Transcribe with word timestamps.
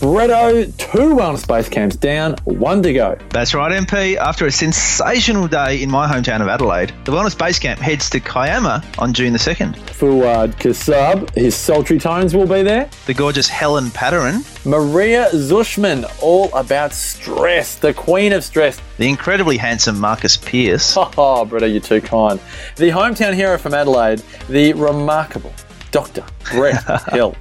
Bretto, 0.00 0.64
two 0.76 1.16
wellness 1.16 1.44
base 1.46 1.68
camps 1.68 1.96
down, 1.96 2.34
one 2.44 2.82
to 2.84 2.92
go. 2.92 3.18
That's 3.30 3.52
right, 3.52 3.72
MP. 3.72 4.16
After 4.16 4.46
a 4.46 4.50
sensational 4.52 5.48
day 5.48 5.82
in 5.82 5.90
my 5.90 6.06
hometown 6.06 6.40
of 6.40 6.46
Adelaide, 6.46 6.92
the 7.04 7.10
Wellness 7.10 7.36
Base 7.36 7.58
Camp 7.58 7.80
heads 7.80 8.08
to 8.10 8.20
Kiama 8.20 8.84
on 9.00 9.12
June 9.12 9.32
the 9.32 9.40
2nd. 9.40 9.74
Fuad 9.90 10.54
Kasab, 10.60 11.34
his 11.34 11.56
sultry 11.56 11.98
tones 11.98 12.32
will 12.32 12.46
be 12.46 12.62
there. 12.62 12.88
The 13.06 13.14
gorgeous 13.14 13.48
Helen 13.48 13.86
Padarin. 13.86 14.44
Maria 14.64 15.30
Zushman, 15.32 16.04
all 16.22 16.54
about 16.54 16.92
stress, 16.92 17.74
the 17.74 17.92
queen 17.92 18.32
of 18.32 18.44
stress. 18.44 18.80
The 18.98 19.08
incredibly 19.08 19.56
handsome 19.56 19.98
Marcus 19.98 20.36
Pierce. 20.36 20.96
Oh, 21.20 21.44
Bretto, 21.44 21.68
you're 21.70 21.80
too 21.80 22.00
kind. 22.00 22.38
The 22.76 22.90
hometown 22.90 23.34
hero 23.34 23.58
from 23.58 23.74
Adelaide, 23.74 24.22
the 24.48 24.74
remarkable 24.74 25.52
Dr. 25.90 26.22
Brett 26.52 26.84
Hill. 27.12 27.34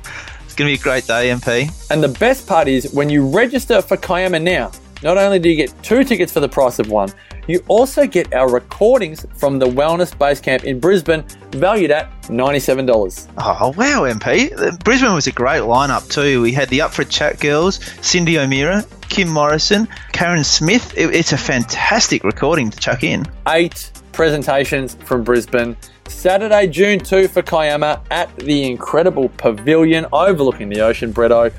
It's 0.57 0.63
going 0.63 0.75
to 0.75 0.83
be 0.83 0.89
a 0.89 0.91
great 0.91 1.05
day, 1.05 1.29
MP. 1.29 1.91
And 1.91 2.01
the 2.01 2.07
best 2.07 2.47
part 2.47 2.67
is 2.67 2.91
when 2.91 3.11
you 3.11 3.29
register 3.29 3.79
for 3.79 3.95
Kiama 3.95 4.39
now, 4.39 4.71
not 5.03 5.15
only 5.15 5.37
do 5.37 5.49
you 5.49 5.55
get 5.55 5.71
two 5.83 6.03
tickets 6.03 6.33
for 6.33 6.39
the 6.39 6.49
price 6.49 6.79
of 6.79 6.89
one, 6.89 7.13
you 7.47 7.63
also 7.67 8.07
get 8.07 8.33
our 8.33 8.49
recordings 8.49 9.23
from 9.35 9.59
the 9.59 9.67
Wellness 9.67 10.17
Base 10.17 10.39
Camp 10.39 10.63
in 10.63 10.79
Brisbane, 10.79 11.23
valued 11.51 11.91
at 11.91 12.11
$97. 12.23 13.27
Oh, 13.37 13.67
wow, 13.77 14.11
MP. 14.11 14.83
Brisbane 14.83 15.13
was 15.13 15.27
a 15.27 15.31
great 15.31 15.61
lineup, 15.61 16.09
too. 16.09 16.41
We 16.41 16.53
had 16.53 16.69
the 16.69 16.81
Up 16.81 16.91
for 16.91 17.03
a 17.03 17.05
Chat 17.05 17.39
girls, 17.39 17.77
Cyndi 17.77 18.43
O'Meara, 18.43 18.83
Kim 19.09 19.27
Morrison, 19.29 19.87
Karen 20.11 20.43
Smith. 20.43 20.91
It, 20.97 21.13
it's 21.13 21.33
a 21.33 21.37
fantastic 21.37 22.23
recording 22.23 22.71
to 22.71 22.79
chuck 22.79 23.03
in. 23.03 23.27
Eight 23.47 23.91
presentations 24.11 24.95
from 24.95 25.23
Brisbane. 25.23 25.77
Saturday, 26.09 26.67
June 26.67 26.99
2 26.99 27.27
for 27.27 27.41
Kiama 27.41 28.01
at 28.11 28.35
the 28.37 28.65
incredible 28.65 29.29
pavilion 29.29 30.05
overlooking 30.11 30.69
the 30.69 30.81
ocean, 30.81 31.13
Bretto. 31.13 31.53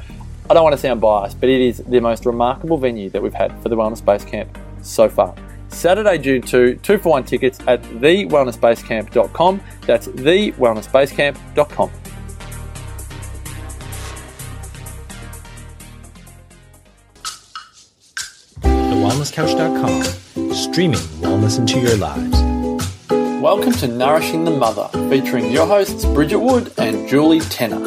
I 0.50 0.54
don't 0.54 0.62
want 0.62 0.74
to 0.74 0.80
sound 0.80 1.00
biased, 1.00 1.38
but 1.40 1.48
it 1.48 1.60
is 1.60 1.78
the 1.78 2.00
most 2.00 2.24
remarkable 2.26 2.78
venue 2.78 3.10
that 3.10 3.22
we've 3.22 3.34
had 3.34 3.52
for 3.62 3.68
the 3.68 3.76
Wellness 3.76 4.04
Base 4.04 4.24
Camp 4.24 4.56
so 4.82 5.08
far. 5.08 5.34
Saturday, 5.68 6.18
June 6.18 6.40
2, 6.42 6.76
two 6.76 6.98
for 6.98 7.10
one 7.10 7.24
tickets 7.24 7.58
at 7.66 7.82
thewellnessbasecamp.com. 7.82 9.60
That's 9.86 10.08
thewellnessbasecamp.com. 10.08 11.90
TheWellnessCouch.com, 18.62 20.54
streaming 20.54 20.98
wellness 21.20 21.58
into 21.58 21.78
your 21.80 21.96
lives. 21.96 22.47
Welcome 23.40 23.72
to 23.74 23.86
Nourishing 23.86 24.42
the 24.42 24.50
Mother, 24.50 24.88
featuring 25.08 25.52
your 25.52 25.64
hosts 25.64 26.04
Bridget 26.04 26.40
Wood 26.40 26.72
and 26.76 27.08
Julie 27.08 27.38
Tenner. 27.38 27.78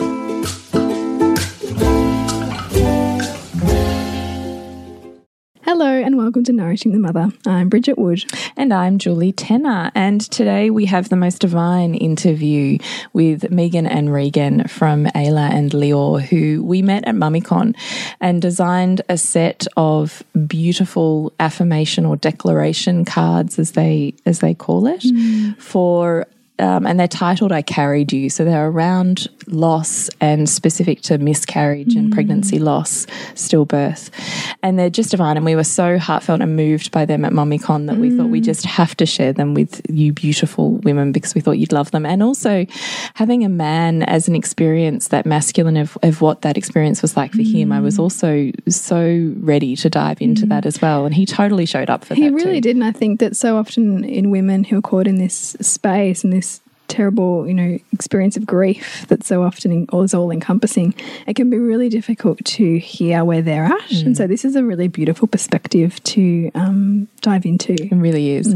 Hello 5.81 5.99
and 5.99 6.15
welcome 6.15 6.43
to 6.43 6.53
Nourishing 6.53 6.91
the 6.91 6.99
Mother. 6.99 7.31
I'm 7.47 7.67
Bridget 7.67 7.97
Wood. 7.97 8.23
And 8.55 8.71
I'm 8.71 8.99
Julie 8.99 9.31
Tenner. 9.31 9.91
And 9.95 10.21
today 10.21 10.69
we 10.69 10.85
have 10.85 11.09
the 11.09 11.15
most 11.15 11.39
divine 11.39 11.95
interview 11.95 12.77
with 13.13 13.49
Megan 13.49 13.87
and 13.87 14.13
Regan 14.13 14.67
from 14.67 15.07
Aila 15.15 15.49
and 15.51 15.71
Lior, 15.71 16.21
who 16.21 16.63
we 16.63 16.83
met 16.83 17.07
at 17.07 17.15
MummyCon 17.15 17.75
and 18.19 18.43
designed 18.43 19.01
a 19.09 19.17
set 19.17 19.65
of 19.75 20.21
beautiful 20.45 21.33
affirmation 21.39 22.05
or 22.05 22.15
declaration 22.15 23.03
cards, 23.03 23.57
as 23.57 23.71
they 23.71 24.13
as 24.27 24.37
they 24.37 24.53
call 24.53 24.85
it, 24.85 25.01
mm. 25.01 25.59
for 25.59 26.27
um, 26.61 26.85
and 26.85 26.99
they're 26.99 27.07
titled 27.07 27.51
I 27.51 27.63
Carried 27.63 28.13
You. 28.13 28.29
So 28.29 28.45
they're 28.45 28.67
around 28.67 29.27
loss 29.47 30.09
and 30.21 30.47
specific 30.47 31.01
to 31.01 31.17
miscarriage 31.17 31.95
and 31.95 32.13
pregnancy 32.13 32.59
mm. 32.59 32.63
loss, 32.63 33.07
stillbirth. 33.33 34.11
And 34.61 34.77
they're 34.77 34.91
just 34.91 35.09
divine. 35.09 35.37
And 35.37 35.45
we 35.45 35.55
were 35.55 35.63
so 35.63 35.97
heartfelt 35.97 36.39
and 36.39 36.55
moved 36.55 36.91
by 36.91 37.05
them 37.05 37.25
at 37.25 37.33
MummyCon 37.33 37.87
that 37.87 37.97
we 37.97 38.15
thought 38.15 38.27
we 38.27 38.41
mm. 38.41 38.45
just 38.45 38.65
have 38.65 38.95
to 38.97 39.07
share 39.07 39.33
them 39.33 39.55
with 39.55 39.81
you 39.89 40.13
beautiful 40.13 40.73
women 40.77 41.11
because 41.11 41.33
we 41.33 41.41
thought 41.41 41.53
you'd 41.53 41.73
love 41.73 41.89
them. 41.91 42.05
And 42.05 42.21
also 42.21 42.67
having 43.15 43.43
a 43.43 43.49
man 43.49 44.03
as 44.03 44.27
an 44.27 44.35
experience, 44.35 45.07
that 45.07 45.25
masculine 45.25 45.77
of, 45.77 45.97
of 46.03 46.21
what 46.21 46.43
that 46.43 46.57
experience 46.57 47.01
was 47.01 47.17
like 47.17 47.31
for 47.31 47.41
him, 47.41 47.71
I 47.71 47.79
was 47.79 47.97
mm. 47.97 48.01
also 48.01 48.51
so 48.69 49.33
ready 49.37 49.75
to 49.77 49.89
dive 49.89 50.21
into 50.21 50.45
that 50.45 50.67
as 50.67 50.79
well. 50.79 51.05
And 51.05 51.15
he 51.15 51.25
totally 51.25 51.65
showed 51.65 51.89
up 51.89 52.05
for 52.05 52.13
He 52.13 52.21
that. 52.21 52.27
He 52.27 52.35
really 52.35 52.61
too. 52.61 52.69
did. 52.69 52.75
And 52.75 52.85
I 52.85 52.91
think 52.91 53.19
that 53.19 53.35
so 53.35 53.57
often 53.57 54.03
in 54.03 54.29
women 54.29 54.63
who 54.63 54.77
are 54.77 54.81
caught 54.81 55.07
in 55.07 55.15
this 55.15 55.55
space 55.59 56.23
and 56.23 56.31
this 56.31 56.50
terrible, 56.91 57.47
you 57.47 57.53
know, 57.53 57.79
experience 57.93 58.35
of 58.37 58.45
grief 58.45 59.05
that's 59.07 59.25
so 59.25 59.43
often 59.43 59.87
is 59.91 60.13
all 60.13 60.29
encompassing, 60.29 60.93
it 61.25 61.35
can 61.35 61.49
be 61.49 61.57
really 61.57 61.89
difficult 61.89 62.43
to 62.45 62.77
hear 62.77 63.23
where 63.23 63.41
they're 63.41 63.63
at. 63.63 63.89
Mm. 63.89 64.07
And 64.07 64.17
so 64.17 64.27
this 64.27 64.45
is 64.45 64.55
a 64.55 64.63
really 64.63 64.87
beautiful 64.87 65.27
perspective 65.27 66.03
to 66.03 66.51
um, 66.53 67.07
dive 67.21 67.45
into. 67.45 67.73
It 67.73 67.95
really 67.95 68.31
is. 68.31 68.53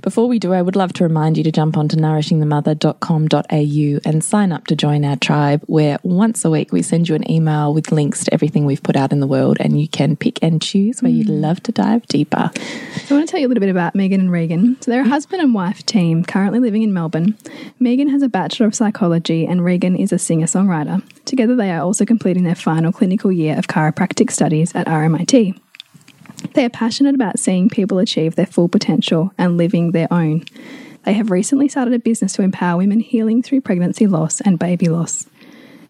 Before 0.00 0.28
we 0.28 0.38
do, 0.38 0.52
I 0.52 0.62
would 0.62 0.76
love 0.76 0.92
to 0.94 1.04
remind 1.04 1.38
you 1.38 1.44
to 1.44 1.50
jump 1.50 1.76
onto 1.76 1.96
nourishingthemother.com.au 1.96 4.10
and 4.10 4.22
sign 4.22 4.52
up 4.52 4.66
to 4.66 4.76
join 4.76 5.04
our 5.04 5.16
tribe, 5.16 5.62
where 5.66 5.98
once 6.02 6.44
a 6.44 6.50
week 6.50 6.72
we 6.72 6.82
send 6.82 7.08
you 7.08 7.14
an 7.14 7.30
email 7.30 7.72
with 7.72 7.90
links 7.90 8.24
to 8.24 8.34
everything 8.34 8.66
we've 8.66 8.82
put 8.82 8.96
out 8.96 9.12
in 9.12 9.20
the 9.20 9.26
world, 9.26 9.56
and 9.60 9.80
you 9.80 9.88
can 9.88 10.14
pick 10.14 10.38
and 10.42 10.60
choose 10.60 11.02
where 11.02 11.10
you'd 11.10 11.30
love 11.30 11.62
to 11.62 11.72
dive 11.72 12.06
deeper. 12.06 12.50
So 13.06 13.14
I 13.14 13.18
want 13.18 13.28
to 13.28 13.30
tell 13.30 13.40
you 13.40 13.46
a 13.46 13.48
little 13.48 13.60
bit 13.60 13.70
about 13.70 13.94
Megan 13.94 14.20
and 14.20 14.30
Regan. 14.30 14.76
So 14.82 14.90
they're 14.90 15.00
a 15.00 15.08
husband 15.08 15.40
and 15.40 15.54
wife 15.54 15.86
team 15.86 16.24
currently 16.24 16.60
living 16.60 16.82
in 16.82 16.92
Melbourne. 16.92 17.38
Megan 17.80 18.08
has 18.08 18.22
a 18.22 18.28
Bachelor 18.28 18.66
of 18.66 18.74
Psychology 18.74 19.46
and 19.46 19.64
Regan 19.64 19.94
is 19.94 20.12
a 20.12 20.18
singer 20.18 20.46
songwriter. 20.46 21.00
Together, 21.24 21.54
they 21.54 21.70
are 21.70 21.82
also 21.82 22.04
completing 22.04 22.42
their 22.42 22.56
final 22.56 22.90
clinical 22.90 23.30
year 23.30 23.56
of 23.56 23.68
chiropractic 23.68 24.32
studies 24.32 24.74
at 24.74 24.88
RMIT. 24.88 25.56
They 26.54 26.64
are 26.64 26.70
passionate 26.70 27.14
about 27.14 27.38
seeing 27.38 27.68
people 27.68 27.98
achieve 27.98 28.34
their 28.34 28.46
full 28.46 28.68
potential 28.68 29.32
and 29.38 29.56
living 29.56 29.92
their 29.92 30.12
own. 30.12 30.44
They 31.04 31.12
have 31.12 31.30
recently 31.30 31.68
started 31.68 31.94
a 31.94 32.00
business 32.00 32.32
to 32.34 32.42
empower 32.42 32.78
women 32.78 32.98
healing 32.98 33.42
through 33.44 33.60
pregnancy 33.60 34.08
loss 34.08 34.40
and 34.40 34.58
baby 34.58 34.88
loss. 34.88 35.28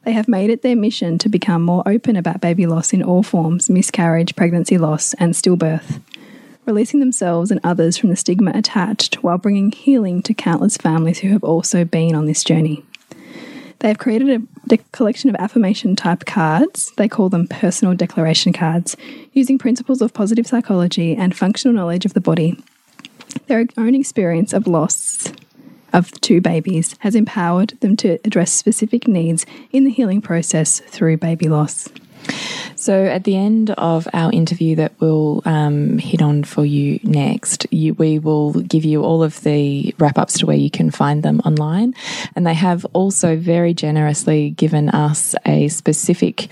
They 0.05 0.13
have 0.13 0.29
made 0.29 0.51
it 0.51 0.61
their 0.61 0.77
mission 0.77 1.17
to 1.19 1.29
become 1.31 1.63
more 1.63 1.83
open 1.87 2.17
about 2.17 2.43
baby 2.43 2.67
loss 2.67 2.93
in 2.93 3.03
all 3.03 3.23
forms 3.23 3.71
miscarriage, 3.71 4.37
pregnancy 4.37 4.77
loss, 4.77 5.15
and 5.15 5.33
stillbirth, 5.33 6.03
releasing 6.69 7.01
themselves 7.01 7.51
and 7.51 7.59
others 7.65 7.97
from 7.97 8.11
the 8.11 8.17
stigma 8.17 8.53
attached 8.55 9.17
while 9.25 9.39
bringing 9.39 9.73
healing 9.73 10.23
to 10.23 10.35
countless 10.35 10.77
families 10.77 11.19
who 11.19 11.31
have 11.31 11.43
also 11.43 11.83
been 11.83 12.15
on 12.15 12.27
this 12.27 12.45
journey. 12.45 12.85
They 13.79 13.89
have 13.89 13.99
created 13.99 14.47
a 14.71 14.77
collection 14.93 15.31
of 15.31 15.37
affirmation 15.37 15.97
type 15.97 16.27
cards. 16.27 16.93
They 16.97 17.09
call 17.09 17.31
them 17.31 17.49
personal 17.49 17.95
declaration 17.95 18.53
cards, 18.53 18.97
using 19.33 19.57
principles 19.57 20.03
of 20.03 20.13
positive 20.13 20.47
psychology 20.47 21.17
and 21.17 21.35
functional 21.35 21.75
knowledge 21.75 22.05
of 22.05 22.13
the 22.13 22.21
body. 22.21 22.63
Their 23.47 23.67
own 23.79 23.95
experience 23.95 24.53
of 24.53 24.67
loss 24.67 25.33
of 25.95 26.11
two 26.21 26.43
babies 26.43 26.95
has 26.99 27.15
empowered 27.15 27.71
them 27.81 27.97
to 27.97 28.19
address 28.25 28.53
specific 28.53 29.09
needs 29.09 29.47
in 29.71 29.85
the 29.85 29.91
healing 29.91 30.21
process 30.21 30.81
through 30.81 31.17
baby 31.17 31.49
loss. 31.49 31.89
So, 32.77 33.07
at 33.07 33.25
the 33.25 33.37
end 33.37 33.71
of 33.71 34.07
our 34.13 34.31
interview 34.33 34.77
that 34.77 34.93
we'll 35.01 35.43
um, 35.45 35.99
hit 35.99 36.23
on 36.23 36.45
for 36.45 36.65
you 36.65 37.01
next, 37.03 37.67
you, 37.73 37.95
we 37.95 38.19
will 38.19 38.53
give 38.53 38.85
you 38.85 39.03
all 39.03 39.23
of 39.23 39.41
the 39.43 39.95
wrap 39.99 40.17
ups 40.17 40.39
to 40.39 40.47
where 40.47 40.57
you 40.57 40.71
can 40.71 40.91
find 40.91 41.23
them 41.23 41.41
online. 41.41 41.95
And 42.37 42.47
they 42.47 42.55
have 42.55 42.85
also 42.93 43.37
very 43.37 43.75
generously 43.75 44.51
given 44.51 44.91
us 44.91 45.35
a 45.45 45.69
specific 45.69 46.49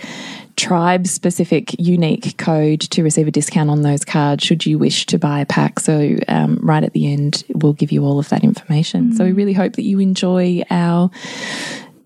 tribe 0.57 1.07
specific 1.07 1.79
unique 1.79 2.39
code 2.39 2.81
to 2.81 3.03
receive 3.03 3.29
a 3.29 3.31
discount 3.31 3.69
on 3.69 3.83
those 3.83 4.07
cards 4.07 4.43
should 4.43 4.65
you 4.65 4.79
wish 4.79 5.05
to 5.07 5.19
buy 5.19 5.41
a 5.41 5.47
pack. 5.47 5.79
So, 5.79 6.17
um, 6.29 6.59
right 6.63 6.83
at 6.83 6.93
the 6.93 7.13
end, 7.13 7.45
we'll 7.51 7.75
give 7.75 7.93
you 7.93 8.05
all 8.05 8.19
of 8.19 8.29
that 8.31 8.43
information. 8.43 9.15
So, 9.15 9.25
we 9.25 9.33
really 9.33 9.53
hope 9.53 9.75
that 9.75 9.83
you 9.83 10.01
enjoy 10.01 10.63
our 10.71 11.11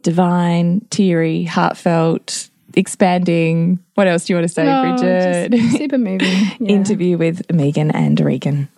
divine, 0.03 0.85
teary, 0.91 1.45
heartfelt, 1.45 2.51
expanding. 2.75 3.79
What 3.95 4.07
else 4.07 4.27
do 4.27 4.33
you 4.33 4.37
want 4.39 4.49
to 4.49 4.55
say, 4.55 4.67
Oh, 4.67 4.83
Bridget? 4.97 5.53
just 5.53 5.77
super 5.77 5.99
moving. 5.99 6.29
Yeah. 6.61 6.69
Interview 6.69 7.17
with 7.19 7.51
Megan 7.53 7.91
and 7.91 8.19
Regan. 8.21 8.69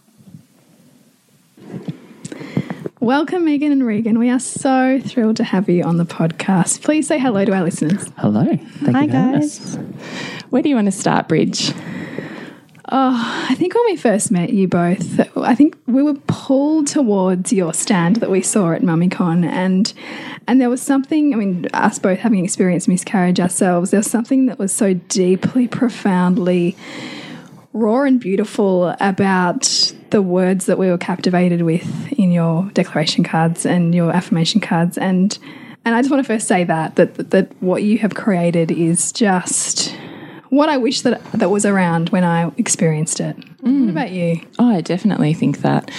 Welcome, 3.00 3.44
Megan 3.44 3.72
and 3.72 3.84
Regan. 3.84 4.18
We 4.18 4.30
are 4.30 4.38
so 4.38 5.00
thrilled 5.04 5.36
to 5.38 5.44
have 5.44 5.68
you 5.68 5.82
on 5.82 5.96
the 5.96 6.04
podcast. 6.06 6.82
Please 6.84 7.08
say 7.08 7.18
hello 7.18 7.44
to 7.44 7.52
our 7.52 7.64
listeners. 7.64 8.08
Hello. 8.16 8.44
Thank 8.44 8.96
Hi, 8.96 9.02
you 9.02 9.08
guys. 9.10 9.76
Where 10.50 10.62
do 10.62 10.68
you 10.68 10.76
want 10.76 10.86
to 10.86 10.92
start, 10.92 11.26
Bridge? 11.26 11.72
Oh, 12.94 13.46
I 13.48 13.54
think 13.54 13.74
when 13.74 13.86
we 13.86 13.96
first 13.96 14.30
met 14.30 14.50
you 14.50 14.68
both, 14.68 15.18
I 15.38 15.54
think 15.54 15.78
we 15.86 16.02
were 16.02 16.12
pulled 16.26 16.88
towards 16.88 17.50
your 17.50 17.72
stand 17.72 18.16
that 18.16 18.30
we 18.30 18.42
saw 18.42 18.72
at 18.72 18.82
MummyCon, 18.82 19.46
and 19.46 19.90
and 20.46 20.60
there 20.60 20.68
was 20.68 20.82
something. 20.82 21.32
I 21.32 21.38
mean, 21.38 21.68
us 21.72 21.98
both 21.98 22.18
having 22.18 22.44
experienced 22.44 22.88
miscarriage 22.88 23.40
ourselves, 23.40 23.92
there 23.92 24.00
was 24.00 24.10
something 24.10 24.44
that 24.44 24.58
was 24.58 24.72
so 24.72 24.92
deeply, 24.92 25.68
profoundly 25.68 26.76
raw 27.72 28.02
and 28.02 28.20
beautiful 28.20 28.94
about 29.00 29.94
the 30.10 30.20
words 30.20 30.66
that 30.66 30.76
we 30.76 30.90
were 30.90 30.98
captivated 30.98 31.62
with 31.62 32.12
in 32.12 32.30
your 32.30 32.70
declaration 32.74 33.24
cards 33.24 33.64
and 33.64 33.94
your 33.94 34.14
affirmation 34.14 34.60
cards, 34.60 34.98
and 34.98 35.38
and 35.86 35.94
I 35.94 36.02
just 36.02 36.10
want 36.10 36.22
to 36.22 36.30
first 36.30 36.46
say 36.46 36.62
that 36.64 36.96
that 36.96 37.30
that 37.30 37.52
what 37.62 37.84
you 37.84 37.96
have 37.96 38.14
created 38.14 38.70
is 38.70 39.12
just 39.12 39.96
what 40.52 40.68
I 40.68 40.76
wish 40.76 41.00
that 41.00 41.24
that 41.32 41.48
was 41.48 41.64
around 41.64 42.10
when 42.10 42.24
I 42.24 42.52
experienced 42.58 43.20
it. 43.20 43.34
What 43.60 43.72
mm. 43.72 43.88
about 43.88 44.10
you? 44.10 44.38
Oh, 44.58 44.68
I 44.68 44.82
definitely 44.82 45.32
think 45.32 45.62
that. 45.62 45.90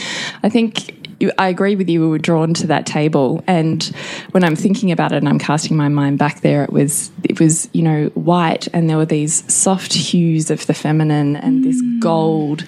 I 0.43 0.49
think 0.49 0.95
you- 1.19 1.31
I 1.39 1.47
agree 1.47 1.75
with 1.75 1.89
you. 1.89 2.01
We 2.01 2.07
were 2.07 2.19
drawn 2.19 2.53
to 2.55 2.67
that 2.67 2.85
table, 2.85 3.43
and 3.47 3.83
when 4.29 4.43
I'm 4.43 4.55
thinking 4.55 4.91
about 4.91 5.11
it 5.11 5.17
and 5.17 5.27
I'm 5.27 5.39
casting 5.39 5.75
my 5.75 5.89
mind 5.89 6.19
back 6.19 6.41
there, 6.41 6.63
it 6.63 6.71
was 6.71 7.09
it 7.23 7.39
was 7.39 7.67
you 7.73 7.81
know 7.81 8.11
white, 8.13 8.67
and 8.73 8.87
there 8.87 8.97
were 8.97 9.07
these 9.07 9.43
soft 9.51 9.91
hues 9.91 10.51
of 10.51 10.67
the 10.67 10.75
feminine 10.75 11.35
and 11.35 11.63
this 11.63 11.81
mm. 11.81 11.99
gold 11.99 12.63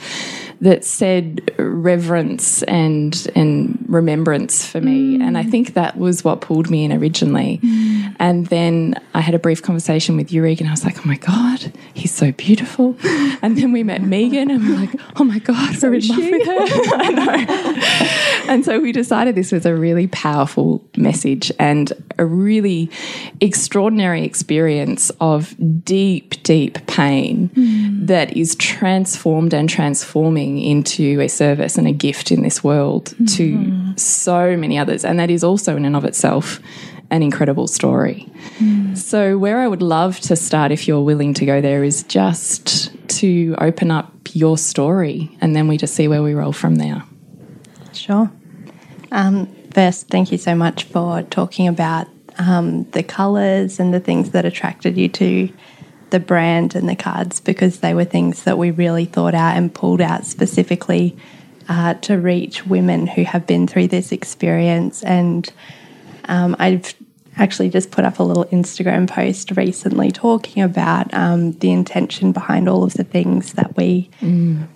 that 0.66 0.84
said 0.84 1.54
reverence 1.60 2.64
and 2.64 3.28
and 3.36 3.86
remembrance 3.88 4.66
for 4.66 4.82
me. 4.82 5.16
Mm. 5.16 5.22
And 5.22 5.38
I 5.38 5.44
think 5.44 5.76
that 5.76 5.96
was 5.96 6.24
what 6.24 6.42
pulled 6.42 6.72
me 6.72 6.84
in 6.84 6.92
originally. 6.92 7.60
Mm. 7.64 8.16
And 8.20 8.48
then 8.48 8.96
I 9.14 9.22
had 9.22 9.36
a 9.36 9.40
brief 9.40 9.62
conversation 9.62 10.18
with 10.18 10.30
Yurik, 10.30 10.60
and 10.60 10.68
I 10.68 10.72
was 10.72 10.84
like, 10.84 10.98
"Oh 11.06 11.08
my 11.08 11.18
god, 11.18 11.72
he's 11.94 12.14
so 12.14 12.32
beautiful." 12.32 12.98
And 13.42 13.58
then 13.58 13.74
we 13.74 13.84
met 13.84 14.02
Megan, 14.02 14.50
and 14.50 14.64
we 14.64 14.74
we're 14.74 14.80
like, 14.80 15.00
"Oh 15.18 15.24
my 15.24 15.38
god, 15.38 15.76
we're 15.84 15.94
in 15.94 16.08
love 16.08 16.18
with 16.18 16.48
her." 16.48 16.58
I 16.96 17.12
know. 17.12 18.26
And 18.48 18.64
so 18.64 18.80
we 18.80 18.92
decided 18.92 19.36
this 19.36 19.52
was 19.52 19.66
a 19.66 19.76
really 19.76 20.08
powerful 20.08 20.88
message 20.96 21.52
and 21.58 21.92
a 22.20 22.26
really 22.26 22.92
extraordinary 23.42 24.24
experience 24.24 25.12
of 25.20 25.56
deep, 25.84 26.42
deep 26.44 26.86
pain 26.86 27.50
mm. 27.50 28.08
that 28.08 28.38
is 28.38 28.56
transformed 28.56 29.54
and 29.54 29.68
transforming 29.68 30.55
into 30.58 31.22
a 31.22 31.28
service 31.28 31.78
and 31.78 31.88
a 31.88 31.92
gift 31.92 32.32
in 32.32 32.42
this 32.42 32.64
world 32.64 33.14
to 33.30 33.94
so 33.98 34.58
many 34.58 34.78
others. 34.78 35.06
And 35.06 35.20
that 35.20 35.30
is 35.30 35.44
also, 35.44 35.76
in 35.76 35.86
and 35.86 35.96
of 35.96 36.06
itself, 36.06 36.60
an 37.12 37.22
incredible 37.22 37.68
story. 37.68 38.28
So, 38.96 39.38
where 39.38 39.60
I 39.60 39.68
would 39.68 39.82
love 39.82 40.20
to 40.22 40.36
start, 40.36 40.72
if 40.72 40.88
you're 40.88 41.02
willing 41.02 41.34
to 41.36 41.46
go 41.46 41.62
there, 41.62 41.84
is 41.84 42.04
just 42.04 42.92
to 43.20 43.56
open 43.60 43.92
up 43.92 44.12
your 44.34 44.58
story 44.58 45.36
and 45.42 45.56
then 45.56 45.68
we 45.68 45.78
just 45.78 45.94
see 45.94 46.08
where 46.08 46.24
we 46.24 46.34
roll 46.34 46.52
from 46.52 46.76
there. 46.76 47.04
Sure. 47.94 48.32
Um, 49.12 49.48
first, 49.74 50.10
thank 50.10 50.32
you 50.32 50.38
so 50.38 50.56
much 50.56 50.84
for 50.84 51.22
talking 51.24 51.68
about 51.68 52.08
um, 52.38 52.84
the 52.92 53.04
colours 53.04 53.80
and 53.80 53.94
the 53.94 54.00
things 54.00 54.32
that 54.32 54.46
attracted 54.46 54.98
you 54.98 55.08
to 55.10 55.50
the 56.10 56.20
brand 56.20 56.76
and 56.76 56.88
the 56.88 56.96
cards 56.96 57.40
because 57.40 57.80
they 57.80 57.94
were 57.94 58.06
things 58.06 58.44
that 58.44 58.58
we 58.58 58.72
really 58.72 59.06
thought 59.06 59.34
out 59.34 59.58
and 59.58 59.74
pulled 59.74 60.02
out 60.02 60.26
specifically 60.26 61.16
uh, 61.68 61.96
to 61.96 62.18
reach 62.18 62.66
women 62.66 63.08
who 63.08 63.24
have 63.24 63.48
been 63.48 63.68
through 63.68 63.88
this 63.88 64.12
experience. 64.12 65.04
And 65.04 65.52
um, 66.26 66.56
I've 66.60 66.94
actually 67.38 67.70
just 67.70 67.92
put 67.92 68.06
up 68.06 68.20
a 68.20 68.24
little 68.24 68.46
Instagram 68.46 69.10
post 69.10 69.52
recently 69.58 70.10
talking 70.12 70.64
about 70.64 71.14
um, 71.14 71.52
the 71.54 71.72
intention 71.72 72.32
behind 72.32 72.70
all 72.70 72.84
of 72.84 72.94
the 72.94 73.04
things 73.04 73.54
that 73.54 73.76
we 73.76 74.10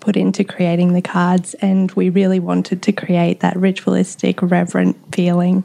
put 0.01 0.17
into 0.17 0.43
creating 0.43 0.93
the 0.93 1.01
cards. 1.01 1.53
And 1.55 1.91
we 1.91 2.09
really 2.09 2.39
wanted 2.39 2.81
to 2.83 2.91
create 2.91 3.39
that 3.41 3.55
ritualistic, 3.55 4.41
reverent 4.41 4.97
feeling. 5.15 5.63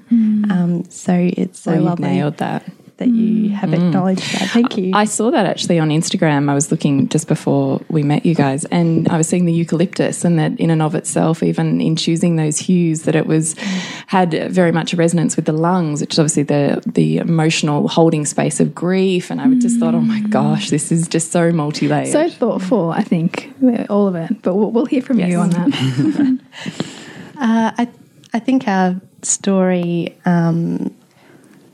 Um, 0.51 0.85
so 0.89 1.15
it's 1.15 1.61
so 1.61 1.73
Oh, 1.73 1.75
you've 1.75 1.85
lovely 1.85 2.09
nailed 2.09 2.37
that. 2.37 2.65
That 2.99 3.09
you 3.09 3.51
have 3.51 3.75
acknowledged 3.75 4.23
that. 4.35 4.51
Thank 4.51 4.79
you. 4.79 4.93
I 4.95 5.05
saw 5.05 5.31
that 5.31 5.47
actually 5.47 5.79
on 5.79 5.89
Instagram. 5.89 6.49
I 6.49 6.55
was 6.55 6.71
looking 6.71 7.09
just 7.09 7.27
before 7.27 7.81
we 7.89 8.03
met 8.03 8.25
you 8.25 8.35
guys, 8.35 8.65
and 8.67 9.09
I 9.09 9.17
was 9.17 9.29
seeing 9.29 9.47
the 9.47 9.53
eucalyptus, 9.53 10.25
and 10.25 10.39
that 10.39 10.59
in 10.61 10.71
and 10.71 10.81
of 10.81 10.95
itself, 10.95 11.43
even 11.43 11.81
in 11.81 11.97
choosing 11.97 12.37
those 12.37 12.59
hues, 12.59 13.03
that 13.03 13.17
it 13.17 13.27
was 13.27 13.55
had 14.07 14.53
very 14.53 14.71
much 14.71 14.93
a 14.93 14.97
resonance 14.97 15.35
with 15.35 15.47
the 15.47 15.53
lungs, 15.53 16.01
which 16.01 16.13
is 16.15 16.19
obviously 16.19 16.45
the 16.45 16.83
the 16.87 17.19
emotional 17.19 17.89
holding 17.89 18.25
space 18.25 18.61
of 18.61 18.75
grief. 18.75 19.31
And 19.31 19.41
I 19.41 19.53
just 19.55 19.81
thought, 19.81 19.95
oh 19.95 20.01
my 20.01 20.21
gosh, 20.21 20.71
this 20.71 20.93
is 20.93 21.09
just 21.09 21.33
so 21.33 21.51
multi 21.51 21.89
layered. 21.89 22.13
So 22.13 22.29
thoughtful, 22.29 22.91
I 22.91 23.03
think, 23.03 23.53
all 23.91 24.07
of 24.07 24.15
it. 24.15 24.43
But 24.43 24.55
we'll, 24.55 24.71
we'll 24.71 24.87
hear 24.87 25.03
from 25.03 25.19
you 25.19 25.39
on 25.39 25.51
that. 25.51 26.41
Uh, 27.37 27.73
I 27.77 27.89
I 28.33 28.39
think 28.39 28.69
our 28.69 29.01
story 29.23 30.17
um, 30.25 30.95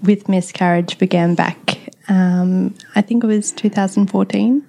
with 0.02 0.29
miscarriage 0.29 0.99
began 0.99 1.35
back. 1.35 1.79
Um, 2.08 2.75
I 2.94 3.02
think 3.02 3.25
it 3.25 3.26
was 3.26 3.52
2014. 3.52 4.67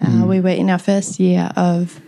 Uh, 0.00 0.26
we 0.26 0.40
were 0.40 0.50
in 0.50 0.68
our 0.68 0.78
first 0.78 1.18
year 1.18 1.50
of 1.56 2.00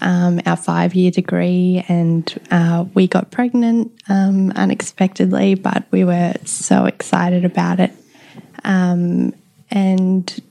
um, 0.00 0.40
our 0.46 0.56
five 0.56 0.94
year 0.94 1.10
degree, 1.10 1.84
and 1.88 2.40
uh, 2.50 2.84
we 2.94 3.08
got 3.08 3.30
pregnant 3.30 3.92
um, 4.08 4.52
unexpectedly, 4.52 5.54
but 5.54 5.84
we 5.90 6.04
were 6.04 6.34
so 6.44 6.84
excited 6.84 7.44
about 7.44 7.80
it. 7.80 7.92
Um, 8.64 9.34
and 9.70 10.42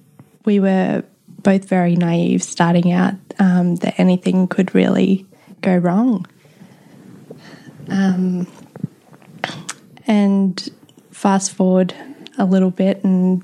we 0.46 0.60
were 0.60 1.04
both 1.28 1.66
very 1.66 1.96
naive 1.96 2.44
starting 2.44 2.92
out 2.92 3.16
um, 3.40 3.76
that 3.78 4.00
anything 4.00 4.48
could 4.48 4.76
really 4.76 5.26
go 5.62 5.78
wrong. 5.78 6.26
Um, 7.90 8.48
and 10.06 10.70
fast 11.20 11.52
forward 11.52 11.94
a 12.38 12.46
little 12.46 12.72
bit, 12.72 13.04
and 13.04 13.44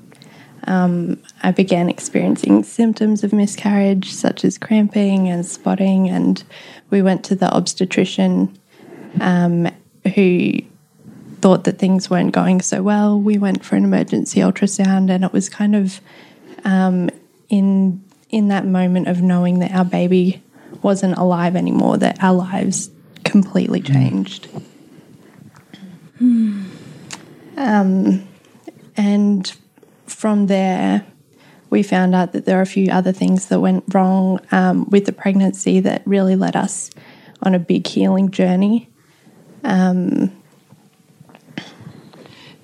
um, 0.64 1.22
I 1.42 1.50
began 1.50 1.90
experiencing 1.90 2.62
symptoms 2.64 3.22
of 3.22 3.34
miscarriage, 3.34 4.14
such 4.14 4.46
as 4.46 4.56
cramping 4.56 5.28
and 5.28 5.44
spotting. 5.44 6.08
And 6.08 6.42
we 6.88 7.02
went 7.02 7.22
to 7.26 7.34
the 7.34 7.54
obstetrician, 7.54 8.58
um, 9.20 9.68
who 10.14 10.52
thought 11.42 11.64
that 11.64 11.78
things 11.78 12.08
weren't 12.08 12.32
going 12.32 12.62
so 12.62 12.82
well. 12.82 13.20
We 13.20 13.36
went 13.36 13.62
for 13.62 13.76
an 13.76 13.84
emergency 13.84 14.40
ultrasound, 14.40 15.10
and 15.10 15.22
it 15.22 15.34
was 15.34 15.50
kind 15.50 15.76
of 15.76 16.00
um, 16.64 17.10
in 17.50 18.02
in 18.30 18.48
that 18.48 18.64
moment 18.64 19.06
of 19.06 19.20
knowing 19.20 19.58
that 19.58 19.72
our 19.72 19.84
baby 19.84 20.42
wasn't 20.80 21.18
alive 21.18 21.54
anymore, 21.54 21.98
that 21.98 22.24
our 22.24 22.32
lives 22.32 22.90
completely 23.22 23.82
changed. 23.82 24.48
Um, 27.56 28.28
and 28.96 29.52
from 30.06 30.46
there, 30.46 31.06
we 31.70 31.82
found 31.82 32.14
out 32.14 32.32
that 32.32 32.44
there 32.44 32.58
are 32.58 32.62
a 32.62 32.66
few 32.66 32.90
other 32.90 33.12
things 33.12 33.46
that 33.46 33.60
went 33.60 33.84
wrong 33.92 34.40
um, 34.52 34.88
with 34.90 35.06
the 35.06 35.12
pregnancy 35.12 35.80
that 35.80 36.02
really 36.06 36.36
led 36.36 36.54
us 36.56 36.90
on 37.42 37.54
a 37.54 37.58
big 37.58 37.86
healing 37.86 38.30
journey. 38.30 38.88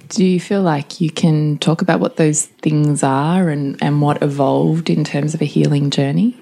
Do 0.08 0.26
you 0.26 0.40
feel 0.40 0.62
like 0.62 1.00
you 1.00 1.10
can 1.10 1.56
talk 1.58 1.80
about 1.80 1.98
what 1.98 2.16
those 2.16 2.44
things 2.44 3.02
are 3.02 3.48
and, 3.48 3.82
and 3.82 4.02
what 4.02 4.22
evolved 4.22 4.90
in 4.90 5.04
terms 5.04 5.32
of 5.32 5.40
a 5.40 5.46
healing 5.46 5.88
journey? 5.88 6.38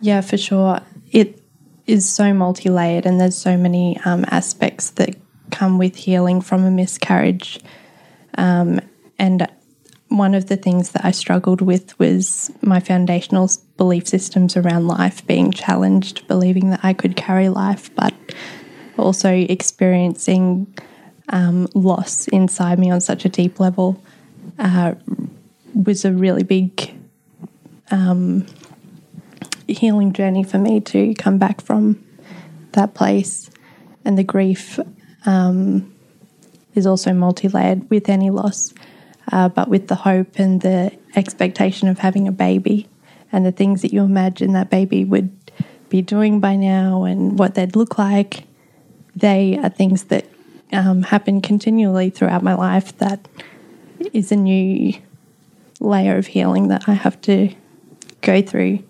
Yeah, 0.00 0.22
for 0.22 0.38
sure. 0.38 0.80
It 1.12 1.42
is 1.86 2.08
so 2.08 2.32
multi 2.32 2.70
layered, 2.70 3.04
and 3.04 3.20
there's 3.20 3.36
so 3.36 3.58
many 3.58 4.00
um, 4.06 4.24
aspects 4.28 4.90
that 4.92 5.14
come 5.50 5.78
with 5.78 5.96
healing 5.96 6.40
from 6.40 6.64
a 6.64 6.70
miscarriage. 6.70 7.60
Um, 8.38 8.80
and 9.18 9.50
one 10.08 10.34
of 10.34 10.46
the 10.46 10.56
things 10.56 10.92
that 10.92 11.04
I 11.04 11.10
struggled 11.10 11.60
with 11.60 11.98
was 11.98 12.50
my 12.62 12.80
foundational 12.80 13.50
belief 13.76 14.06
systems 14.06 14.56
around 14.56 14.86
life 14.86 15.26
being 15.26 15.50
challenged, 15.50 16.26
believing 16.28 16.70
that 16.70 16.80
I 16.82 16.92
could 16.92 17.16
carry 17.16 17.48
life, 17.48 17.94
but 17.94 18.14
also 18.96 19.32
experiencing 19.32 20.72
um, 21.28 21.68
loss 21.74 22.28
inside 22.28 22.78
me 22.78 22.90
on 22.90 23.00
such 23.00 23.24
a 23.24 23.28
deep 23.28 23.58
level 23.58 24.00
uh, 24.58 24.94
was 25.74 26.04
a 26.04 26.12
really 26.12 26.44
big 26.44 26.94
healing 29.68 30.12
journey 30.12 30.44
for 30.44 30.58
me 30.58 30.80
to 30.80 31.14
come 31.14 31.38
back 31.38 31.60
from 31.60 32.02
that 32.72 32.94
place. 32.94 33.50
And 34.04 34.16
the 34.16 34.24
grief 34.24 34.78
um, 35.26 35.92
is 36.74 36.86
also 36.86 37.12
multi 37.12 37.48
layered 37.48 37.88
with 37.90 38.08
any 38.08 38.30
loss, 38.30 38.72
uh, 39.32 39.48
but 39.48 39.68
with 39.68 39.88
the 39.88 39.94
hope 39.94 40.38
and 40.38 40.60
the 40.60 40.96
expectation 41.14 41.88
of 41.88 41.98
having 41.98 42.28
a 42.28 42.32
baby 42.32 42.88
and 43.32 43.44
the 43.44 43.52
things 43.52 43.82
that 43.82 43.92
you 43.92 44.02
imagine 44.02 44.52
that 44.52 44.70
baby 44.70 45.04
would 45.04 45.30
be 45.88 46.02
doing 46.02 46.40
by 46.40 46.56
now 46.56 47.04
and 47.04 47.38
what 47.38 47.54
they'd 47.54 47.76
look 47.76 47.98
like. 47.98 48.44
They 49.14 49.58
are 49.58 49.68
things 49.68 50.04
that 50.04 50.26
um, 50.72 51.02
happen 51.02 51.40
continually 51.40 52.10
throughout 52.10 52.42
my 52.42 52.54
life 52.54 52.96
that 52.98 53.26
is 54.12 54.32
a 54.32 54.36
new 54.36 54.94
layer 55.80 56.16
of 56.16 56.26
healing 56.26 56.68
that 56.68 56.88
I 56.88 56.92
have 56.94 57.20
to 57.22 57.54
go 58.20 58.42
through. 58.42 58.80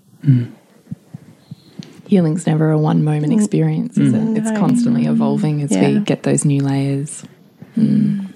Healing's 2.06 2.46
never 2.46 2.70
a 2.70 2.78
one 2.78 3.04
moment 3.04 3.32
experience, 3.32 3.98
is 3.98 4.14
it? 4.14 4.38
It's 4.38 4.58
constantly 4.58 5.06
evolving 5.06 5.62
as 5.62 5.70
we 5.70 6.00
get 6.00 6.22
those 6.22 6.44
new 6.44 6.62
layers. 6.62 7.24
Mm. 7.76 8.32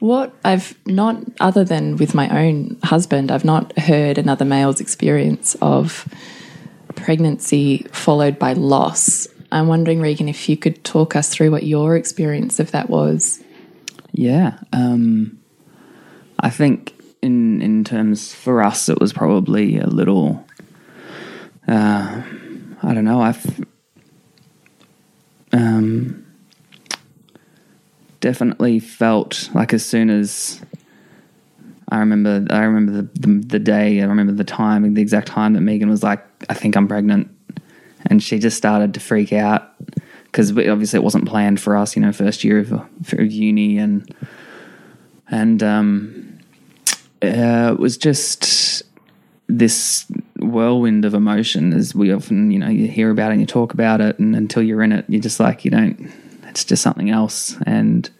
What 0.00 0.34
I've 0.44 0.74
not, 0.86 1.22
other 1.40 1.64
than 1.64 1.96
with 1.96 2.14
my 2.14 2.44
own 2.44 2.78
husband, 2.82 3.30
I've 3.30 3.44
not 3.44 3.78
heard 3.78 4.16
another 4.16 4.44
male's 4.44 4.80
experience 4.80 5.56
of 5.60 6.08
pregnancy 6.94 7.86
followed 7.92 8.38
by 8.38 8.54
loss. 8.54 9.28
I'm 9.52 9.66
wondering, 9.66 10.00
Regan, 10.00 10.28
if 10.28 10.48
you 10.48 10.56
could 10.56 10.82
talk 10.84 11.16
us 11.16 11.28
through 11.28 11.50
what 11.50 11.64
your 11.64 11.96
experience 11.96 12.60
of 12.60 12.70
that 12.70 12.88
was. 12.88 13.42
Yeah. 14.12 14.58
Um, 14.72 15.38
I 16.38 16.50
think 16.50 16.94
in 17.22 17.60
in 17.60 17.84
terms 17.84 18.34
for 18.34 18.62
us, 18.62 18.88
it 18.88 19.00
was 19.00 19.12
probably 19.12 19.78
a 19.78 19.86
little. 19.86 20.46
Uh, 21.68 22.22
I 22.82 22.94
don't 22.94 23.04
know. 23.04 23.20
I've 23.20 23.64
um, 25.52 26.26
definitely 28.20 28.78
felt 28.78 29.50
like 29.54 29.72
as 29.72 29.84
soon 29.84 30.10
as 30.10 30.60
I 31.90 31.98
remember, 31.98 32.46
I 32.50 32.60
remember 32.60 32.92
the, 32.92 33.20
the, 33.20 33.46
the 33.46 33.58
day, 33.58 34.00
I 34.00 34.04
remember 34.04 34.32
the 34.32 34.44
time, 34.44 34.94
the 34.94 35.02
exact 35.02 35.28
time 35.28 35.54
that 35.54 35.60
Megan 35.60 35.90
was 35.90 36.02
like, 36.02 36.24
"I 36.48 36.54
think 36.54 36.76
I'm 36.76 36.88
pregnant," 36.88 37.28
and 38.06 38.22
she 38.22 38.38
just 38.38 38.56
started 38.56 38.94
to 38.94 39.00
freak 39.00 39.32
out 39.32 39.74
because 40.24 40.50
obviously 40.50 40.98
it 40.98 41.02
wasn't 41.02 41.26
planned 41.26 41.60
for 41.60 41.76
us, 41.76 41.96
you 41.96 42.02
know, 42.02 42.12
first 42.12 42.44
year 42.44 42.60
of, 42.60 42.72
of 42.72 43.32
uni 43.32 43.78
and 43.78 44.14
and 45.28 45.62
um, 45.62 46.38
uh, 47.22 47.74
it 47.74 47.78
was 47.78 47.96
just 47.96 48.84
this 49.48 50.06
whirlwind 50.40 51.04
of 51.04 51.14
emotion 51.14 51.72
as 51.72 51.94
we 51.94 52.12
often 52.12 52.50
you 52.50 52.58
know 52.58 52.68
you 52.68 52.88
hear 52.88 53.10
about 53.10 53.30
it 53.30 53.32
and 53.32 53.40
you 53.40 53.46
talk 53.46 53.74
about 53.74 54.00
it 54.00 54.18
and 54.18 54.34
until 54.34 54.62
you're 54.62 54.82
in 54.82 54.92
it 54.92 55.04
you're 55.08 55.20
just 55.20 55.40
like 55.40 55.64
you 55.64 55.70
don't 55.70 56.10
it's 56.50 56.64
just 56.64 56.82
something 56.82 57.10
else. 57.10 57.56
And 57.64 58.10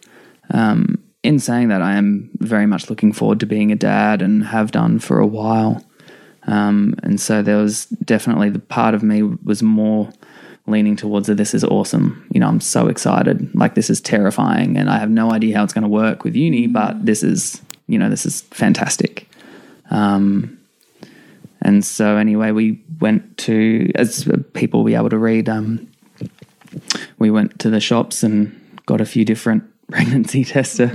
um, 0.49 1.03
in 1.23 1.37
saying 1.37 1.67
that 1.67 1.83
i 1.83 1.93
am 1.93 2.31
very 2.39 2.65
much 2.65 2.89
looking 2.89 3.13
forward 3.13 3.39
to 3.39 3.45
being 3.45 3.71
a 3.71 3.75
dad 3.75 4.23
and 4.23 4.43
have 4.43 4.71
done 4.71 4.97
for 4.97 5.19
a 5.19 5.27
while. 5.27 5.85
Um, 6.47 6.95
and 7.03 7.21
so 7.21 7.43
there 7.43 7.57
was 7.57 7.85
definitely 7.85 8.49
the 8.49 8.57
part 8.57 8.95
of 8.95 9.03
me 9.03 9.21
was 9.21 9.61
more 9.61 10.11
leaning 10.65 10.95
towards 10.95 11.27
that 11.27 11.37
this 11.37 11.53
is 11.53 11.63
awesome. 11.63 12.27
You 12.33 12.39
know 12.39 12.47
i'm 12.47 12.61
so 12.61 12.87
excited. 12.87 13.53
Like 13.53 13.75
this 13.75 13.89
is 13.89 14.01
terrifying 14.01 14.77
and 14.77 14.89
i 14.89 14.97
have 14.97 15.09
no 15.09 15.31
idea 15.31 15.55
how 15.55 15.63
it's 15.63 15.73
going 15.73 15.83
to 15.83 15.89
work 15.89 16.23
with 16.23 16.35
uni 16.35 16.65
but 16.67 17.05
this 17.05 17.21
is 17.21 17.61
you 17.87 17.99
know 17.99 18.09
this 18.09 18.25
is 18.25 18.41
fantastic. 18.51 19.29
Um, 19.91 20.57
and 21.61 21.85
so 21.85 22.17
anyway, 22.17 22.51
we 22.51 22.83
went 22.99 23.37
to 23.39 23.91
as 23.95 24.27
people 24.53 24.83
be 24.83 24.95
able 24.95 25.09
to 25.09 25.17
read. 25.17 25.47
Um, 25.47 25.87
we 27.19 27.29
went 27.29 27.59
to 27.59 27.69
the 27.69 27.79
shops 27.79 28.23
and 28.23 28.57
got 28.85 29.01
a 29.01 29.05
few 29.05 29.25
different 29.25 29.63
pregnancy 29.91 30.43
tester 30.43 30.91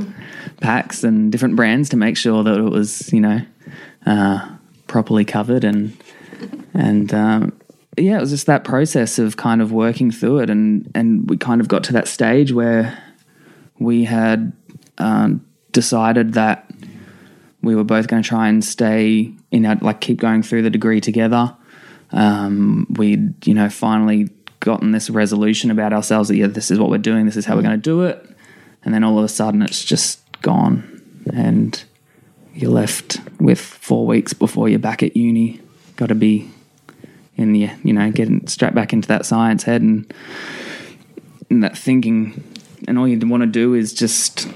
packs 0.61 1.05
and 1.05 1.31
different 1.31 1.55
brands 1.55 1.91
to 1.91 1.97
make 1.97 2.17
sure 2.17 2.43
that 2.43 2.59
it 2.59 2.71
was 2.71 3.13
you 3.13 3.21
know 3.21 3.41
uh, 4.07 4.49
properly 4.87 5.25
covered 5.25 5.65
and 5.65 5.97
and 6.75 7.15
um, 7.15 7.59
yeah, 7.97 8.17
it 8.19 8.21
was 8.21 8.31
just 8.31 8.47
that 8.47 8.65
process 8.65 9.19
of 9.19 9.37
kind 9.37 9.63
of 9.63 9.73
working 9.73 10.11
through 10.11 10.41
it 10.41 10.51
and 10.51 10.91
and 10.95 11.31
we 11.31 11.37
kind 11.37 11.61
of 11.61 11.69
got 11.69 11.85
to 11.85 11.93
that 11.93 12.09
stage 12.09 12.53
where 12.53 13.03
we 13.79 14.05
had 14.05 14.53
um, 14.99 15.47
decided 15.73 16.35
that 16.35 16.71
we 17.63 17.75
were 17.75 17.85
both 17.85 18.09
going 18.09 18.23
to 18.23 18.29
try 18.29 18.49
and 18.49 18.65
stay 18.65 19.33
in 19.57 19.63
know, 19.63 19.79
like 19.81 20.01
keep 20.01 20.19
going 20.19 20.43
through 20.43 20.63
the 20.63 20.71
degree 20.71 21.01
together. 21.01 21.55
Um, 22.13 22.87
we'd 22.91 23.47
you 23.47 23.55
know 23.55 23.69
finally 23.69 24.31
gotten 24.61 24.93
this 24.93 25.11
resolution 25.11 25.71
about 25.71 25.93
ourselves 25.93 26.29
that 26.29 26.37
yeah 26.37 26.47
this 26.47 26.71
is 26.71 26.79
what 26.79 26.89
we're 26.89 26.99
doing 26.99 27.27
this 27.27 27.37
is 27.37 27.45
how 27.45 27.57
we're 27.57 27.63
going 27.63 27.77
to 27.77 27.83
do 27.83 28.03
it. 28.03 28.25
And 28.85 28.95
then 28.95 29.03
all 29.03 29.19
of 29.19 29.25
a 29.25 29.29
sudden 29.29 29.63
it's 29.63 29.85
just 29.85 30.21
gone 30.43 31.03
and 31.33 31.83
you're 32.55 32.71
left 32.71 33.19
with 33.41 33.61
four 33.61 34.07
weeks 34.07 34.33
before 34.33 34.69
you're 34.69 34.79
back 34.79 35.03
at 35.03 35.17
uni. 35.17 35.61
Got 35.97 36.09
to 36.09 36.15
be 36.15 36.51
in 37.37 37.53
the 37.53 37.71
you 37.83 37.93
know 37.93 38.11
getting 38.11 38.47
strapped 38.47 38.75
back 38.75 38.93
into 38.93 39.09
that 39.09 39.27
science 39.27 39.65
head 39.65 39.83
and, 39.83 40.13
and 41.51 41.65
that 41.65 41.77
thinking. 41.77 42.45
And 42.87 42.99
all 42.99 43.09
you 43.09 43.19
want 43.27 43.43
to 43.43 43.49
do 43.49 43.75
is 43.75 43.93
just 43.93 44.49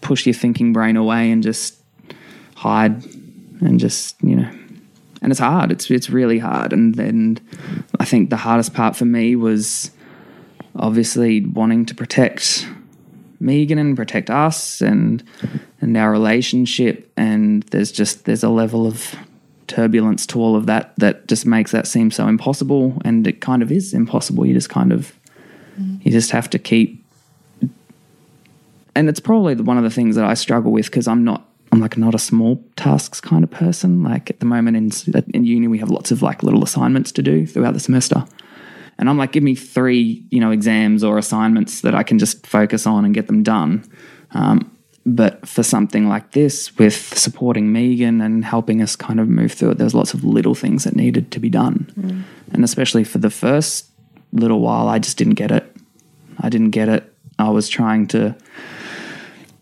push 0.00 0.26
your 0.26 0.34
thinking 0.34 0.72
brain 0.72 0.96
away 0.96 1.30
and 1.30 1.42
just 1.42 1.76
hide 2.56 3.02
and 3.60 3.80
just 3.80 4.22
you 4.22 4.36
know 4.36 4.50
and 5.22 5.32
it's 5.32 5.40
hard. 5.40 5.72
It's 5.72 5.90
it's 5.90 6.10
really 6.10 6.38
hard. 6.38 6.72
And 6.72 6.94
then 6.94 7.40
i 7.98 8.04
think 8.04 8.30
the 8.30 8.36
hardest 8.36 8.74
part 8.74 8.94
for 8.94 9.04
me 9.04 9.34
was 9.36 9.90
obviously 10.76 11.40
wanting 11.40 11.86
to 11.86 11.94
protect 11.94 12.68
megan 13.40 13.78
and 13.78 13.96
protect 13.96 14.30
us 14.30 14.80
and 14.80 15.22
and 15.80 15.96
our 15.96 16.10
relationship. 16.10 17.10
And 17.16 17.62
there's 17.64 17.92
just 17.92 18.24
there's 18.24 18.44
a 18.44 18.48
level 18.48 18.86
of 18.86 19.14
turbulence 19.66 20.26
to 20.26 20.38
all 20.38 20.54
of 20.54 20.66
that 20.66 20.94
that 20.98 21.26
just 21.26 21.44
makes 21.44 21.72
that 21.72 21.86
seem 21.86 22.10
so 22.10 22.28
impossible. 22.28 23.00
And 23.04 23.26
it 23.26 23.40
kind 23.40 23.62
of 23.62 23.72
is 23.72 23.92
impossible. 23.94 24.46
You 24.46 24.54
just 24.54 24.70
kind 24.70 24.92
of 24.92 25.12
you 26.02 26.10
just 26.10 26.30
have 26.30 26.48
to 26.50 26.58
keep 26.58 27.04
and 28.94 29.10
it's 29.10 29.20
probably 29.20 29.54
one 29.56 29.76
of 29.76 29.84
the 29.84 29.90
things 29.90 30.16
that 30.16 30.24
i 30.24 30.32
struggle 30.32 30.72
with 30.72 30.86
because 30.86 31.06
i'm 31.06 31.22
not 31.22 31.45
I'm 31.72 31.80
like 31.80 31.96
not 31.96 32.14
a 32.14 32.18
small 32.18 32.64
tasks 32.76 33.20
kind 33.20 33.44
of 33.44 33.50
person. 33.50 34.02
Like 34.02 34.30
at 34.30 34.40
the 34.40 34.46
moment 34.46 34.76
in 34.76 35.24
in 35.34 35.44
uni, 35.44 35.68
we 35.68 35.78
have 35.78 35.90
lots 35.90 36.10
of 36.10 36.22
like 36.22 36.42
little 36.42 36.62
assignments 36.62 37.12
to 37.12 37.22
do 37.22 37.46
throughout 37.46 37.74
the 37.74 37.80
semester, 37.80 38.24
and 38.98 39.08
I'm 39.08 39.18
like, 39.18 39.32
give 39.32 39.42
me 39.42 39.54
three, 39.54 40.24
you 40.30 40.40
know, 40.40 40.50
exams 40.50 41.02
or 41.04 41.18
assignments 41.18 41.80
that 41.82 41.94
I 41.94 42.02
can 42.02 42.18
just 42.18 42.46
focus 42.46 42.86
on 42.86 43.04
and 43.04 43.14
get 43.14 43.26
them 43.26 43.42
done. 43.42 43.84
Um, 44.32 44.72
but 45.04 45.46
for 45.46 45.62
something 45.62 46.08
like 46.08 46.32
this, 46.32 46.76
with 46.78 47.16
supporting 47.16 47.72
Megan 47.72 48.20
and 48.20 48.44
helping 48.44 48.82
us 48.82 48.96
kind 48.96 49.20
of 49.20 49.28
move 49.28 49.52
through 49.52 49.70
it, 49.70 49.78
there's 49.78 49.94
lots 49.94 50.14
of 50.14 50.24
little 50.24 50.54
things 50.54 50.82
that 50.84 50.96
needed 50.96 51.30
to 51.32 51.40
be 51.40 51.48
done, 51.48 51.92
mm. 51.98 52.22
and 52.52 52.64
especially 52.64 53.04
for 53.04 53.18
the 53.18 53.30
first 53.30 53.90
little 54.32 54.60
while, 54.60 54.88
I 54.88 54.98
just 54.98 55.16
didn't 55.16 55.34
get 55.34 55.50
it. 55.50 55.64
I 56.38 56.48
didn't 56.48 56.70
get 56.70 56.88
it. 56.88 57.12
I 57.38 57.50
was 57.50 57.68
trying 57.68 58.06
to 58.08 58.36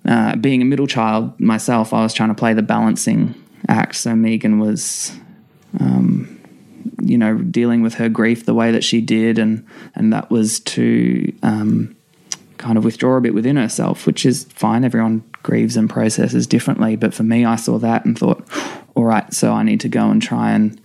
uh, 0.06 0.36
being 0.36 0.60
a 0.62 0.64
middle 0.64 0.86
child 0.86 1.38
myself, 1.40 1.92
I 1.92 2.02
was 2.02 2.12
trying 2.12 2.28
to 2.28 2.34
play 2.34 2.52
the 2.52 2.62
balancing 2.62 3.34
act. 3.68 3.96
So 3.96 4.14
Megan 4.14 4.58
was, 4.58 5.12
um, 5.80 6.40
you 7.02 7.16
know, 7.16 7.38
dealing 7.38 7.82
with 7.82 7.94
her 7.94 8.08
grief 8.08 8.44
the 8.44 8.54
way 8.54 8.70
that 8.70 8.84
she 8.84 9.00
did, 9.00 9.38
and 9.38 9.66
and 9.94 10.12
that 10.12 10.30
was 10.30 10.60
to 10.60 11.32
um, 11.42 11.96
kind 12.58 12.76
of 12.76 12.84
withdraw 12.84 13.16
a 13.16 13.20
bit 13.20 13.34
within 13.34 13.56
herself, 13.56 14.06
which 14.06 14.26
is 14.26 14.44
fine. 14.44 14.84
Everyone 14.84 15.24
grieves 15.42 15.76
and 15.76 15.88
processes 15.88 16.46
differently, 16.46 16.96
but 16.96 17.14
for 17.14 17.22
me, 17.22 17.44
I 17.44 17.56
saw 17.56 17.78
that 17.78 18.04
and 18.04 18.18
thought, 18.18 18.46
all 18.94 19.04
right, 19.04 19.32
so 19.32 19.52
I 19.52 19.62
need 19.62 19.80
to 19.80 19.88
go 19.88 20.10
and 20.10 20.22
try 20.22 20.52
and 20.52 20.80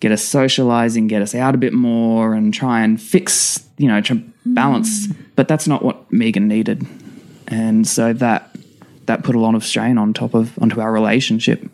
get 0.00 0.12
us 0.12 0.22
socializing, 0.22 1.08
get 1.08 1.22
us 1.22 1.34
out 1.34 1.54
a 1.54 1.58
bit 1.58 1.72
more, 1.72 2.34
and 2.34 2.52
try 2.54 2.82
and 2.82 3.00
fix, 3.00 3.66
you 3.78 3.88
know, 3.88 4.00
to 4.02 4.22
balance. 4.46 5.06
Mm. 5.06 5.16
But 5.36 5.48
that's 5.48 5.66
not 5.66 5.82
what 5.84 6.12
Megan 6.12 6.48
needed, 6.48 6.86
and 7.46 7.86
so 7.86 8.12
that 8.12 8.54
that 9.08 9.24
put 9.24 9.34
a 9.34 9.40
lot 9.40 9.54
of 9.54 9.64
strain 9.64 9.98
on 9.98 10.14
top 10.14 10.34
of 10.34 10.56
onto 10.62 10.80
our 10.80 10.92
relationship 10.92 11.68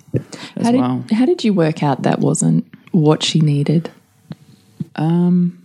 as 0.57 0.65
how 0.65 0.71
did, 0.71 0.81
well. 0.81 1.05
How 1.13 1.27
did 1.27 1.45
you 1.45 1.53
work 1.53 1.83
out 1.83 2.03
that 2.03 2.21
wasn't 2.21 2.65
what 2.93 3.23
she 3.23 3.41
needed? 3.41 3.91
Um, 4.97 5.61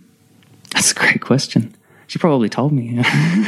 that's 0.72 0.92
a 0.92 0.94
great 0.94 1.20
question. 1.20 1.74
She 2.08 2.18
probably 2.18 2.48
told 2.48 2.72
me. 2.72 3.02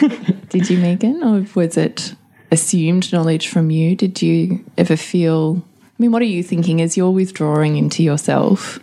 did 0.49 0.71
you, 0.71 0.79
Megan, 0.79 1.23
or 1.23 1.45
was 1.55 1.77
it 1.77 2.15
assumed 2.53 3.13
knowledge 3.13 3.49
from 3.49 3.71
you? 3.71 3.97
Did 3.97 4.23
you 4.23 4.65
ever 4.79 4.97
feel? 4.97 5.63
I 5.83 5.95
mean, 5.99 6.13
what 6.13 6.23
are 6.23 6.27
you 6.27 6.45
thinking 6.45 6.81
as 6.81 6.97
you're 6.97 7.11
withdrawing 7.11 7.77
into 7.77 8.05
yourself? 8.05 8.79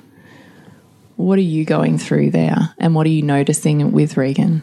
What 1.16 1.40
are 1.40 1.42
you 1.42 1.64
going 1.64 1.98
through 1.98 2.32
there, 2.32 2.74
and 2.78 2.94
what 2.94 3.06
are 3.06 3.10
you 3.10 3.22
noticing 3.22 3.92
with 3.94 4.18
Regan? 4.18 4.62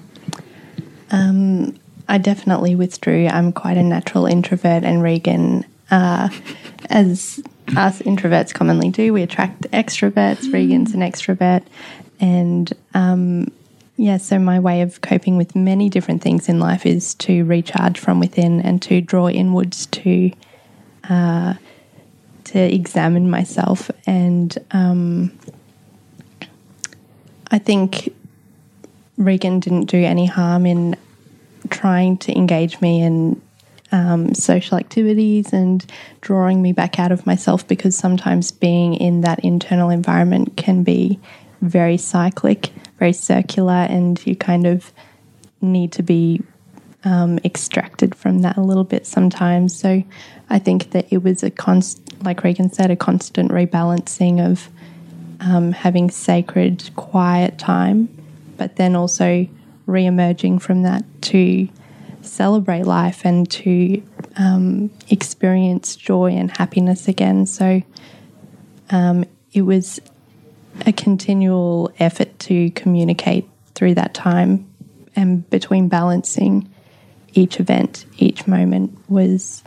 Um, 1.10 1.78
I 2.08 2.18
definitely 2.18 2.74
withdrew. 2.74 3.26
I'm 3.26 3.52
quite 3.52 3.76
a 3.76 3.82
natural 3.82 4.26
introvert, 4.26 4.84
and 4.84 5.02
Regan, 5.02 5.64
uh, 5.90 6.28
as 6.88 7.40
us 7.76 8.00
introverts 8.02 8.54
commonly 8.54 8.90
do, 8.90 9.12
we 9.12 9.22
attract 9.22 9.62
extroverts. 9.72 10.44
Mm. 10.44 10.52
Regan's 10.52 10.94
an 10.94 11.00
extrovert, 11.00 11.64
and 12.20 12.72
um, 12.94 13.50
yeah, 13.96 14.18
so 14.18 14.38
my 14.38 14.60
way 14.60 14.82
of 14.82 15.00
coping 15.00 15.36
with 15.36 15.56
many 15.56 15.88
different 15.88 16.22
things 16.22 16.48
in 16.48 16.60
life 16.60 16.84
is 16.84 17.14
to 17.14 17.44
recharge 17.44 17.98
from 17.98 18.20
within 18.20 18.60
and 18.60 18.80
to 18.82 19.00
draw 19.00 19.28
inwards 19.28 19.86
to 19.86 20.30
uh, 21.08 21.54
to 22.44 22.58
examine 22.58 23.30
myself. 23.30 23.90
And 24.06 24.56
um, 24.70 25.36
I 27.50 27.58
think 27.58 28.14
Regan 29.16 29.60
didn't 29.60 29.86
do 29.86 29.98
any 29.98 30.26
harm 30.26 30.66
in 30.66 30.96
trying 31.70 32.18
to 32.18 32.36
engage 32.36 32.80
me 32.80 33.02
in 33.02 33.40
um, 33.92 34.34
social 34.34 34.76
activities 34.76 35.52
and 35.52 35.84
drawing 36.20 36.60
me 36.60 36.72
back 36.72 36.98
out 36.98 37.12
of 37.12 37.26
myself 37.26 37.66
because 37.66 37.96
sometimes 37.96 38.50
being 38.50 38.94
in 38.94 39.20
that 39.22 39.40
internal 39.40 39.90
environment 39.90 40.56
can 40.56 40.82
be 40.82 41.18
very 41.62 41.96
cyclic, 41.96 42.70
very 42.98 43.12
circular, 43.12 43.86
and 43.88 44.24
you 44.26 44.36
kind 44.36 44.66
of 44.66 44.92
need 45.60 45.92
to 45.92 46.02
be 46.02 46.42
um, 47.04 47.38
extracted 47.44 48.14
from 48.14 48.40
that 48.40 48.56
a 48.56 48.60
little 48.60 48.84
bit 48.84 49.06
sometimes. 49.06 49.76
So 49.78 50.02
I 50.50 50.58
think 50.58 50.90
that 50.90 51.06
it 51.10 51.22
was 51.22 51.42
a 51.42 51.50
constant, 51.50 52.22
like 52.24 52.42
Regan 52.42 52.70
said, 52.72 52.90
a 52.90 52.96
constant 52.96 53.50
rebalancing 53.50 54.44
of 54.44 54.68
um, 55.40 55.72
having 55.72 56.10
sacred, 56.10 56.90
quiet 56.96 57.58
time, 57.58 58.08
but 58.56 58.76
then 58.76 58.96
also 58.96 59.46
re 59.86 60.04
emerging 60.04 60.58
from 60.58 60.82
that 60.82 61.04
to 61.22 61.68
celebrate 62.22 62.84
life 62.84 63.24
and 63.24 63.48
to 63.50 64.02
um, 64.36 64.90
experience 65.08 65.96
joy 65.96 66.32
and 66.32 66.50
happiness 66.50 67.08
again. 67.08 67.46
So 67.46 67.82
um, 68.90 69.24
it 69.52 69.62
was 69.62 70.00
a 70.84 70.92
continual 70.92 71.92
effort 71.98 72.38
to 72.40 72.70
communicate 72.72 73.48
through 73.74 73.94
that 73.94 74.12
time 74.12 74.68
and 75.14 75.48
between 75.48 75.88
balancing 75.88 76.68
each 77.32 77.58
event, 77.58 78.04
each 78.18 78.46
moment 78.46 78.96
was 79.08 79.62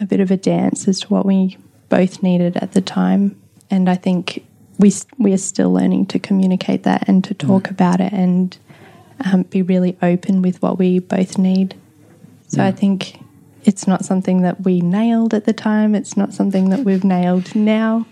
a 0.00 0.06
bit 0.06 0.20
of 0.20 0.30
a 0.30 0.36
dance 0.36 0.88
as 0.88 1.00
to 1.00 1.08
what 1.08 1.26
we 1.26 1.56
both 1.88 2.22
needed 2.22 2.56
at 2.56 2.72
the 2.72 2.80
time. 2.80 3.40
And 3.70 3.88
I 3.88 3.94
think 3.94 4.44
we, 4.78 4.92
we 5.18 5.32
are 5.32 5.38
still 5.38 5.72
learning 5.72 6.06
to 6.06 6.18
communicate 6.18 6.82
that 6.84 7.08
and 7.08 7.22
to 7.24 7.34
talk 7.34 7.70
about 7.70 8.00
it 8.00 8.12
and 8.12 8.56
um, 9.24 9.42
be 9.42 9.62
really 9.62 9.96
open 10.02 10.42
with 10.42 10.60
what 10.62 10.78
we 10.78 10.98
both 10.98 11.38
need. 11.38 11.74
So 12.48 12.62
I 12.62 12.70
think 12.70 13.18
it's 13.64 13.86
not 13.86 14.04
something 14.04 14.42
that 14.42 14.62
we 14.62 14.80
nailed 14.80 15.32
at 15.32 15.44
the 15.44 15.52
time, 15.52 15.94
it's 15.94 16.16
not 16.16 16.34
something 16.34 16.68
that 16.68 16.80
we've 16.80 17.04
nailed 17.04 17.54
now, 17.54 18.06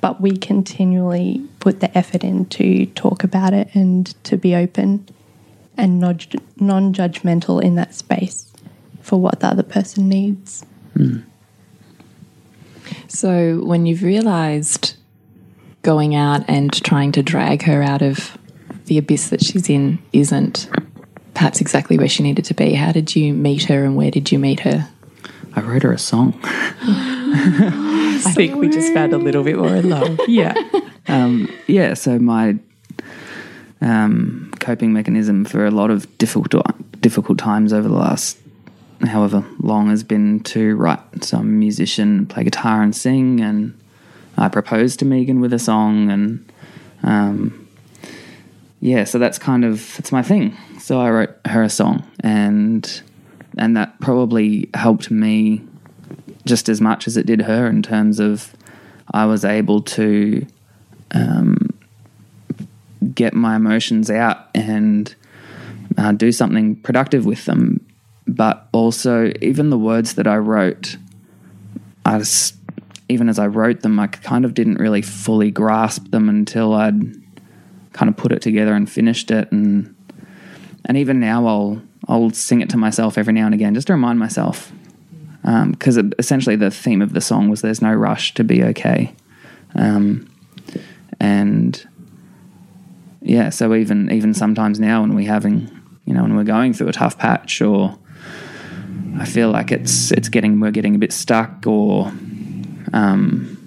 but 0.00 0.20
we 0.20 0.36
continually 0.36 1.42
put 1.58 1.80
the 1.80 1.96
effort 1.96 2.22
in 2.22 2.44
to 2.46 2.86
talk 2.86 3.24
about 3.24 3.52
it 3.52 3.74
and 3.74 4.14
to 4.24 4.36
be 4.36 4.54
open 4.54 5.08
and 5.76 5.98
non 5.98 6.92
judgmental 6.92 7.62
in 7.62 7.74
that 7.74 7.94
space 7.94 8.52
for 9.00 9.20
what 9.20 9.40
the 9.40 9.46
other 9.46 9.62
person 9.62 10.08
needs. 10.08 10.64
So 13.08 13.60
when 13.64 13.86
you've 13.86 14.02
realized 14.02 14.94
going 15.82 16.14
out 16.14 16.44
and 16.48 16.72
trying 16.84 17.12
to 17.12 17.22
drag 17.22 17.62
her 17.62 17.82
out 17.82 18.02
of 18.02 18.38
the 18.86 18.98
abyss 18.98 19.30
that 19.30 19.42
she's 19.42 19.68
in 19.68 19.98
isn't 20.12 20.68
perhaps 21.34 21.60
exactly 21.60 21.98
where 21.98 22.08
she 22.08 22.22
needed 22.22 22.44
to 22.46 22.54
be, 22.54 22.74
how 22.74 22.92
did 22.92 23.14
you 23.16 23.32
meet 23.32 23.64
her 23.64 23.84
and 23.84 23.96
where 23.96 24.10
did 24.10 24.30
you 24.30 24.38
meet 24.38 24.60
her? 24.60 24.88
I 25.56 25.60
wrote 25.60 25.82
her 25.82 25.92
a 25.92 25.98
song. 25.98 26.38
I 26.42 28.32
think 28.34 28.56
we 28.56 28.68
just 28.68 28.92
found 28.92 29.12
a 29.12 29.18
little 29.18 29.44
bit 29.44 29.56
more 29.56 29.74
in 29.74 29.88
love. 29.88 30.18
yeah. 30.28 30.54
Um, 31.06 31.48
yeah, 31.66 31.94
so 31.94 32.18
my 32.18 32.56
um, 33.80 34.52
coping 34.60 34.92
mechanism 34.92 35.44
for 35.44 35.66
a 35.66 35.70
lot 35.70 35.90
of 35.90 36.16
difficult 36.18 36.54
difficult 37.00 37.38
times 37.38 37.72
over 37.72 37.86
the 37.86 37.94
last 37.94 38.38
however 39.02 39.44
long 39.58 39.90
has 39.90 40.02
been 40.02 40.40
to 40.40 40.74
write. 40.76 41.24
So 41.24 41.38
I'm 41.38 41.42
a 41.42 41.52
musician, 41.52 42.26
play 42.26 42.44
guitar 42.44 42.82
and 42.82 42.96
sing, 42.96 43.40
and 43.40 43.78
I 44.38 44.48
proposed 44.48 44.98
to 45.00 45.04
Megan 45.04 45.40
with 45.40 45.52
a 45.52 45.58
song, 45.58 46.10
and 46.10 46.52
um, 47.02 47.63
yeah, 48.84 49.04
so 49.04 49.18
that's 49.18 49.38
kind 49.38 49.64
of 49.64 49.98
it's 49.98 50.12
my 50.12 50.22
thing. 50.22 50.54
So 50.78 51.00
I 51.00 51.10
wrote 51.10 51.34
her 51.46 51.62
a 51.62 51.70
song, 51.70 52.06
and 52.20 53.02
and 53.56 53.78
that 53.78 53.98
probably 53.98 54.68
helped 54.74 55.10
me 55.10 55.62
just 56.44 56.68
as 56.68 56.82
much 56.82 57.06
as 57.06 57.16
it 57.16 57.24
did 57.24 57.40
her 57.40 57.66
in 57.66 57.80
terms 57.80 58.20
of 58.20 58.54
I 59.10 59.24
was 59.24 59.42
able 59.42 59.80
to 59.80 60.46
um, 61.12 61.70
get 63.14 63.32
my 63.32 63.56
emotions 63.56 64.10
out 64.10 64.50
and 64.54 65.14
uh, 65.96 66.12
do 66.12 66.30
something 66.30 66.76
productive 66.76 67.24
with 67.24 67.46
them. 67.46 67.80
But 68.26 68.68
also, 68.72 69.32
even 69.40 69.70
the 69.70 69.78
words 69.78 70.16
that 70.16 70.26
I 70.26 70.36
wrote, 70.36 70.98
I 72.04 72.18
just, 72.18 72.56
even 73.08 73.30
as 73.30 73.38
I 73.38 73.46
wrote 73.46 73.80
them, 73.80 73.98
I 73.98 74.08
kind 74.08 74.44
of 74.44 74.52
didn't 74.52 74.76
really 74.76 75.00
fully 75.00 75.50
grasp 75.50 76.10
them 76.10 76.28
until 76.28 76.74
I'd 76.74 77.23
kind 77.94 78.10
of 78.10 78.16
put 78.16 78.30
it 78.32 78.42
together 78.42 78.74
and 78.74 78.90
finished 78.90 79.30
it. 79.30 79.50
And 79.50 79.94
and 80.84 80.98
even 80.98 81.18
now, 81.18 81.46
I'll 81.46 81.82
I'll 82.06 82.30
sing 82.30 82.60
it 82.60 82.68
to 82.70 82.76
myself 82.76 83.16
every 83.16 83.32
now 83.32 83.46
and 83.46 83.54
again 83.54 83.74
just 83.74 83.86
to 83.86 83.94
remind 83.94 84.18
myself 84.18 84.70
because 85.42 85.98
essentially 86.18 86.56
the 86.56 86.70
theme 86.70 87.02
of 87.02 87.12
the 87.12 87.20
song 87.20 87.48
was 87.48 87.60
"There's 87.60 87.82
no 87.82 87.92
rush 87.92 88.34
to 88.34 88.44
be 88.44 88.62
okay," 88.64 89.14
um, 89.74 90.28
and 91.20 91.86
yeah, 93.20 93.50
so 93.50 93.74
even 93.74 94.10
even 94.10 94.34
sometimes 94.34 94.80
now 94.80 95.02
when 95.02 95.14
we're 95.14 95.28
having, 95.28 95.70
you 96.06 96.14
know, 96.14 96.22
when 96.22 96.36
we're 96.36 96.44
going 96.44 96.72
through 96.72 96.88
a 96.88 96.92
tough 96.92 97.18
patch, 97.18 97.60
or 97.60 97.98
I 99.18 99.26
feel 99.26 99.50
like 99.50 99.70
it's 99.70 100.12
it's 100.12 100.28
getting 100.28 100.60
we're 100.60 100.70
getting 100.70 100.94
a 100.94 100.98
bit 100.98 101.12
stuck, 101.12 101.66
or 101.66 102.06
um, 102.92 103.58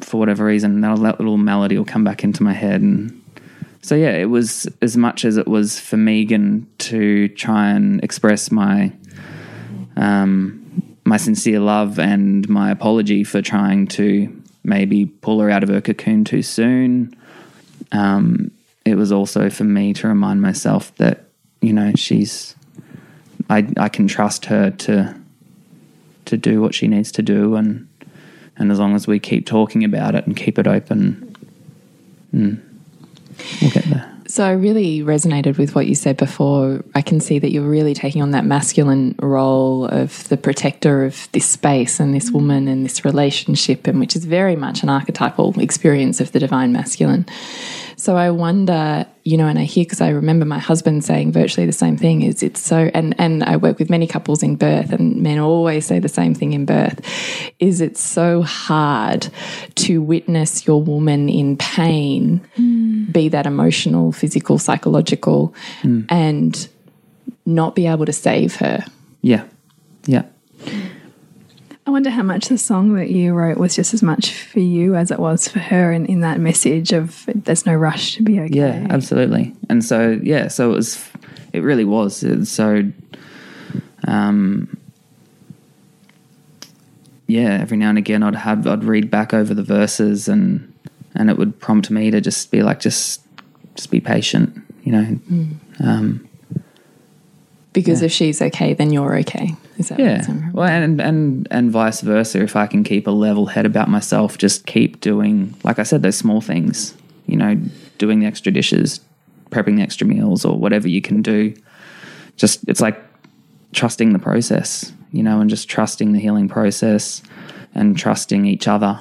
for 0.00 0.18
whatever 0.18 0.44
reason, 0.44 0.80
that 0.80 0.98
little 0.98 1.36
melody 1.36 1.78
will 1.78 1.84
come 1.84 2.02
back 2.02 2.24
into 2.24 2.42
my 2.42 2.52
head, 2.52 2.80
and 2.80 3.22
so 3.86 3.94
yeah, 3.94 4.10
it 4.10 4.30
was 4.30 4.66
as 4.82 4.96
much 4.96 5.24
as 5.24 5.36
it 5.36 5.46
was 5.46 5.78
for 5.78 5.96
Megan 5.96 6.66
to 6.78 7.28
try 7.28 7.68
and 7.70 8.02
express 8.02 8.50
my 8.50 8.90
um, 9.96 10.96
my 11.04 11.16
sincere 11.16 11.60
love 11.60 12.00
and 12.00 12.48
my 12.48 12.72
apology 12.72 13.22
for 13.22 13.40
trying 13.40 13.86
to 13.86 14.42
maybe 14.64 15.06
pull 15.06 15.38
her 15.38 15.48
out 15.48 15.62
of 15.62 15.68
her 15.68 15.80
cocoon 15.80 16.24
too 16.24 16.42
soon. 16.42 17.14
Um, 17.92 18.50
it 18.84 18.96
was 18.96 19.12
also 19.12 19.50
for 19.50 19.62
me 19.62 19.92
to 19.92 20.08
remind 20.08 20.42
myself 20.42 20.92
that 20.96 21.22
you 21.60 21.72
know 21.72 21.92
she's 21.94 22.56
I 23.48 23.68
I 23.76 23.88
can 23.88 24.08
trust 24.08 24.46
her 24.46 24.72
to 24.72 25.14
to 26.24 26.36
do 26.36 26.60
what 26.60 26.74
she 26.74 26.88
needs 26.88 27.12
to 27.12 27.22
do 27.22 27.54
and 27.54 27.86
and 28.56 28.72
as 28.72 28.80
long 28.80 28.96
as 28.96 29.06
we 29.06 29.20
keep 29.20 29.46
talking 29.46 29.84
about 29.84 30.16
it 30.16 30.26
and 30.26 30.36
keep 30.36 30.58
it 30.58 30.66
open, 30.66 31.36
mm, 32.34 32.65
we'll 33.60 33.70
get 33.70 33.84
there. 33.84 34.12
So 34.28 34.44
I 34.44 34.52
really 34.52 35.02
resonated 35.02 35.56
with 35.56 35.76
what 35.76 35.86
you 35.86 35.94
said 35.94 36.16
before. 36.16 36.84
I 36.96 37.02
can 37.02 37.20
see 37.20 37.38
that 37.38 37.52
you're 37.52 37.68
really 37.68 37.94
taking 37.94 38.22
on 38.22 38.32
that 38.32 38.44
masculine 38.44 39.14
role 39.20 39.86
of 39.86 40.28
the 40.28 40.36
protector 40.36 41.04
of 41.04 41.28
this 41.30 41.46
space 41.46 42.00
and 42.00 42.12
this 42.12 42.32
woman 42.32 42.66
and 42.66 42.84
this 42.84 43.04
relationship, 43.04 43.86
and 43.86 44.00
which 44.00 44.16
is 44.16 44.24
very 44.24 44.56
much 44.56 44.82
an 44.82 44.88
archetypal 44.88 45.58
experience 45.60 46.20
of 46.20 46.32
the 46.32 46.40
divine 46.40 46.72
masculine. 46.72 47.24
So 48.06 48.16
I 48.16 48.30
wonder, 48.30 49.04
you 49.24 49.36
know, 49.36 49.48
and 49.48 49.58
I 49.58 49.64
hear 49.64 49.84
because 49.84 50.00
I 50.00 50.10
remember 50.10 50.44
my 50.44 50.60
husband 50.60 51.04
saying 51.04 51.32
virtually 51.32 51.66
the 51.66 51.72
same 51.72 51.96
thing. 51.96 52.22
Is 52.22 52.40
it's 52.40 52.60
so, 52.60 52.88
and 52.94 53.16
and 53.18 53.42
I 53.42 53.56
work 53.56 53.80
with 53.80 53.90
many 53.90 54.06
couples 54.06 54.44
in 54.44 54.54
birth, 54.54 54.92
and 54.92 55.20
men 55.24 55.40
always 55.40 55.86
say 55.86 55.98
the 55.98 56.08
same 56.08 56.32
thing 56.32 56.52
in 56.52 56.66
birth. 56.66 57.00
Is 57.58 57.80
it's 57.80 58.00
so 58.00 58.42
hard 58.42 59.26
to 59.86 60.00
witness 60.00 60.68
your 60.68 60.80
woman 60.80 61.28
in 61.28 61.56
pain, 61.56 62.46
mm. 62.56 63.12
be 63.12 63.28
that 63.30 63.44
emotional, 63.44 64.12
physical, 64.12 64.60
psychological, 64.60 65.52
mm. 65.82 66.06
and 66.08 66.68
not 67.44 67.74
be 67.74 67.88
able 67.88 68.06
to 68.06 68.12
save 68.12 68.54
her. 68.54 68.84
Yeah, 69.20 69.48
yeah. 70.04 70.26
I 71.86 71.90
wonder 71.90 72.10
how 72.10 72.24
much 72.24 72.48
the 72.48 72.58
song 72.58 72.94
that 72.94 73.10
you 73.10 73.32
wrote 73.32 73.58
was 73.58 73.76
just 73.76 73.94
as 73.94 74.02
much 74.02 74.32
for 74.34 74.58
you 74.58 74.96
as 74.96 75.10
it 75.12 75.20
was 75.20 75.46
for 75.46 75.60
her, 75.60 75.92
and 75.92 76.06
in 76.08 76.20
that 76.20 76.40
message 76.40 76.92
of 76.92 77.24
there's 77.32 77.64
no 77.64 77.74
rush 77.74 78.16
to 78.16 78.22
be 78.22 78.40
okay. 78.40 78.54
Yeah, 78.54 78.86
absolutely. 78.90 79.54
And 79.68 79.84
so 79.84 80.18
yeah, 80.22 80.48
so 80.48 80.70
it 80.72 80.74
was 80.74 81.08
it 81.52 81.60
really 81.60 81.84
was. 81.84 82.22
It's 82.24 82.50
so 82.50 82.82
um 84.08 84.76
yeah, 87.28 87.58
every 87.60 87.76
now 87.76 87.88
and 87.90 87.98
again 87.98 88.22
I'd 88.24 88.34
have 88.34 88.66
I'd 88.66 88.82
read 88.84 89.10
back 89.10 89.32
over 89.32 89.54
the 89.54 89.62
verses 89.62 90.26
and 90.28 90.72
and 91.14 91.30
it 91.30 91.38
would 91.38 91.58
prompt 91.60 91.90
me 91.90 92.10
to 92.10 92.20
just 92.20 92.50
be 92.50 92.62
like 92.64 92.80
just 92.80 93.22
just 93.76 93.92
be 93.92 94.00
patient, 94.00 94.60
you 94.82 94.90
know. 94.92 95.18
Um 95.78 96.28
Because 97.72 98.00
Yeah. 98.00 98.06
if 98.06 98.12
she's 98.12 98.42
okay, 98.42 98.74
then 98.74 98.92
you're 98.92 99.16
okay. 99.18 99.54
Is 99.78 99.88
that 99.88 99.98
yeah. 99.98 100.24
Well, 100.52 100.68
and 100.68 101.00
and 101.00 101.48
and 101.50 101.70
vice 101.70 102.00
versa. 102.00 102.42
If 102.42 102.56
I 102.56 102.66
can 102.66 102.82
keep 102.82 103.06
a 103.06 103.10
level 103.10 103.46
head 103.46 103.66
about 103.66 103.88
myself, 103.88 104.38
just 104.38 104.66
keep 104.66 105.00
doing, 105.00 105.54
like 105.64 105.78
I 105.78 105.82
said, 105.82 106.02
those 106.02 106.16
small 106.16 106.40
things. 106.40 106.94
You 107.26 107.36
know, 107.36 107.60
doing 107.98 108.20
the 108.20 108.26
extra 108.26 108.52
dishes, 108.52 109.00
prepping 109.50 109.76
the 109.76 109.82
extra 109.82 110.06
meals, 110.06 110.44
or 110.44 110.58
whatever 110.58 110.88
you 110.88 111.02
can 111.02 111.22
do. 111.22 111.54
Just 112.36 112.66
it's 112.68 112.80
like 112.80 112.98
trusting 113.72 114.12
the 114.12 114.18
process, 114.18 114.92
you 115.12 115.22
know, 115.22 115.40
and 115.40 115.50
just 115.50 115.68
trusting 115.68 116.12
the 116.12 116.20
healing 116.20 116.48
process, 116.48 117.22
and 117.74 117.98
trusting 117.98 118.46
each 118.46 118.68
other. 118.68 118.98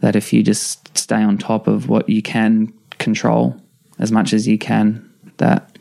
That 0.00 0.16
if 0.16 0.32
you 0.32 0.42
just 0.42 0.96
stay 0.98 1.22
on 1.22 1.38
top 1.38 1.68
of 1.68 1.88
what 1.88 2.08
you 2.08 2.22
can 2.22 2.72
control 2.98 3.60
as 4.00 4.10
much 4.10 4.32
as 4.32 4.48
you 4.48 4.58
can, 4.58 5.08
that 5.36 5.78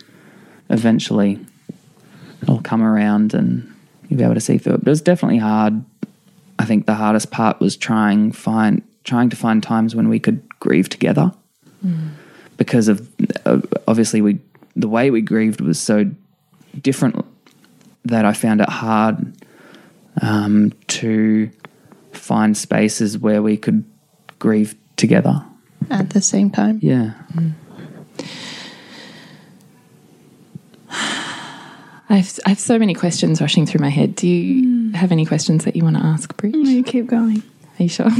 eventually 0.69 1.39
it'll 2.43 2.61
come 2.61 2.83
around 2.83 3.33
and 3.33 3.71
you'll 4.11 4.17
be 4.17 4.25
able 4.25 4.33
to 4.33 4.41
see 4.41 4.57
through 4.57 4.73
it. 4.73 4.79
But 4.79 4.87
it 4.87 4.91
was 4.91 5.01
definitely 5.01 5.37
hard. 5.37 5.85
I 6.59 6.65
think 6.65 6.85
the 6.85 6.95
hardest 6.95 7.31
part 7.31 7.61
was 7.61 7.77
trying 7.77 8.33
find 8.33 8.83
trying 9.05 9.29
to 9.29 9.35
find 9.37 9.63
times 9.63 9.95
when 9.95 10.09
we 10.09 10.19
could 10.19 10.43
grieve 10.59 10.89
together 10.89 11.31
because 12.57 12.87
of 12.87 13.09
uh, 13.45 13.61
obviously 13.87 14.21
we 14.21 14.37
the 14.75 14.89
way 14.89 15.09
we 15.09 15.21
grieved 15.21 15.61
was 15.61 15.79
so 15.79 16.11
different 16.81 17.25
that 18.03 18.25
I 18.25 18.33
found 18.33 18.61
it 18.61 18.69
hard 18.69 19.33
um, 20.21 20.73
to 20.87 21.49
find 22.11 22.55
spaces 22.55 23.17
where 23.17 23.41
we 23.41 23.55
could 23.57 23.85
grieve 24.37 24.75
together. 24.97 25.43
At 25.89 26.11
the 26.11 26.21
same 26.21 26.51
time, 26.51 26.79
Yeah, 26.81 27.13
I 27.35 27.53
have, 32.17 32.39
I 32.45 32.49
have 32.49 32.59
so 32.59 32.77
many 32.77 32.93
questions 32.93 33.41
rushing 33.41 33.65
through 33.65 33.81
my 33.81 33.89
head. 33.89 34.15
Do 34.15 34.27
you 34.27 34.91
have 34.93 35.11
any 35.11 35.25
questions 35.25 35.65
that 35.65 35.75
you 35.75 35.83
want 35.83 35.97
to 35.97 36.03
ask, 36.03 36.35
Bridge? 36.37 36.53
No, 36.55 36.69
you 36.69 36.83
keep 36.83 37.07
going. 37.07 37.43
Are 37.79 37.83
you 37.83 37.89
sure? 37.89 38.09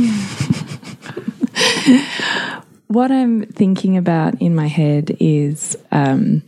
what 2.88 3.12
I'm 3.12 3.46
thinking 3.46 3.98
about 3.98 4.42
in 4.42 4.56
my 4.56 4.68
head 4.68 5.16
is 5.20 5.78
um, 5.92 6.42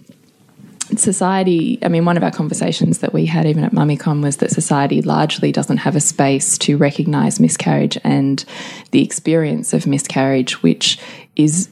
society. 0.96 1.80
I 1.82 1.88
mean, 1.88 2.06
one 2.06 2.18
of 2.18 2.24
our 2.24 2.32
conversations 2.32 3.00
that 3.00 3.14
we 3.14 3.26
had 3.26 3.46
even 3.46 3.64
at 3.64 3.72
MummyCon 3.72 4.22
was 4.22 4.38
that 4.38 4.52
society 4.52 5.02
largely 5.02 5.52
doesn't 5.52 5.78
have 5.78 5.96
a 5.96 6.02
space 6.02 6.58
to 6.60 6.78
recognise 6.78 7.40
miscarriage 7.40 7.98
and 8.04 8.44
the 8.92 9.04
experience 9.04 9.74
of 9.74 9.88
miscarriage, 9.88 10.62
which 10.64 11.00
is 11.36 11.70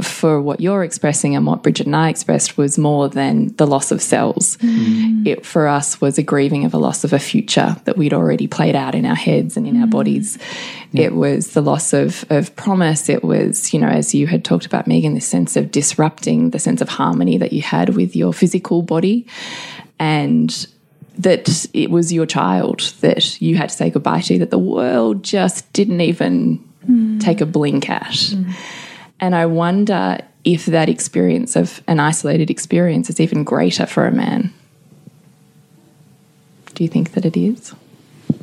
for 0.00 0.40
what 0.40 0.60
you're 0.60 0.84
expressing 0.84 1.36
and 1.36 1.46
what 1.46 1.62
Bridget 1.62 1.86
and 1.86 1.96
I 1.96 2.08
expressed 2.08 2.56
was 2.56 2.78
more 2.78 3.08
than 3.08 3.54
the 3.56 3.66
loss 3.66 3.90
of 3.90 4.00
cells. 4.00 4.56
Mm. 4.58 5.26
It 5.26 5.44
for 5.44 5.66
us 5.66 6.00
was 6.00 6.18
a 6.18 6.22
grieving 6.22 6.64
of 6.64 6.74
a 6.74 6.78
loss 6.78 7.04
of 7.04 7.12
a 7.12 7.18
future 7.18 7.76
that 7.84 7.96
we'd 7.96 8.14
already 8.14 8.46
played 8.46 8.74
out 8.74 8.94
in 8.94 9.04
our 9.04 9.14
heads 9.14 9.56
and 9.56 9.66
in 9.66 9.80
our 9.80 9.86
mm. 9.86 9.90
bodies. 9.90 10.38
It 10.94 11.14
was 11.14 11.52
the 11.52 11.62
loss 11.62 11.92
of 11.92 12.24
of 12.30 12.54
promise. 12.56 13.08
It 13.08 13.24
was, 13.24 13.72
you 13.72 13.80
know, 13.80 13.88
as 13.88 14.14
you 14.14 14.26
had 14.26 14.44
talked 14.44 14.66
about, 14.66 14.86
Megan, 14.86 15.14
this 15.14 15.26
sense 15.26 15.56
of 15.56 15.70
disrupting 15.70 16.50
the 16.50 16.58
sense 16.58 16.80
of 16.80 16.88
harmony 16.88 17.38
that 17.38 17.52
you 17.52 17.62
had 17.62 17.96
with 17.96 18.14
your 18.16 18.32
physical 18.32 18.82
body. 18.82 19.26
And 19.98 20.66
that 21.18 21.66
it 21.74 21.90
was 21.90 22.12
your 22.12 22.26
child 22.26 22.80
that 23.00 23.40
you 23.40 23.56
had 23.56 23.68
to 23.68 23.74
say 23.74 23.90
goodbye 23.90 24.22
to, 24.22 24.38
that 24.38 24.50
the 24.50 24.58
world 24.58 25.22
just 25.22 25.70
didn't 25.72 26.00
even 26.00 26.58
mm. 26.88 27.20
take 27.20 27.40
a 27.40 27.46
blink 27.46 27.90
at. 27.90 28.34
And 29.22 29.36
I 29.36 29.46
wonder 29.46 30.18
if 30.42 30.66
that 30.66 30.88
experience 30.88 31.54
of 31.54 31.80
an 31.86 32.00
isolated 32.00 32.50
experience 32.50 33.08
is 33.08 33.20
even 33.20 33.44
greater 33.44 33.86
for 33.86 34.04
a 34.04 34.10
man. 34.10 34.52
Do 36.74 36.82
you 36.82 36.88
think 36.88 37.12
that 37.12 37.24
it 37.24 37.36
is? 37.36 37.72
Do 38.28 38.36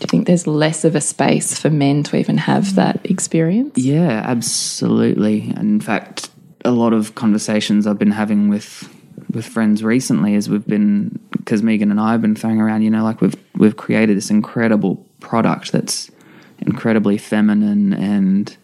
you 0.00 0.06
think 0.08 0.26
there's 0.26 0.46
less 0.46 0.82
of 0.84 0.94
a 0.94 1.00
space 1.02 1.60
for 1.60 1.68
men 1.68 2.02
to 2.04 2.16
even 2.16 2.38
have 2.38 2.74
that 2.76 3.04
experience? 3.04 3.76
Yeah, 3.76 4.22
absolutely. 4.24 5.50
And 5.50 5.58
in 5.58 5.80
fact, 5.80 6.30
a 6.64 6.70
lot 6.70 6.94
of 6.94 7.14
conversations 7.16 7.86
I've 7.86 7.98
been 7.98 8.12
having 8.12 8.48
with 8.48 8.90
with 9.30 9.44
friends 9.44 9.84
recently 9.84 10.34
as 10.36 10.48
we've 10.48 10.66
been 10.66 11.18
because 11.32 11.62
Megan 11.62 11.90
and 11.90 12.00
I 12.00 12.12
have 12.12 12.22
been 12.22 12.34
throwing 12.34 12.62
around, 12.62 12.80
you 12.80 12.90
know, 12.90 13.04
like 13.04 13.20
we've 13.20 13.36
we've 13.56 13.76
created 13.76 14.16
this 14.16 14.30
incredible 14.30 15.04
product 15.20 15.72
that's 15.72 16.10
incredibly 16.58 17.18
feminine 17.18 17.92
and 17.92 18.56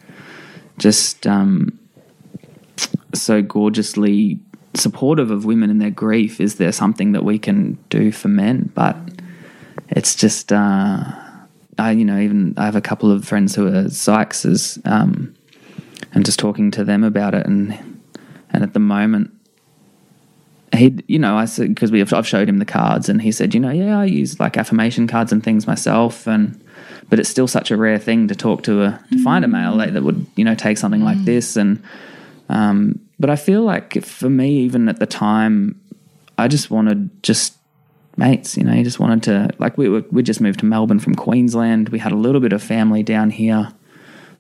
just 0.79 1.27
um, 1.27 1.79
so 3.15 3.43
gorgeously 3.43 4.39
supportive 4.75 5.31
of 5.31 5.45
women 5.45 5.71
in 5.71 5.79
their 5.79 5.91
grief. 5.91 6.41
Is 6.41 6.57
there 6.57 6.73
something 6.73 7.13
that 7.13 7.25
we 7.25 7.39
can 7.39 7.79
do 7.91 8.11
for 8.13 8.29
men? 8.29 8.71
But 8.75 8.97
it's 9.89 10.15
just, 10.15 10.53
uh, 10.53 11.05
I 11.79 11.91
you 11.93 12.05
know, 12.05 12.19
even 12.19 12.55
I 12.57 12.65
have 12.65 12.77
a 12.77 12.81
couple 12.81 13.11
of 13.11 13.25
friends 13.25 13.55
who 13.55 13.67
are 13.67 13.85
psychs, 13.85 14.87
um, 14.87 15.35
and 16.15 16.25
just 16.25 16.39
talking 16.39 16.71
to 16.73 16.85
them 16.85 17.05
about 17.05 17.35
it, 17.35 17.47
and 17.47 17.79
and 18.51 18.63
at 18.63 18.73
the 18.73 18.81
moment 18.81 19.31
he, 20.75 20.99
you 21.07 21.19
know, 21.19 21.37
I 21.37 21.45
said 21.45 21.69
because 21.69 21.91
we 21.91 21.99
have, 21.99 22.13
I've 22.13 22.27
showed 22.27 22.49
him 22.49 22.59
the 22.59 22.65
cards, 22.65 23.09
and 23.09 23.21
he 23.21 23.33
said, 23.33 23.55
you 23.55 23.61
know, 23.61 23.71
yeah, 23.71 23.99
I 23.99 24.05
use 24.05 24.41
like 24.41 24.57
affirmation 24.57 25.07
cards 25.07 25.33
and 25.33 25.43
things 25.43 25.67
myself, 25.67 26.27
and 26.27 26.63
but 27.13 27.21
it's 27.21 27.29
still 27.29 27.47
such 27.47 27.71
a 27.71 27.77
rare 27.77 27.99
thing 27.99 28.27
to 28.27 28.35
talk 28.35 28.63
to 28.63 28.85
a 28.85 28.99
to 29.11 29.23
find 29.23 29.45
a 29.45 29.49
male 29.49 29.77
like, 29.77 29.93
that 29.93 30.03
would 30.03 30.25
you 30.35 30.47
know 30.47 30.55
take 30.55 30.79
something 30.79 31.05
like 31.05 31.23
this, 31.27 31.59
and 31.59 31.83
um, 32.49 32.99
but 33.21 33.29
I 33.29 33.37
feel 33.37 33.61
like 33.65 34.03
for 34.03 34.31
me, 34.31 34.61
even 34.61 34.89
at 34.89 34.99
the 34.99 35.05
time, 35.05 35.79
I 36.39 36.49
just 36.49 36.71
wanted 36.71 37.23
just 37.23 37.59
mates, 38.17 38.57
you 38.57 38.65
know, 38.65 38.73
you 38.73 38.83
just 38.83 38.99
wanted 38.99 39.23
to 39.25 39.51
like 39.59 39.77
we 39.77 39.91
were 39.91 40.07
we 40.11 40.23
just 40.23 40.41
moved 40.41 40.61
to 40.61 40.65
Melbourne 40.65 41.01
from 41.01 41.15
Queensland, 41.15 41.91
we 41.91 41.99
had 41.99 42.13
a 42.13 42.17
little 42.17 42.41
bit 42.41 42.55
of 42.55 42.63
family 42.63 43.03
down 43.03 43.29
here. 43.29 43.71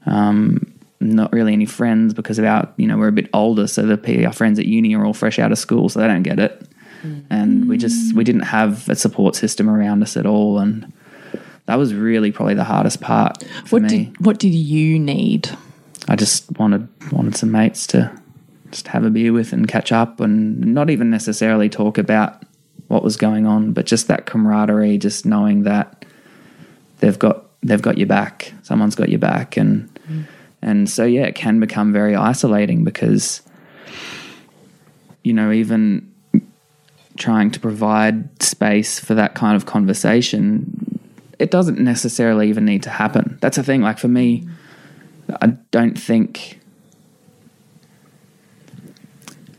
Um, 0.06 0.72
not 0.98 1.30
really 1.30 1.52
any 1.52 1.66
friends 1.66 2.14
because 2.14 2.38
of 2.38 2.46
our, 2.46 2.72
you 2.78 2.87
know, 2.87 2.96
we're 2.96 3.08
a 3.08 3.12
bit 3.12 3.28
older, 3.35 3.66
so 3.66 3.82
the 3.82 4.24
our 4.24 4.32
friends 4.32 4.58
at 4.58 4.64
uni 4.64 4.94
are 4.94 5.04
all 5.04 5.12
fresh 5.12 5.38
out 5.38 5.52
of 5.52 5.58
school, 5.58 5.90
so 5.90 6.00
they 6.00 6.06
don't 6.06 6.22
get 6.22 6.38
it. 6.38 6.66
And 7.28 7.68
we 7.68 7.76
just 7.76 8.14
we 8.14 8.24
didn't 8.24 8.44
have 8.44 8.88
a 8.88 8.96
support 8.96 9.37
system 9.37 9.68
around 9.68 10.02
us 10.02 10.16
at 10.16 10.24
all, 10.24 10.58
and 10.58 10.90
that 11.66 11.77
was 11.77 11.94
really 11.94 12.33
probably 12.33 12.55
the 12.55 12.64
hardest 12.64 13.01
part 13.01 13.42
for 13.64 13.77
What 13.77 13.83
me. 13.83 13.88
did 13.88 14.25
what 14.25 14.38
did 14.38 14.55
you 14.55 14.98
need? 14.98 15.57
I 16.09 16.16
just 16.16 16.51
wanted 16.59 16.88
wanted 17.12 17.37
some 17.37 17.53
mates 17.53 17.87
to 17.88 18.11
just 18.70 18.88
have 18.88 19.05
a 19.05 19.11
beer 19.11 19.33
with 19.33 19.53
and 19.53 19.68
catch 19.68 19.92
up, 19.92 20.20
and 20.20 20.75
not 20.75 20.90
even 20.90 21.11
necessarily 21.11 21.68
talk 21.68 21.98
about 21.98 22.42
what 22.88 23.03
was 23.03 23.16
going 23.16 23.46
on, 23.46 23.72
but 23.72 23.87
just 23.87 24.09
that 24.09 24.27
camaraderie, 24.27 24.98
just 24.98 25.25
knowing 25.25 25.62
that 25.62 26.05
they've 26.98 27.18
got 27.18 27.46
they've 27.62 27.83
got 27.83 27.96
your 27.96 28.09
back, 28.09 28.53
someone's 28.62 28.96
got 28.96 29.09
your 29.09 29.20
back, 29.20 29.57
and 29.57 29.88
mm. 30.11 30.27
and 30.61 30.90
so 30.90 31.05
yeah, 31.05 31.22
it 31.22 31.35
can 31.37 31.61
become 31.61 31.92
very 31.92 32.16
isolating 32.16 32.83
because 32.83 33.40
you 35.22 35.33
know 35.33 35.53
even 35.53 36.12
trying 37.18 37.51
to 37.51 37.61
provide 37.61 38.42
space 38.42 38.98
for 38.98 39.14
that 39.14 39.35
kind 39.35 39.55
of 39.55 39.66
conversation 39.66 40.91
it 41.42 41.50
doesn't 41.50 41.78
necessarily 41.78 42.48
even 42.48 42.64
need 42.64 42.83
to 42.85 42.90
happen. 42.90 43.38
That's 43.40 43.57
the 43.57 43.62
thing 43.62 43.83
like 43.83 43.98
for 43.98 44.09
me 44.09 44.48
i 45.40 45.46
don't 45.70 45.98
think 45.98 46.59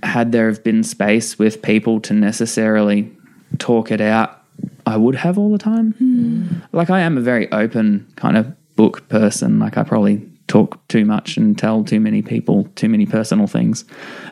had 0.03 0.31
there 0.31 0.47
have 0.47 0.63
been 0.63 0.83
space 0.83 1.39
with 1.39 1.61
people 1.61 1.99
to 2.01 2.13
necessarily 2.13 3.11
talk 3.57 3.89
it 3.89 4.01
out 4.01 4.41
i 4.85 4.97
would 4.97 5.15
have 5.15 5.37
all 5.37 5.51
the 5.51 5.57
time. 5.57 6.67
Like 6.71 6.89
i 6.89 6.99
am 6.99 7.17
a 7.17 7.21
very 7.21 7.51
open 7.51 8.11
kind 8.15 8.37
of 8.37 8.53
book 8.75 9.07
person. 9.07 9.59
Like 9.59 9.77
i 9.77 9.83
probably 9.83 10.29
talk 10.47 10.85
too 10.89 11.05
much 11.05 11.37
and 11.37 11.57
tell 11.57 11.83
too 11.83 11.99
many 11.99 12.21
people 12.21 12.65
too 12.75 12.89
many 12.89 13.05
personal 13.05 13.47
things. 13.47 13.85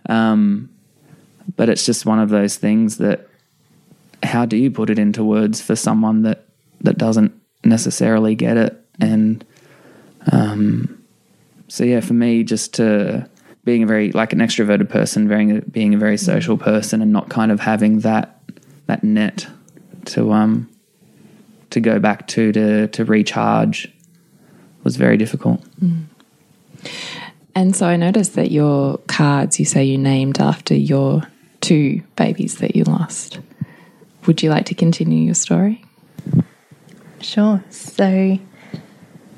Um, 0.10 0.70
but 1.56 1.70
it's 1.70 1.86
just 1.86 2.06
one 2.06 2.20
of 2.20 2.30
those 2.30 2.58
things 2.58 2.98
that 2.98 3.28
how 4.24 4.46
do 4.46 4.58
you 4.58 4.70
put 4.70 4.90
it 4.90 5.00
into 5.00 5.24
words 5.24 5.62
for 5.62 5.76
someone 5.76 6.24
that 6.24 6.46
that 6.82 6.98
doesn't 6.98 7.41
necessarily 7.64 8.36
get 8.36 8.58
it 8.58 8.86
and 9.00 9.46
um, 10.32 11.04
so 11.68 11.84
yeah 11.84 12.00
for 12.00 12.14
me 12.14 12.44
just 12.44 12.74
to 12.74 13.28
being 13.64 13.84
a 13.84 13.86
very 13.86 14.12
like 14.12 14.34
an 14.34 14.40
extroverted 14.40 14.90
person 14.90 15.32
a, 15.32 15.62
being 15.62 15.94
a 15.94 15.98
very 15.98 16.18
social 16.18 16.58
person 16.58 17.02
and 17.02 17.12
not 17.12 17.30
kind 17.30 17.52
of 17.52 17.60
having 17.60 18.00
that 18.00 18.40
that 18.88 19.04
net 19.04 19.48
to 20.06 20.32
um 20.32 20.70
to 21.70 21.80
go 21.80 22.00
back 22.00 22.28
to 22.28 22.52
to 22.52 22.88
to 22.88 23.06
recharge 23.06 23.92
was 24.84 24.96
very 24.96 25.18
difficult 25.18 25.64
And 27.54 27.76
so 27.76 27.86
I 27.86 27.98
noticed 27.98 28.36
that 28.36 28.52
your 28.52 28.98
cards 29.08 29.60
you 29.60 29.66
say 29.66 29.84
you 29.84 29.98
named 29.98 30.40
after 30.40 30.74
your 30.74 31.24
two 31.60 32.02
babies 32.16 32.58
that 32.58 32.76
you 32.76 32.84
lost. 32.86 33.40
Would 34.26 34.42
you 34.42 34.50
like 34.50 34.66
to 34.68 34.76
continue 34.76 35.26
your 35.26 35.36
story? 35.36 35.84
Sure. 37.22 37.64
So, 37.70 38.40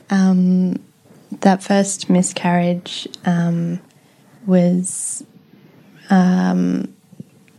um, 0.09 0.79
that 1.41 1.63
first 1.63 2.09
miscarriage 2.09 3.07
um, 3.25 3.79
was, 4.45 5.23
um, 6.09 6.93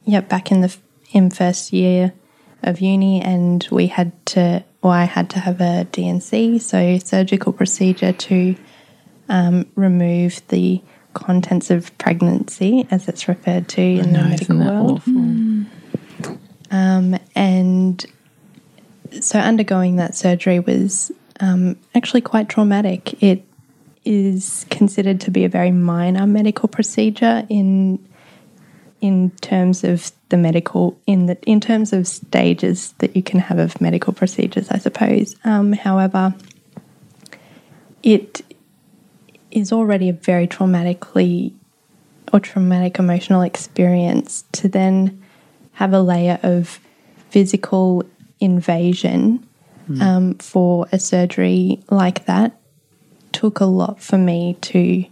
yeah, 0.04 0.20
back 0.20 0.50
in 0.50 0.60
the 0.60 0.76
in 1.12 1.30
first 1.30 1.72
year 1.72 2.12
of 2.62 2.80
uni, 2.80 3.20
and 3.20 3.66
we 3.70 3.86
had 3.86 4.12
to, 4.26 4.64
well, 4.82 4.92
I 4.92 5.04
had 5.04 5.30
to 5.30 5.38
have 5.38 5.60
a 5.60 5.84
D&C, 5.84 6.58
so 6.58 6.98
surgical 6.98 7.52
procedure 7.52 8.12
to 8.12 8.56
um, 9.28 9.66
remove 9.76 10.40
the 10.48 10.82
contents 11.12 11.70
of 11.70 11.96
pregnancy, 11.98 12.86
as 12.90 13.08
it's 13.08 13.28
referred 13.28 13.68
to 13.68 13.82
in 13.82 14.12
the 14.12 14.18
medical 14.18 14.58
world. 14.58 14.90
awful? 14.92 16.36
Um, 16.70 17.18
and 17.36 18.04
so 19.20 19.38
undergoing 19.38 19.96
that 19.96 20.14
surgery 20.14 20.60
was 20.60 21.12
um, 21.40 21.76
actually 21.94 22.20
quite 22.20 22.48
traumatic. 22.48 23.22
It 23.22 23.44
is 24.04 24.66
considered 24.70 25.20
to 25.22 25.30
be 25.30 25.44
a 25.44 25.48
very 25.48 25.70
minor 25.70 26.26
medical 26.26 26.68
procedure 26.68 27.46
in 27.48 28.06
in 29.00 29.30
terms 29.42 29.84
of 29.84 30.12
the 30.30 30.36
medical 30.36 30.98
in 31.06 31.26
the 31.26 31.40
in 31.42 31.60
terms 31.60 31.92
of 31.92 32.06
stages 32.06 32.92
that 32.98 33.14
you 33.14 33.22
can 33.22 33.38
have 33.38 33.58
of 33.58 33.80
medical 33.80 34.12
procedures, 34.12 34.70
I 34.70 34.78
suppose. 34.78 35.36
Um, 35.44 35.72
however, 35.72 36.34
it 38.02 38.42
is 39.50 39.72
already 39.72 40.08
a 40.08 40.12
very 40.12 40.46
traumatically 40.46 41.52
or 42.32 42.40
traumatic 42.40 42.98
emotional 42.98 43.42
experience 43.42 44.44
to 44.52 44.68
then 44.68 45.22
have 45.74 45.92
a 45.92 46.00
layer 46.00 46.38
of 46.42 46.80
physical 47.30 48.04
invasion 48.40 49.46
um, 50.00 50.34
for 50.38 50.86
a 50.92 50.98
surgery 50.98 51.82
like 51.90 52.24
that 52.26 52.58
took 53.32 53.60
a 53.60 53.66
lot 53.66 54.00
for 54.00 54.16
me 54.16 54.56
to 54.62 55.04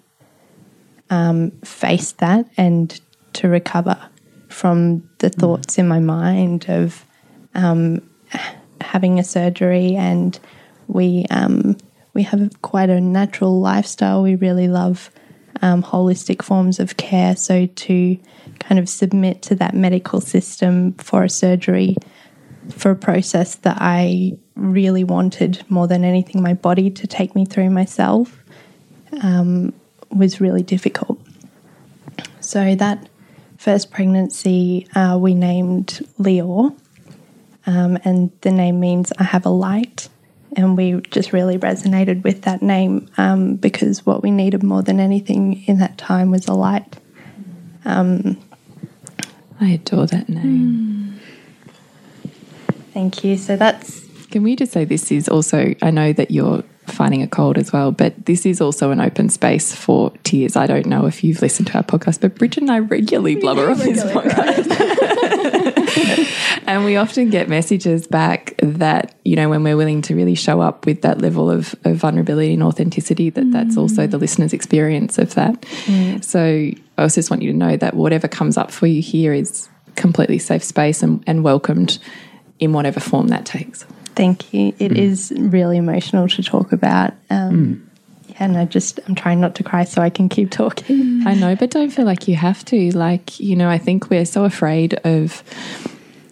um, 1.11 1.50
face 1.62 2.12
that 2.12 2.46
and 2.56 3.00
to 3.35 3.48
recover 3.48 3.98
from 4.48 5.08
the 5.18 5.28
thoughts 5.28 5.78
in 5.78 5.88
my 5.88 5.98
mind 5.98 6.66
of 6.68 7.04
um, 7.54 8.00
having 8.80 9.18
a 9.18 9.24
surgery, 9.24 9.94
and 9.96 10.38
we 10.87 11.26
um, 11.30 11.76
we 12.14 12.22
have 12.22 12.62
quite 12.62 12.90
a 12.90 13.00
natural 13.00 13.61
lifestyle. 13.61 14.22
We 14.22 14.37
really 14.37 14.68
love 14.68 15.11
um, 15.61 15.82
holistic 15.82 16.42
forms 16.42 16.80
of 16.80 16.96
care. 16.96 17.37
So 17.37 17.66
to 17.66 18.18
kind 18.58 18.78
of 18.78 18.88
submit 18.88 19.42
to 19.42 19.54
that 19.56 19.74
medical 19.74 20.20
system 20.20 20.94
for 20.94 21.24
a 21.24 21.30
surgery 21.30 21.96
for 22.70 22.90
a 22.90 22.96
process 22.96 23.57
that 23.57 23.79
I 23.81 24.37
really 24.55 25.05
wanted 25.05 25.64
more 25.68 25.87
than 25.87 26.05
anything 26.05 26.42
my 26.42 26.55
body 26.55 26.90
to 26.90 27.07
take 27.07 27.35
me 27.35 27.44
through 27.44 27.70
myself 27.70 28.42
um, 29.22 29.72
was 30.11 30.40
really 30.40 30.62
difficult. 30.62 31.20
So 32.40 32.75
that 32.75 33.09
first 33.57 33.90
pregnancy 33.90 34.87
uh, 34.94 35.18
we 35.20 35.35
named 35.35 36.01
Lior, 36.18 36.77
um, 37.66 37.98
and 38.05 38.31
the 38.40 38.51
name 38.51 38.81
means 38.81 39.12
I 39.18 39.25
have 39.25 39.46
a 39.46 39.51
light. 39.51 40.09
And 40.55 40.77
we 40.77 41.01
just 41.11 41.33
really 41.33 41.57
resonated 41.57 42.25
with 42.25 42.42
that 42.42 42.61
name 42.61 43.09
um, 43.16 43.57
because 43.57 44.05
what 44.05 44.22
we 44.22 44.31
needed 44.31 44.62
more 44.62 44.83
than 44.83 45.01
anything 45.01 45.64
in 45.64 45.79
that 45.79 45.96
time 45.96 46.31
was 46.31 46.46
a 46.46 46.53
light. 46.53 46.98
I 49.59 49.68
adore 49.68 50.07
that 50.09 50.29
name. 50.29 51.01
Thank 52.92 53.24
you. 53.24 53.37
So 53.37 53.57
that's 53.57 54.07
Can 54.31 54.42
we 54.42 54.57
just 54.57 54.72
say 54.72 54.85
this 54.85 55.11
is 55.11 55.28
also, 55.28 55.74
I 55.83 55.90
know 55.90 56.12
that 56.12 56.31
you're 56.31 56.62
finding 56.87 57.22
a 57.22 57.28
cold 57.28 57.59
as 57.59 57.72
well, 57.72 57.92
but 57.92 58.26
this 58.26 58.44
is 58.44 58.61
also 58.61 58.90
an 58.90 59.00
open 59.00 59.28
space 59.28 59.74
for 59.74 60.12
tears. 60.24 60.57
I 60.57 60.66
don't 60.66 60.87
know 60.87 61.07
if 61.07 61.22
you've 61.22 61.40
listened 61.40 61.68
to 61.68 61.74
our 61.76 61.83
podcast, 61.83 62.20
but 62.20 62.35
Bridget 62.35 62.62
and 62.62 62.70
I 62.70 62.81
regularly 62.81 63.37
blubber 63.37 63.70
on 63.70 63.78
this 63.78 64.02
podcast. 64.02 64.68
and 66.66 66.85
we 66.85 66.96
often 66.96 67.31
get 67.31 67.48
messages 67.48 68.07
back 68.07 68.55
that, 68.62 69.14
you 69.24 69.37
know, 69.37 69.48
when 69.48 69.62
we're 69.62 69.76
willing 69.76 70.02
to 70.02 70.14
really 70.14 70.35
show 70.35 70.61
up 70.61 70.87
with 70.87 71.02
that 71.02 71.20
level 71.20 71.50
of, 71.50 71.74
of 71.85 71.96
vulnerability 71.96 72.55
and 72.55 72.62
authenticity, 72.62 73.31
that 73.31 73.50
that's 73.52 73.76
also 73.76 74.07
mm. 74.07 74.11
the 74.11 74.18
listener's 74.18 74.52
experience 74.52 75.18
of 75.18 75.35
that. 75.35 75.64
So 76.22 76.40
I 76.40 77.02
also 77.02 77.16
just 77.16 77.31
want 77.31 77.42
you 77.42 77.52
to 77.52 77.57
know 77.57 77.76
that 77.76 77.94
whatever 77.94 78.28
comes 78.28 78.57
up 78.57 78.70
for 78.70 78.87
you 78.87 79.02
here 79.02 79.33
is 79.33 79.68
completely 79.94 80.38
safe 80.38 80.64
space 80.64 81.02
and, 81.02 81.22
and 81.26 81.44
welcomed 81.44 81.98
in 82.62 82.72
whatever 82.72 83.01
form 83.01 83.29
that 83.29 83.44
takes. 83.44 83.85
Thank 84.14 84.55
you. 84.55 84.68
It 84.79 84.92
mm. 84.92 84.96
is 84.96 85.33
really 85.37 85.79
emotional 85.79 86.29
to 86.29 86.42
talk 86.44 86.70
about. 86.70 87.12
Um, 87.29 87.51
mm. 87.51 88.29
yeah, 88.29 88.37
and 88.38 88.57
I 88.57 88.66
just, 88.66 89.01
I'm 89.09 89.16
trying 89.16 89.40
not 89.40 89.57
to 89.57 89.64
cry 89.64 89.83
so 89.83 90.01
I 90.01 90.11
can 90.11 90.29
keep 90.29 90.51
talking. 90.51 91.22
I 91.27 91.35
know, 91.35 91.57
but 91.57 91.70
don't 91.70 91.90
feel 91.90 92.05
like 92.05 92.29
you 92.29 92.37
have 92.37 92.64
to. 92.66 92.96
Like, 92.96 93.40
you 93.40 93.57
know, 93.57 93.68
I 93.68 93.79
think 93.79 94.11
we're 94.11 94.25
so 94.25 94.44
afraid 94.44 94.94
of 95.05 95.42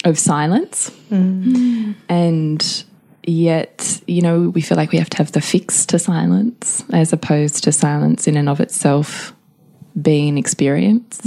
of 0.04 0.18
silence. 0.18 0.90
Mm. 1.10 1.94
And 2.08 2.84
yet, 3.24 4.00
you 4.06 4.22
know, 4.22 4.48
we 4.48 4.62
feel 4.62 4.76
like 4.76 4.92
we 4.92 4.98
have 4.98 5.10
to 5.10 5.18
have 5.18 5.32
the 5.32 5.42
fix 5.42 5.84
to 5.86 5.98
silence 5.98 6.84
as 6.92 7.12
opposed 7.12 7.64
to 7.64 7.72
silence 7.72 8.26
in 8.26 8.36
and 8.36 8.48
of 8.48 8.60
itself 8.60 9.34
being 10.00 10.30
an 10.30 10.38
experience. 10.38 11.20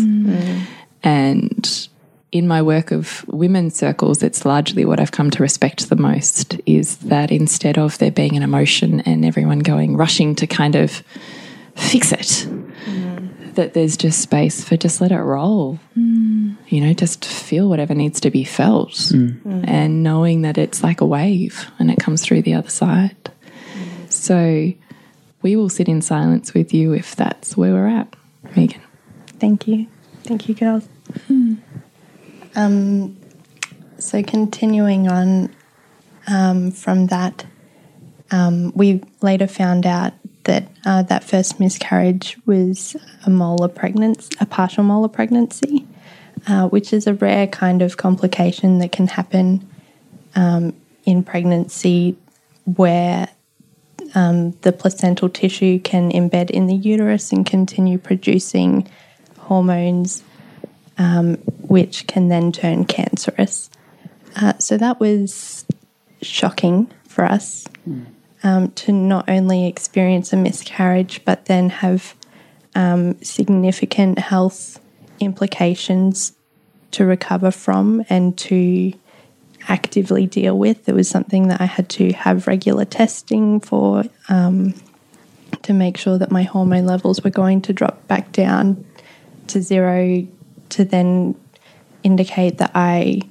And 1.03 1.87
in 2.33 2.47
my 2.47 2.63
work 2.63 2.89
of 2.91 3.23
women's 3.27 3.75
circles, 3.75 4.23
it's 4.23 4.43
largely 4.43 4.85
what 4.85 4.99
I've 4.99 5.11
come 5.11 5.29
to 5.29 5.43
respect 5.43 5.87
the 5.87 5.95
most 5.95 6.59
is 6.65 6.97
that 6.97 7.31
instead 7.31 7.77
of 7.77 7.99
there 7.99 8.11
being 8.11 8.35
an 8.35 8.41
emotion 8.41 9.01
and 9.01 9.23
everyone 9.23 9.59
going 9.59 9.95
rushing 9.95 10.33
to 10.35 10.47
kind 10.47 10.75
of 10.75 11.03
fix 11.75 12.11
it, 12.11 12.49
mm-hmm. 12.49 13.51
that 13.53 13.75
there's 13.75 13.95
just 13.95 14.19
space 14.19 14.63
for 14.63 14.75
just 14.75 14.99
let 14.99 15.11
it 15.11 15.19
roll. 15.19 15.79
Mm. 15.95 16.57
You 16.69 16.81
know, 16.81 16.93
just 16.93 17.23
feel 17.23 17.69
whatever 17.69 17.93
needs 17.93 18.19
to 18.21 18.31
be 18.31 18.43
felt 18.43 18.93
mm. 18.93 19.39
Mm. 19.43 19.65
and 19.67 20.01
knowing 20.01 20.41
that 20.41 20.57
it's 20.57 20.81
like 20.81 21.01
a 21.01 21.05
wave 21.05 21.69
and 21.77 21.91
it 21.91 21.99
comes 21.99 22.23
through 22.23 22.41
the 22.41 22.55
other 22.55 22.69
side. 22.69 23.15
So 24.09 24.73
we 25.43 25.55
will 25.55 25.69
sit 25.69 25.87
in 25.87 26.01
silence 26.01 26.55
with 26.55 26.73
you 26.73 26.93
if 26.93 27.15
that's 27.15 27.55
where 27.55 27.73
we're 27.73 27.87
at, 27.87 28.15
Megan. 28.55 28.81
Thank 29.39 29.67
you. 29.67 29.85
Thank 30.23 30.49
you, 30.49 30.55
girls. 30.55 30.87
Hmm. 31.27 31.55
Um, 32.55 33.17
so, 33.97 34.21
continuing 34.23 35.07
on 35.07 35.53
um, 36.27 36.71
from 36.71 37.07
that, 37.07 37.45
um, 38.31 38.71
we 38.75 39.03
later 39.21 39.47
found 39.47 39.85
out 39.85 40.13
that 40.43 40.67
uh, 40.85 41.03
that 41.03 41.23
first 41.23 41.59
miscarriage 41.59 42.37
was 42.45 42.95
a 43.25 43.29
molar 43.29 43.67
pregnancy, 43.67 44.35
a 44.39 44.45
partial 44.45 44.83
molar 44.83 45.07
pregnancy, 45.07 45.87
uh, 46.47 46.67
which 46.67 46.93
is 46.93 47.07
a 47.07 47.13
rare 47.13 47.47
kind 47.47 47.81
of 47.81 47.97
complication 47.97 48.79
that 48.79 48.91
can 48.91 49.07
happen 49.07 49.67
um, 50.35 50.73
in 51.05 51.23
pregnancy 51.23 52.17
where 52.65 53.27
um, 54.15 54.51
the 54.61 54.71
placental 54.71 55.29
tissue 55.29 55.79
can 55.79 56.11
embed 56.11 56.49
in 56.49 56.67
the 56.67 56.75
uterus 56.75 57.31
and 57.31 57.45
continue 57.45 57.97
producing 57.97 58.87
hormones, 59.39 60.23
um, 60.97 61.35
which 61.67 62.07
can 62.07 62.29
then 62.29 62.51
turn 62.51 62.85
cancerous. 62.85 63.69
Uh, 64.35 64.57
so 64.59 64.77
that 64.77 64.99
was 64.99 65.65
shocking 66.21 66.89
for 67.07 67.25
us 67.25 67.67
um, 68.43 68.71
to 68.71 68.91
not 68.91 69.29
only 69.29 69.67
experience 69.67 70.33
a 70.33 70.37
miscarriage, 70.37 71.23
but 71.25 71.45
then 71.45 71.69
have 71.69 72.15
um, 72.75 73.21
significant 73.21 74.19
health 74.19 74.79
implications 75.19 76.33
to 76.91 77.05
recover 77.05 77.51
from 77.51 78.03
and 78.09 78.37
to 78.37 78.93
actively 79.67 80.25
deal 80.25 80.57
with. 80.57 80.87
It 80.89 80.95
was 80.95 81.09
something 81.09 81.47
that 81.47 81.61
I 81.61 81.65
had 81.65 81.89
to 81.89 82.11
have 82.13 82.47
regular 82.47 82.85
testing 82.85 83.59
for 83.59 84.03
um, 84.29 84.73
to 85.61 85.73
make 85.73 85.97
sure 85.97 86.17
that 86.17 86.31
my 86.31 86.43
hormone 86.43 86.85
levels 86.85 87.23
were 87.23 87.29
going 87.29 87.61
to 87.63 87.73
drop 87.73 88.05
back 88.07 88.31
down 88.31 88.85
to 89.47 89.61
zero 89.61 90.27
to 90.73 90.85
then 90.85 91.35
indicate 92.03 92.57
that 92.57 92.71
I 92.73 93.21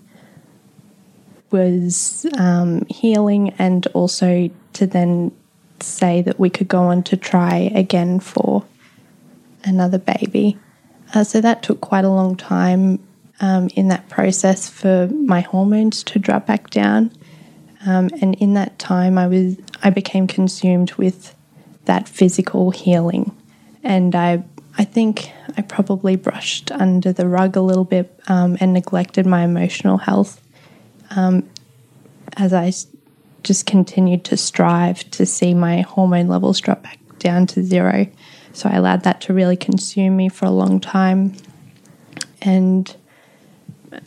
was 1.51 2.27
um, 2.39 2.85
healing 2.87 3.51
and 3.59 3.87
also 3.89 4.51
to 4.75 4.87
then 4.87 5.33
say 5.81 6.23
that 6.23 6.39
we 6.39 6.49
could 6.49 6.69
go 6.69 6.83
on 6.83 7.03
to 7.03 7.17
try 7.17 7.71
again 7.75 8.21
for 8.21 8.65
another 9.65 9.99
baby. 9.99 10.59
Uh, 11.15 11.25
so 11.25 11.41
that 11.41 11.63
took 11.63 11.81
quite 11.81 12.05
a 12.05 12.09
long 12.09 12.37
time 12.37 12.99
um, 13.41 13.69
in 13.75 13.89
that 13.89 14.09
process 14.09 14.69
for 14.69 15.09
my 15.09 15.41
hormones 15.41 16.03
to 16.05 16.19
drop 16.19 16.47
back 16.47 16.71
down. 16.71 17.13
Um, 17.85 18.09
and 18.21 18.35
in 18.37 18.55
that 18.55 18.79
time, 18.79 19.19
I 19.19 19.27
was 19.27 19.57
I 19.83 19.91
became 19.91 20.29
consumed 20.29 20.93
with 20.95 21.35
that 21.87 22.09
physical 22.09 22.71
healing, 22.71 23.37
and 23.83 24.15
I 24.15 24.45
I 24.79 24.85
think 24.85 25.31
I 25.57 25.63
probably 25.63 26.17
brushed 26.17 26.71
under 26.73 27.13
the 27.13 27.29
rug 27.29 27.57
a 27.57 27.61
little 27.61 27.85
bit 27.85 28.19
um, 28.29 28.57
and 28.61 28.73
neglected 28.73 29.27
my 29.27 29.43
emotional 29.43 29.99
health 29.99 30.41
um, 31.11 31.49
as 32.37 32.53
I 32.53 32.73
just 33.43 33.67
continued 33.67 34.25
to 34.25 34.37
strive 34.37 35.09
to 35.11 35.27
see 35.27 35.53
my 35.53 35.83
hormone 35.83 36.29
levels 36.29 36.61
drop 36.61 36.83
back 36.83 36.99
down 37.19 37.47
to 37.49 37.63
zero. 37.63 38.07
So 38.53 38.69
I 38.69 38.77
allowed 38.77 39.05
that 39.05 39.21
to 39.23 39.35
really 39.35 39.57
consume 39.57 40.17
me 40.17 40.29
for 40.29 40.47
a 40.47 40.51
long 40.51 40.81
time. 40.81 41.35
And 42.41 42.95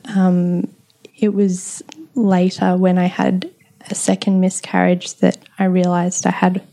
um, 0.06 0.67
it 1.17 1.34
was 1.34 1.84
later 2.15 2.78
when 2.78 2.97
I 2.97 3.06
had 3.06 3.49
a 3.89 3.95
second 3.95 4.39
miscarriage 4.39 5.15
that 5.15 5.38
I 5.60 5.65
realized 5.65 6.25
I 6.25 6.32
had 6.32 6.65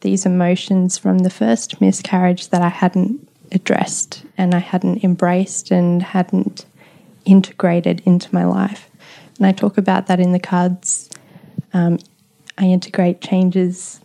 these 0.00 0.26
emotions 0.26 0.98
from 0.98 1.18
the 1.18 1.30
first 1.30 1.80
miscarriage 1.80 2.48
that 2.48 2.62
I 2.62 2.68
hadn't 2.68 3.25
addressed 3.52 4.24
and 4.36 4.54
I 4.54 4.58
hadn't 4.58 5.04
embraced 5.04 5.70
and 5.70 6.02
hadn't 6.02 6.66
integrated 7.24 8.02
into 8.04 8.32
my 8.34 8.44
life. 8.44 8.90
And 9.38 9.46
I 9.46 9.52
talk 9.52 9.78
about 9.78 10.06
that 10.06 10.20
in 10.20 10.32
the 10.32 10.38
cards. 10.38 11.10
Um, 11.72 11.98
I 12.58 12.64
integrate 12.64 13.20
changes 13.20 14.00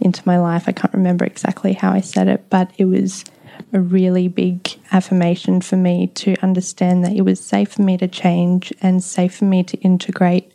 into 0.00 0.22
my 0.24 0.38
life. 0.38 0.64
I 0.66 0.72
can't 0.72 0.94
remember 0.94 1.24
exactly 1.24 1.74
how 1.74 1.92
I 1.92 2.00
said 2.00 2.28
it, 2.28 2.48
but 2.48 2.70
it 2.78 2.86
was 2.86 3.24
a 3.72 3.80
really 3.80 4.28
big 4.28 4.68
affirmation 4.90 5.60
for 5.60 5.76
me 5.76 6.06
to 6.08 6.34
understand 6.42 7.04
that 7.04 7.12
it 7.12 7.22
was 7.22 7.40
safe 7.40 7.72
for 7.72 7.82
me 7.82 7.98
to 7.98 8.08
change 8.08 8.72
and 8.80 9.02
safe 9.02 9.36
for 9.36 9.44
me 9.44 9.62
to 9.64 9.76
integrate 9.78 10.52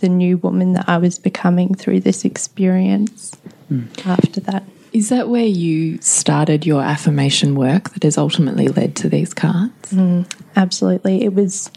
the 0.00 0.08
new 0.08 0.36
woman 0.36 0.74
that 0.74 0.88
I 0.88 0.98
was 0.98 1.18
becoming 1.18 1.74
through 1.74 2.00
this 2.00 2.24
experience 2.24 3.36
after 4.04 4.40
that. 4.40 4.64
Is 4.92 5.08
that 5.08 5.28
where 5.28 5.44
you 5.44 5.98
started 6.02 6.66
your 6.66 6.82
affirmation 6.82 7.54
work 7.54 7.90
that 7.94 8.02
has 8.02 8.18
ultimately 8.18 8.68
led 8.68 8.94
to 8.96 9.08
these 9.08 9.32
cards? 9.32 9.92
Absolutely. 10.54 11.24
It 11.24 11.34
was 11.34 11.70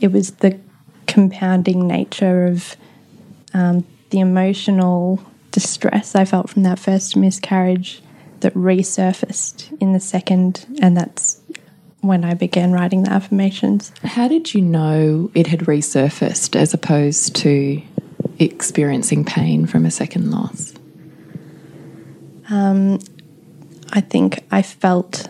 it 0.00 0.12
was 0.12 0.32
the 0.32 0.58
compounding 1.06 1.86
nature 1.86 2.46
of 2.46 2.76
um, 3.52 3.86
the 4.10 4.20
emotional 4.20 5.24
distress 5.50 6.14
I 6.14 6.24
felt 6.24 6.50
from 6.50 6.64
that 6.64 6.78
first 6.78 7.16
miscarriage 7.16 8.02
that 8.40 8.54
resurfaced 8.54 9.76
in 9.80 9.92
the 9.92 10.00
second, 10.00 10.66
and 10.80 10.96
that's 10.96 11.40
when 12.00 12.24
I 12.24 12.34
began 12.34 12.72
writing 12.72 13.04
the 13.04 13.10
affirmations. 13.10 13.92
How 14.02 14.28
did 14.28 14.52
you 14.52 14.60
know 14.60 15.30
it 15.34 15.46
had 15.46 15.60
resurfaced 15.60 16.54
as 16.54 16.74
opposed 16.74 17.34
to 17.36 17.80
experiencing 18.38 19.24
pain 19.24 19.64
from 19.66 19.86
a 19.86 19.90
second 19.90 20.30
loss? 20.30 20.73
Um, 22.50 22.98
I 23.92 24.00
think 24.00 24.44
I 24.50 24.62
felt 24.62 25.28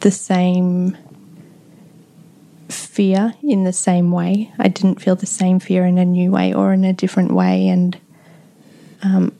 the 0.00 0.10
same 0.10 0.96
fear 2.68 3.34
in 3.42 3.64
the 3.64 3.72
same 3.72 4.10
way. 4.10 4.52
I 4.58 4.68
didn't 4.68 5.00
feel 5.00 5.16
the 5.16 5.26
same 5.26 5.60
fear 5.60 5.86
in 5.86 5.98
a 5.98 6.04
new 6.04 6.30
way 6.30 6.52
or 6.52 6.72
in 6.72 6.84
a 6.84 6.92
different 6.92 7.32
way, 7.32 7.68
and 7.68 7.96
um, 9.02 9.38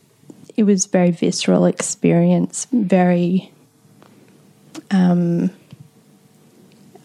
it 0.57 0.63
was 0.65 0.87
very 0.87 1.11
visceral 1.11 1.67
experience. 1.67 2.67
Very, 2.73 3.53
um, 4.91 5.51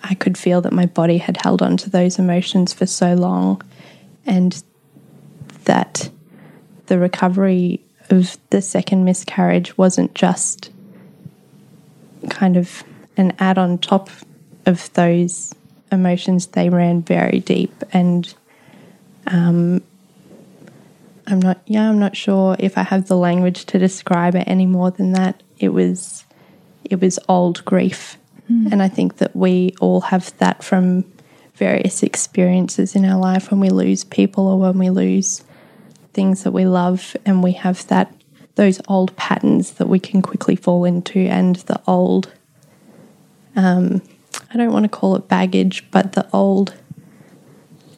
I 0.03 0.13
could 0.13 0.37
feel 0.37 0.61
that 0.61 0.73
my 0.73 0.85
body 0.85 1.17
had 1.17 1.37
held 1.37 1.61
on 1.61 1.75
to 1.77 1.89
those 1.89 2.19
emotions 2.19 2.73
for 2.73 2.85
so 2.85 3.13
long, 3.13 3.61
and 4.25 4.63
that 5.65 6.09
the 6.85 6.97
recovery 6.97 7.81
of 8.09 8.37
the 8.49 8.61
second 8.61 9.05
miscarriage 9.05 9.77
wasn't 9.77 10.13
just 10.15 10.71
kind 12.29 12.57
of 12.57 12.83
an 13.17 13.33
add 13.39 13.57
on 13.57 13.77
top 13.77 14.09
of 14.65 14.91
those 14.93 15.53
emotions. 15.91 16.47
They 16.47 16.69
ran 16.69 17.01
very 17.01 17.39
deep, 17.39 17.73
and 17.91 18.33
um, 19.27 19.81
I'm 21.25 21.39
not, 21.39 21.61
yeah, 21.65 21.89
I'm 21.89 21.99
not 21.99 22.15
sure 22.15 22.55
if 22.59 22.77
I 22.77 22.83
have 22.83 23.07
the 23.07 23.17
language 23.17 23.65
to 23.67 23.79
describe 23.79 24.35
it 24.35 24.43
any 24.47 24.65
more 24.65 24.91
than 24.91 25.13
that. 25.13 25.43
It 25.59 25.69
was, 25.69 26.25
it 26.85 27.01
was 27.01 27.19
old 27.27 27.65
grief, 27.65 28.17
and 28.71 28.81
I 28.81 28.87
think 28.87 29.17
that 29.17 29.35
we 29.35 29.75
all 29.81 30.01
have 30.01 30.37
that 30.37 30.63
from 30.63 31.03
various 31.55 32.03
experiences 32.03 32.95
in 32.95 33.03
our 33.03 33.19
life 33.19 33.51
when 33.51 33.59
we 33.59 33.69
lose 33.69 34.03
people 34.03 34.47
or 34.47 34.57
when 34.57 34.77
we 34.77 34.89
lose 34.89 35.43
things 36.17 36.41
that 36.41 36.51
we 36.51 36.65
love 36.65 37.15
and 37.27 37.43
we 37.43 37.51
have 37.51 37.85
that 37.89 38.11
those 38.55 38.81
old 38.87 39.15
patterns 39.17 39.73
that 39.73 39.87
we 39.87 39.99
can 39.99 40.23
quickly 40.23 40.55
fall 40.55 40.83
into 40.83 41.19
and 41.19 41.57
the 41.67 41.79
old 41.85 42.33
um, 43.55 44.01
I 44.51 44.57
don't 44.57 44.71
want 44.71 44.83
to 44.83 44.89
call 44.89 45.15
it 45.15 45.27
baggage, 45.27 45.85
but 45.91 46.13
the 46.13 46.27
old 46.33 46.73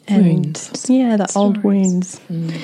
and 0.08 0.26
Wounds. 0.26 0.90
yeah, 0.90 1.18
the 1.18 1.32
old 1.36 1.64
wounds. 1.64 2.20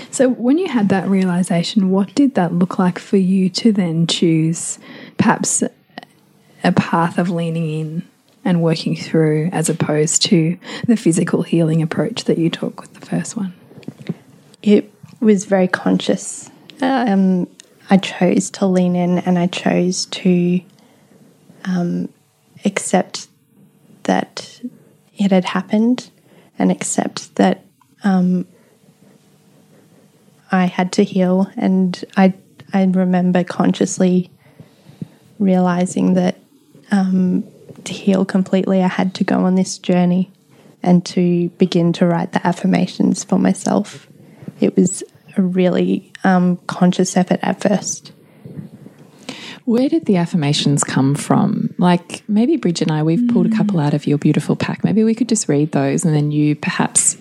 So, 0.10 0.30
when 0.30 0.58
you 0.58 0.68
had 0.68 0.90
that 0.90 1.08
realization, 1.08 1.92
what 1.92 2.16
did 2.16 2.34
that 2.36 2.52
look 2.52 2.80
like 2.80 2.98
for 2.98 3.18
you 3.18 3.50
to 3.50 3.72
then 3.72 4.08
choose 4.08 4.80
perhaps 5.18 5.64
a 6.64 6.72
path 6.72 7.20
of 7.20 7.30
leaning 7.30 7.70
in 7.70 8.04
and 8.44 8.64
working 8.64 8.96
through 8.96 9.50
as 9.52 9.70
opposed 9.70 10.24
to 10.24 10.58
the 10.88 10.98
physical 10.98 11.44
healing 11.44 11.82
approach 11.84 12.24
that 12.24 12.40
you 12.40 12.50
took 12.50 12.82
with 12.82 12.94
the 12.96 13.06
first 13.06 13.38
one? 13.38 13.54
It 14.64 14.92
was 15.26 15.46
very 15.46 15.68
conscious. 15.68 16.52
Um, 16.82 17.48
I 17.90 17.98
chose 17.98 18.52
to 18.52 18.68
lean 18.68 18.96
in 18.96 19.18
and 19.20 19.40
I 19.40 19.48
chose 19.48 20.06
to 20.06 20.62
um, 21.66 22.10
accept 22.64 23.28
that 24.04 24.62
it 25.18 25.32
had 25.32 25.46
happened 25.46 26.12
and 26.60 26.72
accept 26.72 27.36
that 27.36 27.66
um, 28.04 28.46
I 30.52 30.66
had 30.66 30.92
to 30.94 31.04
heal. 31.04 31.50
And 31.58 32.06
I, 32.16 32.34
I 32.72 32.84
remember 32.84 33.44
consciously 33.44 34.30
realizing 35.40 36.14
that 36.14 36.38
um, 36.92 37.44
to 37.84 37.94
heal 37.94 38.26
completely, 38.26 38.84
I 38.84 38.88
had 38.88 39.16
to 39.16 39.24
go 39.24 39.46
on 39.46 39.56
this 39.56 39.80
journey 39.80 40.32
and 40.84 41.04
to 41.08 41.50
begin 41.58 41.94
to 41.94 42.06
write 42.06 42.34
the 42.34 42.46
affirmations 42.46 43.24
for 43.24 43.40
myself. 43.40 44.08
It 44.60 44.76
was 44.78 45.04
a 45.38 45.42
really 45.42 46.12
um, 46.24 46.58
conscious 46.68 47.16
effort 47.18 47.40
at 47.42 47.62
first. 47.62 48.12
Where 49.66 49.90
did 49.90 50.06
the 50.06 50.18
affirmations 50.18 50.84
come 50.84 51.16
from? 51.16 51.74
Like 51.80 52.24
maybe 52.30 52.56
Bridge 52.56 52.84
and 52.84 52.92
I, 52.92 53.02
we've 53.02 53.28
pulled 53.30 53.48
a 53.48 53.56
couple 53.56 53.80
out 53.80 53.96
of 53.96 54.06
your 54.06 54.20
beautiful 54.20 54.56
pack. 54.56 54.84
Maybe 54.84 55.04
we 55.04 55.16
could 55.16 55.28
just 55.28 55.50
read 55.50 55.72
those 55.72 56.06
and 56.06 56.16
then 56.16 56.32
you 56.32 56.56
perhaps 56.56 57.18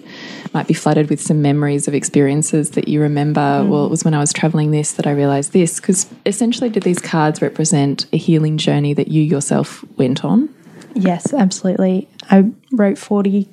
might 0.53 0.66
be 0.66 0.74
flooded 0.74 1.09
with 1.09 1.22
some 1.22 1.40
memories 1.40 1.88
of 1.88 1.94
experiences 1.94 2.72
that 2.72 2.87
you 2.87 3.00
remember. 3.00 3.64
Well, 3.66 3.87
it 3.87 3.90
was 3.90 4.05
when 4.05 4.12
I 4.12 4.20
was 4.20 4.33
traveling 4.33 4.70
this 4.70 4.92
that 4.92 5.07
I 5.07 5.12
realized 5.12 5.53
this. 5.53 5.81
Because 5.81 6.07
essentially, 6.27 6.68
did 6.68 6.83
these 6.83 7.00
cards 7.00 7.40
represent 7.40 8.07
a 8.12 8.18
healing 8.18 8.59
journey 8.59 8.92
that 8.92 9.09
you 9.09 9.22
yourself 9.22 9.83
went 9.96 10.22
on? 10.24 10.55
Yes, 10.94 11.35
absolutely. 11.35 12.09
I 12.31 12.53
wrote 12.72 12.98
40 12.98 13.48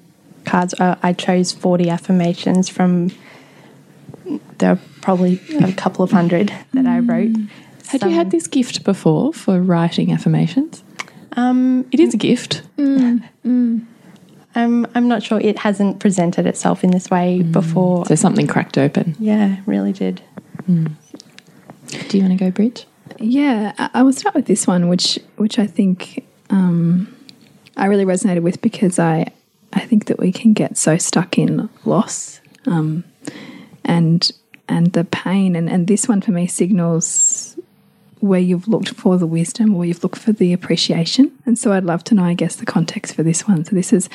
cards. 0.46 0.76
Uh, 0.80 0.96
I 1.02 1.14
chose 1.14 1.52
40 1.52 1.90
affirmations 1.90 2.70
from, 2.70 3.10
there 4.60 4.72
are 4.72 4.80
probably 5.02 5.40
a 5.60 5.74
couple 5.74 6.04
of 6.04 6.12
hundred 6.12 6.54
that 6.74 6.86
I 6.86 7.00
wrote. 7.00 7.36
Had 7.88 8.04
you 8.04 8.10
had 8.12 8.32
this 8.32 8.48
gift 8.48 8.84
before 8.84 9.34
for 9.34 9.62
writing 9.62 10.12
affirmations? 10.14 10.84
Um, 11.34 11.86
It 11.92 12.00
is 12.00 12.14
a 12.14 12.18
gift. 12.18 12.62
I'm, 14.54 14.86
I'm 14.96 15.08
not 15.08 15.24
sure. 15.24 15.40
It 15.40 15.60
hasn't 15.60 16.00
presented 16.00 16.46
itself 16.46 16.84
in 16.84 16.92
this 16.92 17.10
way 17.10 17.42
before. 17.42 18.06
So 18.06 18.16
something 18.16 18.48
cracked 18.48 18.78
open. 18.78 19.16
Yeah, 19.20 19.58
really 19.66 19.94
did. 19.94 20.22
Do 20.68 22.18
you 22.18 22.24
want 22.24 22.38
to 22.38 22.46
go, 22.46 22.52
Bridge? 22.52 22.86
Yeah, 23.20 23.74
I- 23.78 23.90
I 23.96 24.04
will 24.04 24.14
start 24.14 24.36
with 24.36 24.46
this 24.46 24.68
one, 24.68 24.88
which 24.90 25.20
which 25.38 25.60
I 25.60 25.68
think 25.68 26.26
um, 26.50 27.14
I 27.78 27.86
really 27.86 28.06
resonated 28.06 28.42
with 28.42 28.62
because 28.62 29.00
I 29.00 29.28
I 29.74 29.82
think 29.82 30.06
that 30.06 30.20
we 30.20 30.32
can 30.32 30.54
get 30.54 30.78
so 30.78 30.98
stuck 30.98 31.38
in 31.38 31.70
loss 31.86 32.42
um, 32.66 33.04
and 33.84 34.32
and 34.68 34.94
the 34.94 35.04
pain, 35.04 35.56
and 35.56 35.70
and 35.70 35.88
this 35.88 36.08
one 36.08 36.22
for 36.22 36.32
me 36.32 36.48
signals 36.48 37.58
where 38.20 38.40
you've 38.40 38.68
looked 38.68 38.90
for 38.90 39.18
the 39.18 39.26
wisdom, 39.26 39.74
where 39.74 39.88
you've 39.88 40.04
looked 40.04 40.20
for 40.20 40.32
the 40.32 40.54
appreciation, 40.54 41.32
and 41.46 41.58
so 41.58 41.74
I'd 41.74 41.84
love 41.84 42.04
to 42.06 42.16
know, 42.16 42.24
I 42.24 42.34
guess, 42.34 42.56
the 42.56 42.66
context 42.66 43.16
for 43.16 43.24
this 43.24 43.48
one. 43.48 43.66
So 43.66 43.76
this 43.76 43.94
is. 43.94 44.10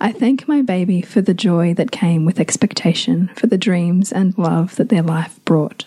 I 0.00 0.10
thank 0.10 0.48
my 0.48 0.62
baby 0.62 1.00
for 1.00 1.20
the 1.20 1.32
joy 1.32 1.74
that 1.74 1.92
came 1.92 2.24
with 2.24 2.40
expectation, 2.40 3.30
for 3.36 3.46
the 3.46 3.56
dreams 3.56 4.10
and 4.10 4.36
love 4.36 4.74
that 4.74 4.88
their 4.88 5.02
life 5.02 5.38
brought. 5.44 5.84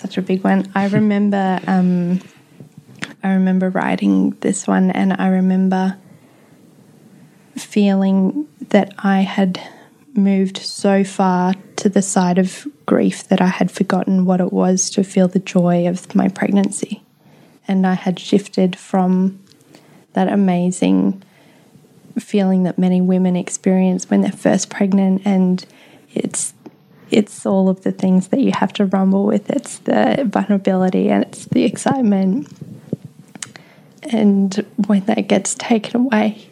such 0.00 0.16
a 0.16 0.22
big 0.22 0.42
one. 0.42 0.70
I 0.74 0.86
remember 0.86 1.60
um, 1.66 2.20
I 3.22 3.34
remember 3.34 3.68
writing 3.70 4.30
this 4.40 4.66
one 4.66 4.90
and 4.90 5.12
I 5.12 5.28
remember 5.28 5.98
feeling 7.56 8.48
that 8.70 8.94
I 8.98 9.20
had 9.20 9.60
moved 10.14 10.58
so 10.58 11.04
far 11.04 11.54
to 11.76 11.88
the 11.88 12.02
side 12.02 12.38
of 12.38 12.66
grief 12.86 13.26
that 13.28 13.40
I 13.40 13.46
had 13.46 13.70
forgotten 13.70 14.24
what 14.24 14.40
it 14.40 14.52
was 14.52 14.90
to 14.90 15.04
feel 15.04 15.28
the 15.28 15.38
joy 15.38 15.86
of 15.86 16.14
my 16.14 16.28
pregnancy. 16.28 17.02
And 17.68 17.86
I 17.86 17.94
had 17.94 18.18
shifted 18.18 18.76
from 18.76 19.40
that 20.12 20.28
amazing 20.28 21.22
feeling 22.18 22.64
that 22.64 22.78
many 22.78 23.00
women 23.00 23.36
experience 23.36 24.10
when 24.10 24.20
they're 24.20 24.32
first 24.32 24.68
pregnant 24.68 25.22
and 25.24 25.64
it's 26.12 26.52
it's 27.10 27.44
all 27.44 27.68
of 27.68 27.82
the 27.82 27.92
things 27.92 28.28
that 28.28 28.40
you 28.40 28.52
have 28.52 28.72
to 28.72 28.86
rumble 28.86 29.26
with. 29.26 29.50
It's 29.50 29.78
the 29.78 30.22
vulnerability 30.26 31.08
and 31.08 31.24
it's 31.24 31.46
the 31.46 31.64
excitement. 31.64 32.48
And 34.04 34.54
when 34.86 35.04
that 35.06 35.26
gets 35.26 35.54
taken 35.56 36.02
away, 36.02 36.49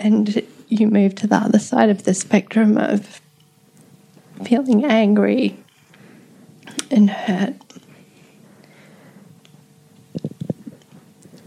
and 0.00 0.42
you 0.68 0.88
move 0.88 1.14
to 1.16 1.26
the 1.26 1.36
other 1.36 1.58
side 1.58 1.90
of 1.90 2.04
the 2.04 2.14
spectrum 2.14 2.76
of 2.78 3.20
feeling 4.44 4.84
angry 4.84 5.56
and 6.90 7.10
hurt. 7.10 7.54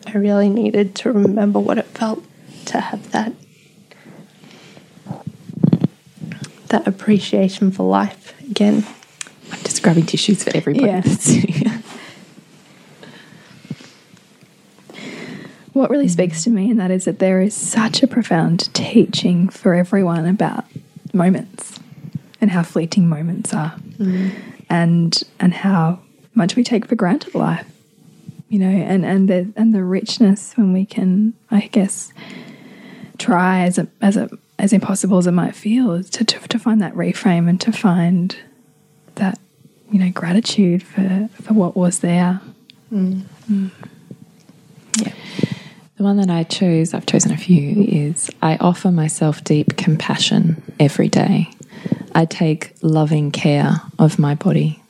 I 0.06 0.12
really 0.18 0.50
needed 0.50 0.94
to 0.96 1.12
remember 1.12 1.60
what 1.60 1.80
it 1.80 1.88
felt 1.88 2.24
to 2.66 2.80
have 2.80 3.12
that 3.12 3.34
that 6.68 6.88
appreciation 6.88 7.72
for 7.72 7.84
life 7.84 8.40
again. 8.42 8.86
I'm 9.52 9.60
just 9.60 9.82
grabbing 9.82 10.06
tissues 10.06 10.44
for 10.44 10.56
everybody. 10.56 10.88
Yeah. 10.88 11.02
that's 11.06 11.24
sitting 11.24 11.54
here. 11.54 11.84
What 15.74 15.90
really 15.90 16.08
speaks 16.08 16.44
to 16.44 16.50
me, 16.50 16.70
and 16.70 16.80
that 16.80 16.92
is 16.92 17.06
that 17.06 17.20
there 17.20 17.42
is 17.42 17.54
such 17.54 18.04
a 18.04 18.08
profound 18.08 18.74
teaching 18.74 19.50
for 19.50 19.74
everyone 19.74 20.26
about 20.26 20.66
moments 21.14 21.80
and 22.40 22.52
how 22.52 22.64
fleeting 22.64 23.10
moments 23.10 23.54
are, 23.54 23.76
mm. 23.98 24.32
and 24.70 25.22
and 25.40 25.54
how 25.54 26.00
much 26.36 26.56
we 26.56 26.64
take 26.64 26.86
for 26.86 26.96
granted 26.96 27.34
life, 27.34 27.66
you 28.50 28.60
know, 28.60 28.68
and 28.68 29.06
and 29.06 29.28
the 29.28 29.52
and 29.56 29.74
the 29.74 29.84
richness 29.84 30.54
when 30.56 30.74
we 30.74 30.86
can, 30.86 31.34
I 31.50 31.68
guess, 31.68 32.14
try 33.18 33.62
as 33.62 33.78
a, 33.80 33.88
as 34.02 34.16
a, 34.16 34.30
as 34.60 34.74
impossible 34.74 35.18
as 35.18 35.26
it 35.26 35.32
might 35.32 35.56
feel, 35.56 36.04
to, 36.04 36.24
to 36.24 36.40
to 36.40 36.60
find 36.60 36.82
that 36.82 36.94
reframe 36.94 37.50
and 37.50 37.60
to 37.62 37.72
find 37.72 38.38
that 39.16 39.40
you 39.94 40.00
know, 40.00 40.12
gratitude 40.12 40.82
for, 40.82 41.30
for 41.40 41.54
what 41.54 41.76
was 41.76 42.00
there. 42.00 42.42
Mm. 42.92 43.22
Mm. 43.50 43.70
The 45.98 46.04
one 46.04 46.18
that 46.18 46.30
I 46.30 46.44
chose, 46.44 46.94
I've 46.94 47.06
chosen 47.06 47.32
a 47.32 47.38
few, 47.38 47.84
is 47.84 48.30
I 48.42 48.58
offer 48.58 48.92
myself 48.92 49.44
deep 49.44 49.78
compassion 49.78 50.62
every 50.80 51.08
day. 51.08 51.50
I 52.16 52.26
take 52.26 52.74
loving 52.82 53.32
care 53.32 53.82
of 54.00 54.18
my 54.18 54.34
body. 54.34 54.82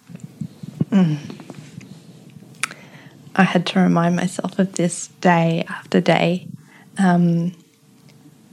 I 3.35 3.43
had 3.43 3.65
to 3.67 3.79
remind 3.79 4.15
myself 4.15 4.59
of 4.59 4.73
this 4.75 5.07
day 5.19 5.65
after 5.67 5.99
day 5.99 6.47
um, 6.97 7.53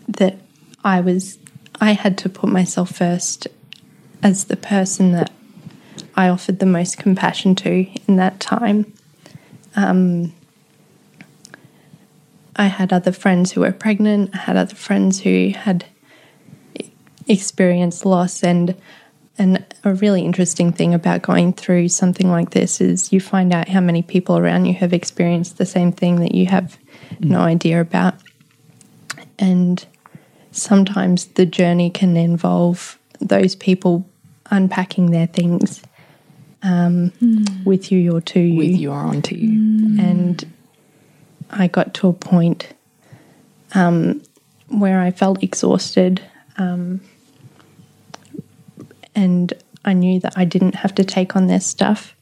that 0.09 0.39
I 0.83 1.03
was, 1.03 1.39
I 1.81 1.93
had 1.93 2.19
to 2.19 2.29
put 2.29 2.51
myself 2.51 2.91
first 2.91 3.47
as 4.23 4.45
the 4.45 4.57
person 4.57 5.13
that 5.13 5.31
I 6.17 6.29
offered 6.29 6.59
the 6.59 6.67
most 6.67 6.99
compassion 6.99 7.55
to 7.57 7.87
in 8.09 8.17
that 8.17 8.41
time. 8.41 8.93
Um, 9.77 10.33
I 12.61 12.67
had 12.67 12.93
other 12.93 13.11
friends 13.11 13.53
who 13.53 13.63
were 13.63 13.73
pregnant, 13.73 14.35
I 14.35 14.39
had 14.39 14.57
other 14.59 14.75
friends 14.75 15.21
who 15.21 15.49
had 15.57 15.87
experienced 17.27 18.05
loss 18.05 18.45
and 18.45 18.75
and 19.39 19.65
a 19.85 19.95
really 19.95 20.21
interesting 20.21 20.71
thing 20.71 20.93
about 20.93 21.23
going 21.23 21.55
through 21.55 21.89
something 21.89 22.29
like 22.29 22.51
this 22.51 22.79
is 22.79 23.15
you 23.15 23.21
find 23.21 23.55
out 23.55 23.69
how 23.69 23.81
many 23.81 24.03
people 24.03 24.37
around 24.37 24.67
you 24.67 24.75
have 24.75 24.93
experienced 24.93 25.57
the 25.57 25.65
same 25.65 25.91
thing 25.91 26.21
that 26.21 26.35
you 26.35 26.45
have 26.45 26.77
no 27.21 27.41
idea 27.41 27.81
about. 27.81 28.17
And 29.39 29.83
sometimes 30.53 31.25
the 31.25 31.47
journey 31.47 31.89
can 31.89 32.19
involve 32.19 32.99
those 33.19 33.57
people 33.57 34.07
unpacking 34.51 35.11
their 35.11 35.29
things 35.29 35.83
um, 36.63 37.11
with 37.65 37.91
you 37.91 38.15
or 38.15 38.21
to 38.21 38.41
you. 38.41 38.59
With 38.59 38.77
you 38.77 38.91
or 38.91 38.99
onto 38.99 39.35
you. 39.35 39.99
And 39.99 40.45
I 41.53 41.67
got 41.67 41.95
to 41.95 42.09
a 42.09 42.13
point 42.13 42.73
um, 43.75 44.23
where 44.69 45.01
I 45.01 45.11
felt 45.11 45.43
exhausted. 45.43 46.23
Um, 46.57 47.01
and 49.15 49.53
I 49.85 49.93
knew 49.93 50.21
that 50.21 50.35
I 50.37 50.45
didn't 50.45 50.77
have 50.77 50.95
to 50.97 51.05
take 51.05 51.37
on 51.37 51.47
their 51.47 51.61
stuff. 51.61 52.15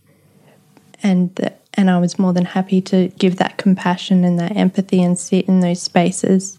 And 1.03 1.35
that, 1.37 1.61
and 1.75 1.91
I 1.91 1.99
was 1.99 2.19
more 2.19 2.33
than 2.33 2.45
happy 2.45 2.81
to 2.83 3.09
give 3.19 3.37
that 3.37 3.57
compassion 3.57 4.25
and 4.25 4.39
that 4.39 4.57
empathy 4.57 5.03
and 5.03 5.19
sit 5.19 5.47
in 5.47 5.61
those 5.61 5.83
spaces. 5.83 6.59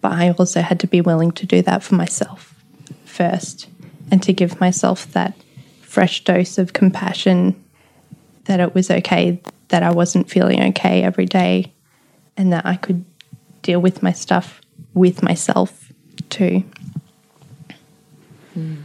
But 0.00 0.12
I 0.12 0.30
also 0.30 0.62
had 0.62 0.80
to 0.80 0.86
be 0.86 1.00
willing 1.00 1.32
to 1.32 1.46
do 1.46 1.60
that 1.62 1.82
for 1.82 1.94
myself 1.94 2.54
first 3.04 3.68
and 4.10 4.22
to 4.22 4.32
give 4.32 4.60
myself 4.60 5.12
that 5.12 5.34
fresh 5.82 6.24
dose 6.24 6.56
of 6.56 6.72
compassion 6.72 7.62
that 8.44 8.60
it 8.60 8.74
was 8.74 8.90
okay 8.90 9.40
that 9.68 9.82
I 9.82 9.90
wasn't 9.90 10.30
feeling 10.30 10.62
okay 10.70 11.02
every 11.02 11.26
day 11.26 11.72
and 12.40 12.54
that 12.54 12.64
I 12.64 12.76
could 12.76 13.04
deal 13.60 13.80
with 13.80 14.02
my 14.02 14.12
stuff 14.12 14.62
with 14.94 15.22
myself 15.22 15.92
too. 16.30 16.64
Hmm. 18.54 18.76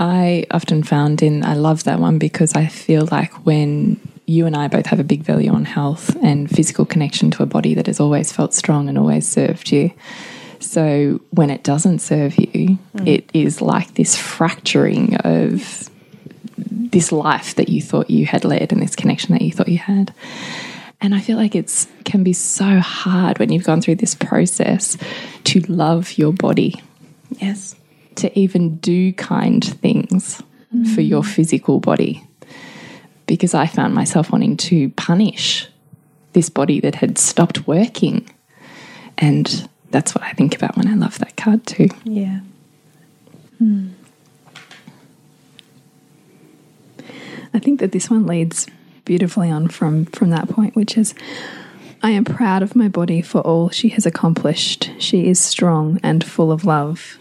I 0.00 0.46
often 0.50 0.82
found 0.82 1.22
in, 1.22 1.44
I 1.44 1.54
love 1.54 1.84
that 1.84 2.00
one 2.00 2.18
because 2.18 2.54
I 2.54 2.66
feel 2.66 3.06
like 3.10 3.44
when 3.44 4.00
you 4.26 4.46
and 4.46 4.56
I 4.56 4.68
both 4.68 4.86
have 4.86 4.98
a 4.98 5.04
big 5.04 5.22
value 5.22 5.52
on 5.52 5.66
health 5.66 6.16
and 6.22 6.50
physical 6.50 6.86
connection 6.86 7.30
to 7.32 7.42
a 7.42 7.46
body 7.46 7.74
that 7.74 7.86
has 7.88 8.00
always 8.00 8.32
felt 8.32 8.54
strong 8.54 8.88
and 8.88 8.96
always 8.96 9.28
served 9.28 9.70
you. 9.70 9.92
So 10.60 11.20
when 11.30 11.50
it 11.50 11.62
doesn't 11.62 11.98
serve 11.98 12.38
you, 12.38 12.78
hmm. 12.96 13.06
it 13.06 13.28
is 13.34 13.60
like 13.60 13.94
this 13.94 14.16
fracturing 14.16 15.16
of 15.16 15.90
this 16.56 17.12
life 17.12 17.54
that 17.56 17.68
you 17.68 17.82
thought 17.82 18.08
you 18.08 18.24
had 18.24 18.46
led 18.46 18.72
and 18.72 18.80
this 18.80 18.96
connection 18.96 19.34
that 19.34 19.42
you 19.42 19.52
thought 19.52 19.68
you 19.68 19.78
had. 19.78 20.14
And 21.00 21.14
I 21.14 21.20
feel 21.20 21.36
like 21.36 21.54
it's 21.54 21.86
can 22.04 22.22
be 22.24 22.32
so 22.32 22.78
hard 22.78 23.38
when 23.38 23.52
you've 23.52 23.64
gone 23.64 23.80
through 23.80 23.96
this 23.96 24.14
process 24.14 24.96
to 25.44 25.60
love 25.60 26.16
your 26.18 26.32
body 26.32 26.82
Yes. 27.38 27.76
to 28.16 28.36
even 28.38 28.76
do 28.76 29.12
kind 29.12 29.62
things 29.64 30.42
for 30.94 31.00
your 31.00 31.22
mm. 31.22 31.26
physical 31.26 31.80
body. 31.80 32.22
Because 33.26 33.54
I 33.54 33.66
found 33.66 33.94
myself 33.94 34.30
wanting 34.30 34.56
to 34.58 34.90
punish 34.90 35.68
this 36.32 36.48
body 36.48 36.80
that 36.80 36.96
had 36.96 37.18
stopped 37.18 37.66
working. 37.66 38.28
And 39.18 39.68
that's 39.90 40.14
what 40.14 40.22
I 40.24 40.32
think 40.32 40.54
about 40.56 40.76
when 40.76 40.86
I 40.86 40.94
love 40.94 41.18
that 41.18 41.36
card 41.36 41.66
too. 41.66 41.88
Yeah. 42.04 42.40
Hmm. 43.58 43.88
I 47.54 47.58
think 47.58 47.80
that 47.80 47.92
this 47.92 48.10
one 48.10 48.26
leads 48.26 48.66
beautifully 49.06 49.50
on 49.50 49.68
from 49.68 50.04
from 50.06 50.28
that 50.28 50.50
point, 50.50 50.76
which 50.76 50.98
is 50.98 51.14
I 52.02 52.10
am 52.10 52.26
proud 52.26 52.62
of 52.62 52.76
my 52.76 52.88
body 52.88 53.22
for 53.22 53.40
all 53.40 53.70
she 53.70 53.88
has 53.90 54.04
accomplished. 54.04 54.90
She 54.98 55.28
is 55.28 55.40
strong 55.40 55.98
and 56.02 56.22
full 56.22 56.52
of 56.52 56.66
love. 56.66 57.18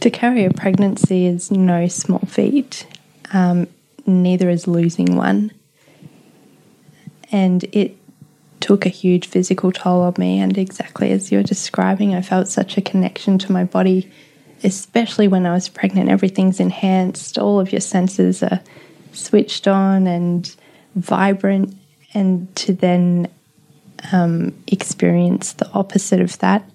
To 0.00 0.10
carry 0.10 0.44
a 0.44 0.50
pregnancy 0.50 1.26
is 1.26 1.50
no 1.50 1.86
small 1.86 2.20
feat, 2.20 2.86
um, 3.32 3.68
neither 4.06 4.50
is 4.50 4.66
losing 4.66 5.16
one. 5.16 5.52
And 7.32 7.64
it 7.72 7.96
took 8.60 8.86
a 8.86 8.90
huge 8.90 9.26
physical 9.26 9.72
toll 9.72 10.02
on 10.02 10.14
me. 10.18 10.38
And 10.38 10.56
exactly 10.56 11.10
as 11.12 11.32
you're 11.32 11.42
describing, 11.42 12.14
I 12.14 12.22
felt 12.22 12.48
such 12.48 12.76
a 12.76 12.82
connection 12.82 13.38
to 13.38 13.52
my 13.52 13.64
body, 13.64 14.10
especially 14.62 15.28
when 15.28 15.46
I 15.46 15.54
was 15.54 15.68
pregnant. 15.68 16.08
Everything's 16.08 16.60
enhanced, 16.60 17.38
all 17.38 17.58
of 17.58 17.72
your 17.72 17.80
senses 17.80 18.42
are 18.42 18.60
switched 19.16 19.66
on 19.66 20.06
and 20.06 20.54
vibrant. 20.94 21.76
And 22.14 22.54
to 22.56 22.72
then 22.72 23.28
um, 24.12 24.54
experience 24.66 25.52
the 25.52 25.70
opposite 25.72 26.20
of 26.20 26.38
that, 26.38 26.68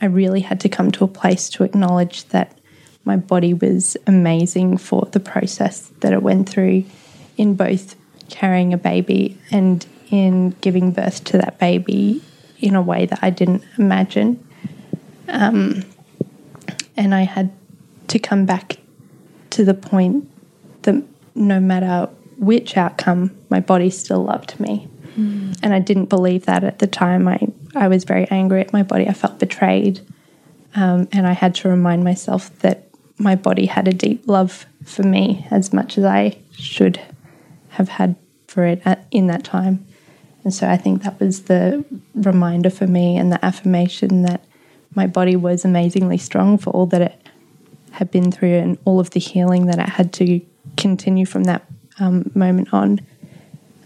I 0.00 0.06
really 0.06 0.40
had 0.40 0.60
to 0.60 0.68
come 0.68 0.90
to 0.92 1.04
a 1.04 1.08
place 1.08 1.48
to 1.50 1.64
acknowledge 1.64 2.24
that 2.28 2.58
my 3.04 3.16
body 3.16 3.54
was 3.54 3.96
amazing 4.06 4.78
for 4.78 5.08
the 5.12 5.20
process 5.20 5.90
that 6.00 6.12
it 6.12 6.22
went 6.22 6.48
through 6.48 6.84
in 7.36 7.54
both 7.54 7.96
carrying 8.28 8.72
a 8.72 8.78
baby 8.78 9.38
and 9.50 9.86
in 10.10 10.50
giving 10.60 10.92
birth 10.92 11.24
to 11.24 11.38
that 11.38 11.58
baby 11.58 12.22
in 12.60 12.74
a 12.74 12.82
way 12.82 13.06
that 13.06 13.18
I 13.22 13.30
didn't 13.30 13.64
imagine. 13.78 14.44
Um, 15.28 15.84
and 16.96 17.14
I 17.14 17.22
had 17.22 17.52
to 18.08 18.18
come 18.18 18.46
back 18.46 18.78
to 19.50 19.64
the 19.64 19.74
point 19.74 20.28
that 20.82 21.02
no 21.34 21.60
matter 21.60 22.08
which 22.36 22.76
outcome, 22.76 23.36
my 23.50 23.60
body 23.60 23.90
still 23.90 24.24
loved 24.24 24.58
me. 24.58 24.88
And 25.62 25.74
I 25.74 25.78
didn't 25.78 26.06
believe 26.06 26.46
that 26.46 26.64
at 26.64 26.78
the 26.78 26.86
time. 26.86 27.28
I, 27.28 27.38
I 27.74 27.88
was 27.88 28.04
very 28.04 28.26
angry 28.30 28.60
at 28.60 28.72
my 28.72 28.82
body. 28.82 29.06
I 29.08 29.12
felt 29.12 29.38
betrayed. 29.38 30.00
Um, 30.74 31.08
and 31.12 31.26
I 31.26 31.32
had 31.32 31.54
to 31.56 31.68
remind 31.68 32.02
myself 32.02 32.58
that 32.60 32.88
my 33.18 33.34
body 33.34 33.66
had 33.66 33.88
a 33.88 33.92
deep 33.92 34.26
love 34.26 34.66
for 34.84 35.02
me 35.02 35.46
as 35.50 35.72
much 35.72 35.98
as 35.98 36.04
I 36.04 36.38
should 36.52 37.00
have 37.70 37.88
had 37.88 38.16
for 38.48 38.64
it 38.64 38.82
at, 38.84 39.06
in 39.10 39.26
that 39.28 39.44
time. 39.44 39.84
And 40.44 40.52
so 40.52 40.68
I 40.68 40.76
think 40.76 41.02
that 41.02 41.20
was 41.20 41.42
the 41.42 41.84
reminder 42.14 42.70
for 42.70 42.86
me 42.86 43.16
and 43.16 43.30
the 43.30 43.44
affirmation 43.44 44.22
that 44.22 44.42
my 44.94 45.06
body 45.06 45.36
was 45.36 45.64
amazingly 45.64 46.18
strong 46.18 46.58
for 46.58 46.70
all 46.70 46.86
that 46.86 47.00
it 47.00 47.28
had 47.92 48.10
been 48.10 48.32
through 48.32 48.54
and 48.54 48.78
all 48.84 48.98
of 48.98 49.10
the 49.10 49.20
healing 49.20 49.66
that 49.66 49.78
it 49.78 49.88
had 49.88 50.12
to 50.14 50.40
continue 50.76 51.26
from 51.26 51.44
that 51.44 51.64
um, 51.98 52.30
moment 52.34 52.68
on. 52.72 53.00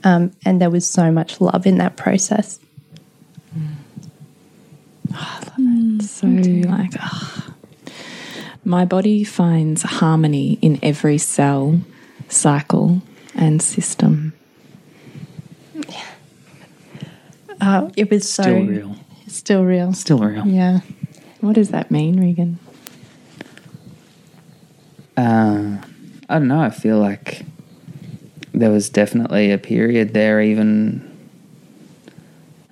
Um, 0.05 0.31
and 0.45 0.61
there 0.61 0.71
was 0.71 0.87
so 0.89 1.11
much 1.11 1.41
love 1.41 1.67
in 1.67 1.79
that 1.79 1.97
process. 1.97 2.61
I 5.13 5.39
love 5.39 5.53
it 5.59 6.03
So, 6.03 6.27
like, 6.27 6.93
ah. 7.01 7.55
my 8.65 8.85
body 8.85 9.25
finds 9.25 9.83
harmony 9.83 10.59
in 10.63 10.79
every 10.83 11.19
cell, 11.19 11.81
cycle, 12.29 13.03
and 13.35 13.61
system. 13.63 14.33
Uh, 17.61 17.91
it 17.97 18.11
was 18.11 18.29
so 18.29 18.43
Still 18.43 18.65
real. 18.67 18.97
still 19.27 19.65
real. 19.65 19.93
Still 19.93 20.19
real. 20.19 20.47
Yeah. 20.47 20.81
What 21.41 21.55
does 21.55 21.71
that 21.71 21.91
mean, 21.91 22.21
Regan? 22.21 22.59
Uh, 25.17 25.79
I 26.29 26.39
don't 26.39 26.49
know. 26.49 26.61
I 26.61 26.71
feel 26.71 26.99
like 26.99 27.43
there 28.53 28.71
was 28.71 28.89
definitely 28.89 29.53
a 29.53 29.59
period 29.59 30.13
there, 30.13 30.41
even. 30.41 31.13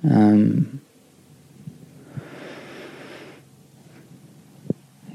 Um, 0.03 0.81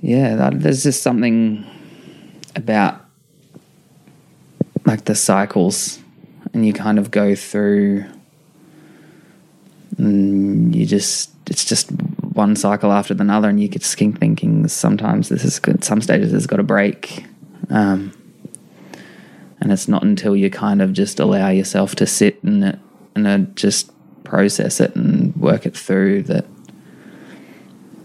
yeah, 0.02 0.36
that, 0.36 0.62
there's 0.62 0.84
just 0.84 1.04
something 1.04 1.66
about 2.56 3.02
like 4.86 5.06
the 5.06 5.16
cycles, 5.16 6.00
and 6.54 6.66
you 6.66 6.74
kind 6.74 6.98
of 6.98 7.12
go 7.12 7.36
through, 7.36 8.06
and 9.98 10.74
you 10.74 10.86
just, 10.86 11.32
it's 11.48 11.66
just 11.66 11.92
one 12.34 12.56
cycle 12.56 12.92
after 12.92 13.14
another, 13.14 13.50
and 13.50 13.60
you 13.60 13.68
get 13.68 13.84
skin 13.84 14.14
thinking 14.14 14.68
sometimes 14.68 15.30
this 15.30 15.44
is 15.44 15.60
good, 15.60 15.84
some 15.84 16.02
stages 16.02 16.32
has 16.32 16.48
got 16.48 16.58
to 16.58 16.64
break, 16.64 17.26
Um, 17.70 18.14
and 19.62 19.72
it's 19.72 19.88
not 19.88 20.04
until 20.04 20.36
you 20.36 20.50
kind 20.50 20.82
of 20.82 20.94
just 20.94 21.20
allow 21.20 21.50
yourself 21.50 21.96
to 21.96 22.06
sit 22.06 22.40
it 22.44 22.80
and 23.16 23.28
uh, 23.28 23.38
just 23.56 23.92
process 24.24 24.80
it 24.80 24.96
and 24.96 25.36
work 25.36 25.66
it 25.66 25.76
through 25.76 26.24
that 26.24 26.46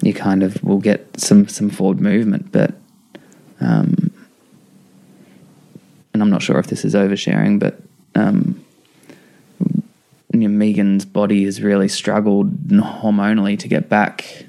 you 0.03 0.13
kind 0.13 0.43
of 0.43 0.63
will 0.63 0.79
get 0.79 1.19
some 1.19 1.49
some 1.49 1.71
forward 1.71 2.01
movement. 2.01 2.53
But 2.53 2.75
um, 3.61 4.13
and 6.13 6.23
I'm 6.23 6.31
not 6.31 6.43
sure 6.43 6.59
if 6.59 6.67
this 6.67 6.85
is 6.85 6.95
oversharing, 6.95 7.59
but 7.59 7.81
um, 8.15 8.65
Megan's 10.33 11.05
body 11.05 11.45
has 11.45 11.63
really 11.63 11.89
struggled 11.89 12.69
hormonally 12.69 13.59
to 13.59 13.69
get 13.69 13.89
back, 13.89 14.47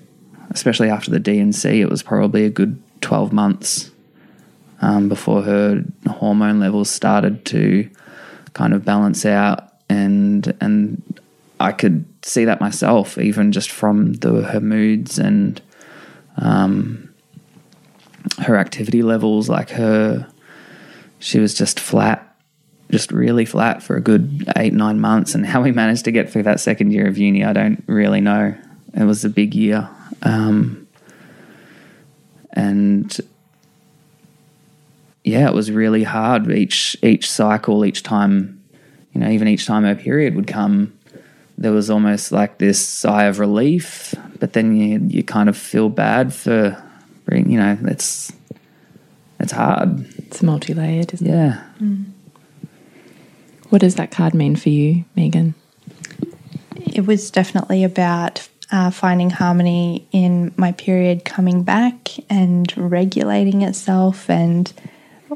especially 0.49 0.89
after 0.89 1.12
the 1.12 1.20
D&C. 1.20 1.82
It 1.82 1.89
was 1.89 2.03
probably 2.03 2.45
a 2.45 2.49
good 2.49 2.82
12 3.01 3.32
months 3.32 3.91
um, 4.86 5.10
before 5.10 5.42
her 5.42 5.84
hormone 6.08 6.60
levels 6.60 6.92
started 6.92 7.44
to 7.46 7.90
kind 8.54 8.72
of 8.72 8.86
balance 8.86 9.26
out, 9.26 9.74
and 9.90 10.56
and 10.62 11.20
I 11.60 11.72
could 11.72 12.06
see 12.22 12.46
that 12.46 12.62
myself, 12.62 13.18
even 13.18 13.52
just 13.52 13.72
from 13.72 14.14
the 14.14 14.44
her 14.44 14.60
moods 14.60 15.18
and 15.18 15.60
um, 16.38 17.10
her 18.44 18.58
activity 18.58 19.02
levels, 19.02 19.50
like 19.50 19.72
her, 19.72 20.28
she 21.18 21.40
was 21.40 21.56
just 21.56 21.80
flat, 21.80 22.38
just 22.92 23.12
really 23.12 23.46
flat 23.46 23.82
for 23.82 23.96
a 23.96 24.02
good 24.02 24.48
eight 24.56 24.74
nine 24.74 25.00
months. 25.00 25.34
And 25.34 25.48
how 25.48 25.64
we 25.64 25.72
managed 25.72 26.06
to 26.06 26.12
get 26.12 26.30
through 26.30 26.44
that 26.44 26.60
second 26.60 26.92
year 26.92 27.08
of 27.08 27.18
uni, 27.18 27.44
I 27.44 27.54
don't 27.54 27.84
really 27.88 28.22
know. 28.22 28.56
It 28.94 29.04
was 29.04 29.26
a 29.26 29.30
big 29.30 29.56
year, 29.56 29.90
um, 30.22 30.88
and 32.54 33.20
yeah, 35.26 35.47
it 35.47 35.55
was 35.55 35.71
really 35.71 36.03
hard 36.03 36.51
each 36.51 36.95
each 37.01 37.30
cycle, 37.30 37.84
each 37.84 38.03
time, 38.03 38.61
you 39.11 39.19
know, 39.19 39.30
even 39.30 39.47
each 39.47 39.65
time 39.65 39.84
her 39.84 39.95
period 39.95 40.36
would 40.36 40.45
come, 40.45 40.93
there 41.57 41.71
was 41.71 41.89
almost 41.89 42.32
like 42.32 42.59
this 42.59 42.80
sigh 42.80 43.23
of 43.23 43.39
relief, 43.39 44.13
but 44.39 44.53
then 44.53 44.76
you 44.76 45.01
you 45.07 45.23
kind 45.23 45.49
of 45.49 45.57
feel 45.57 45.89
bad 45.89 46.32
for, 46.32 46.82
you 47.32 47.57
know, 47.57 47.76
it's 47.86 48.32
it's 49.39 49.51
hard. 49.51 50.05
It's 50.19 50.43
multi 50.43 50.76
layered, 50.76 51.11
isn't 51.15 51.28
it? 51.28 51.32
Yeah. 51.32 51.63
What 53.69 53.82
does 53.82 53.95
that 53.95 54.11
card 54.11 54.36
mean 54.36 54.55
for 54.55 54.69
you, 54.69 55.05
Megan? 55.15 55.55
It 56.76 57.07
was 57.07 57.32
definitely 57.32 57.84
about 57.84 58.47
uh, 58.71 58.91
finding 58.91 59.32
harmony 59.32 60.07
in 60.11 60.53
my 60.55 60.71
period 60.73 61.26
coming 61.26 61.63
back 61.63 62.11
and 62.30 62.71
regulating 62.78 63.63
itself 63.63 64.30
and 64.30 64.71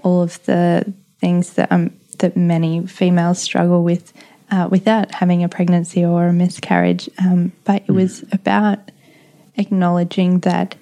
all 0.04 0.22
of 0.22 0.44
the 0.46 0.94
things 1.20 1.54
that 1.54 1.72
um, 1.72 1.92
that 2.20 2.36
many 2.36 2.86
females 2.86 3.42
struggle 3.42 3.84
with 3.84 4.14
uh, 4.52 4.68
without 4.70 5.14
having 5.16 5.44
a 5.44 5.50
pregnancy 5.50 6.04
or 6.04 6.28
a 6.28 6.34
miscarriage. 6.34 7.10
Um, 7.20 7.54
but 7.64 7.84
it 7.88 7.92
was 7.92 8.24
about 8.32 8.80
acknowledging 9.56 10.40
that 10.40 10.76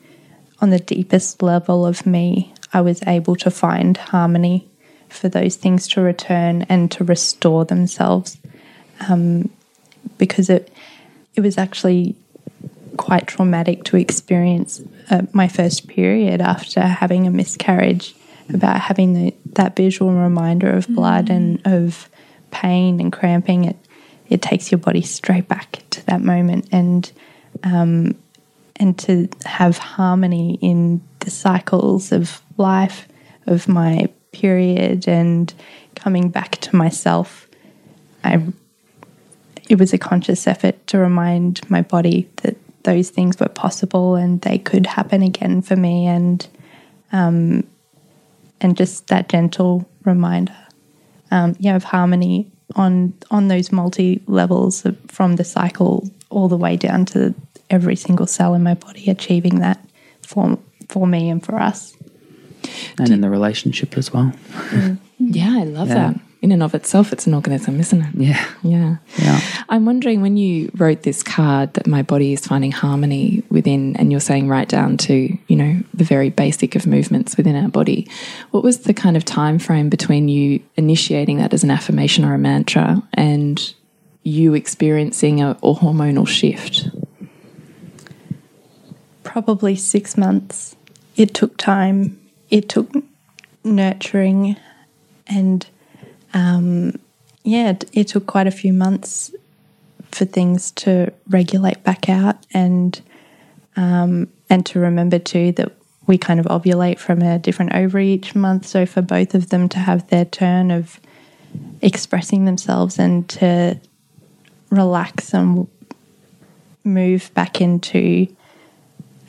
on 0.60 0.70
the 0.70 0.80
deepest 0.80 1.42
level 1.42 1.86
of 1.86 2.06
me, 2.06 2.54
I 2.74 2.82
was 2.82 3.02
able 3.06 3.36
to 3.38 3.52
find 3.52 3.96
harmony 3.98 4.68
for 5.10 5.30
those 5.30 5.56
things 5.56 5.88
to 5.90 6.02
return 6.02 6.64
and 6.64 6.92
to 6.92 7.04
restore 7.04 7.66
themselves. 7.66 8.38
Um, 9.10 9.50
because 10.18 10.50
it 10.50 10.72
it 11.36 11.42
was 11.42 11.58
actually 11.58 12.16
quite 12.98 13.28
traumatic 13.28 13.84
to 13.84 13.98
experience 13.98 14.82
uh, 15.12 15.22
my 15.32 15.48
first 15.48 15.88
period 15.88 16.42
after 16.42 16.82
having 16.82 17.28
a 17.28 17.32
miscarriage 17.32 18.16
about 18.54 18.80
having 18.80 19.14
the, 19.14 19.34
that 19.54 19.76
visual 19.76 20.12
reminder 20.12 20.70
of 20.70 20.88
blood 20.88 21.30
and 21.30 21.62
of 21.66 22.10
pain 22.52 23.00
and 23.00 23.12
cramping 23.12 23.66
it 23.66 23.76
it 24.30 24.42
takes 24.42 24.72
your 24.72 24.80
body 24.80 25.02
straight 25.02 25.48
back 25.48 25.84
to 25.90 26.06
that 26.08 26.22
moment. 26.22 26.68
And 26.72 27.10
um, 27.64 28.16
and 28.76 28.98
to 29.00 29.28
have 29.46 29.78
harmony 29.78 30.60
in 30.62 31.02
the 31.20 31.32
cycles 31.32 32.12
of 32.12 32.42
life 32.58 33.08
of 33.48 33.68
my 33.68 34.10
period 34.32 35.08
and 35.08 35.52
coming 35.96 36.30
back 36.30 36.58
to 36.58 36.76
myself 36.76 37.48
I 38.24 38.44
it 39.68 39.80
was 39.80 39.94
a 39.94 39.98
conscious 39.98 40.46
effort 40.48 40.86
to 40.88 40.98
remind 40.98 41.68
my 41.70 41.82
body 41.82 42.30
that 42.38 42.56
those 42.84 43.10
things 43.10 43.40
were 43.40 43.50
possible 43.50 44.16
and 44.16 44.40
they 44.42 44.58
could 44.58 44.86
happen 44.86 45.22
again 45.22 45.62
for 45.62 45.76
me. 45.76 46.06
And 46.06 46.48
um, 47.12 47.68
and 48.62 48.76
just 48.78 49.08
that 49.08 49.30
gentle 49.30 49.88
reminder 50.06 50.56
um, 51.32 51.56
yeah 51.60 51.76
of 51.76 51.84
harmony 51.84 52.52
on 52.76 53.14
on 53.32 53.48
those 53.48 53.72
multi 53.72 54.22
levels 54.28 54.86
of, 54.86 54.98
from 55.08 55.36
the 55.36 55.44
cycle 55.44 56.10
all 56.30 56.48
the 56.48 56.58
way 56.58 56.76
down 56.76 57.06
to 57.06 57.34
every 57.70 57.96
single 57.96 58.26
cell 58.28 58.54
in 58.54 58.64
my 58.64 58.74
body 58.74 59.10
achieving 59.10 59.60
that 59.60 59.80
for 60.22 60.58
for 60.90 61.08
me 61.08 61.30
and 61.30 61.44
for 61.46 61.56
us 61.56 61.94
And 63.00 63.10
in 63.10 63.22
the 63.22 63.30
relationship 63.30 63.98
as 63.98 64.12
well. 64.14 64.32
Yeah, 65.20 65.58
I 65.60 65.64
love 65.64 65.88
Yeah. 65.88 66.14
that. 66.14 66.20
In 66.42 66.52
and 66.52 66.62
of 66.62 66.76
itself, 66.76 67.12
it's 67.12 67.26
an 67.26 67.34
organism, 67.34 67.80
isn't 67.80 68.02
it? 68.02 68.16
Yeah. 68.16 68.48
Yeah. 68.62 68.98
Yeah. 69.18 69.40
I'm 69.70 69.86
wondering 69.86 70.22
when 70.22 70.38
you 70.38 70.72
wrote 70.76 71.02
this 71.02 71.24
card 71.24 71.74
that 71.74 71.88
my 71.88 72.04
body 72.04 72.34
is 72.34 72.46
finding 72.46 72.72
harmony 72.72 73.44
within, 73.50 73.96
and 73.98 74.12
you're 74.12 74.20
saying 74.20 74.48
right 74.48 74.68
down 74.68 74.98
to, 74.98 75.38
you 75.48 75.56
know, 75.56 75.82
the 75.94 76.04
very 76.04 76.30
basic 76.30 76.76
of 76.76 76.86
movements 76.86 77.38
within 77.38 77.56
our 77.56 77.70
body. 77.70 78.08
What 78.52 78.64
was 78.64 78.80
the 78.80 78.94
kind 78.94 79.18
of 79.18 79.26
time 79.26 79.58
frame 79.58 79.90
between 79.90 80.30
you 80.30 80.62
initiating 80.76 81.38
that 81.38 81.54
as 81.54 81.64
an 81.64 81.72
affirmation 81.72 82.24
or 82.24 82.36
a 82.36 82.38
mantra 82.38 83.02
and 83.14 83.74
you 84.24 84.54
experiencing 84.54 85.42
a, 85.42 85.52
a 85.52 85.74
hormonal 85.74 86.28
shift? 86.28 86.90
probably 89.28 89.76
six 89.76 90.18
months. 90.18 90.76
It 91.16 91.36
took 91.36 91.58
time. 91.58 92.20
It 92.50 92.70
took 92.70 92.90
nurturing, 93.64 94.56
and 95.28 95.68
um, 96.34 97.00
yeah, 97.44 97.70
it, 97.70 97.90
it 97.94 98.08
took 98.10 98.26
quite 98.26 98.48
a 98.48 98.52
few 98.52 98.74
months 98.74 99.32
for 100.12 100.26
things 100.26 100.72
to 100.72 101.12
regulate 101.30 101.84
back 101.84 102.10
out, 102.10 102.46
and 102.54 103.02
um, 103.76 104.28
and 104.50 104.66
to 104.66 104.80
remember 104.80 105.20
too 105.20 105.52
that 105.54 105.72
we 106.08 106.18
kind 106.18 106.40
of 106.40 106.46
ovulate 106.48 107.00
from 107.00 107.22
a 107.22 107.38
different 107.38 107.74
ovary 107.74 108.14
each 108.14 108.34
month. 108.34 108.66
So 108.66 108.86
for 108.86 109.02
both 109.02 109.36
of 109.36 109.50
them 109.50 109.68
to 109.70 109.80
have 109.80 110.08
their 110.08 110.26
turn 110.26 110.72
of 110.72 111.00
expressing 111.82 112.46
themselves 112.46 112.98
and 112.98 113.28
to 113.30 113.80
relax 114.70 115.34
and 115.34 115.68
move 116.84 117.30
back 117.34 117.62
into 117.62 118.28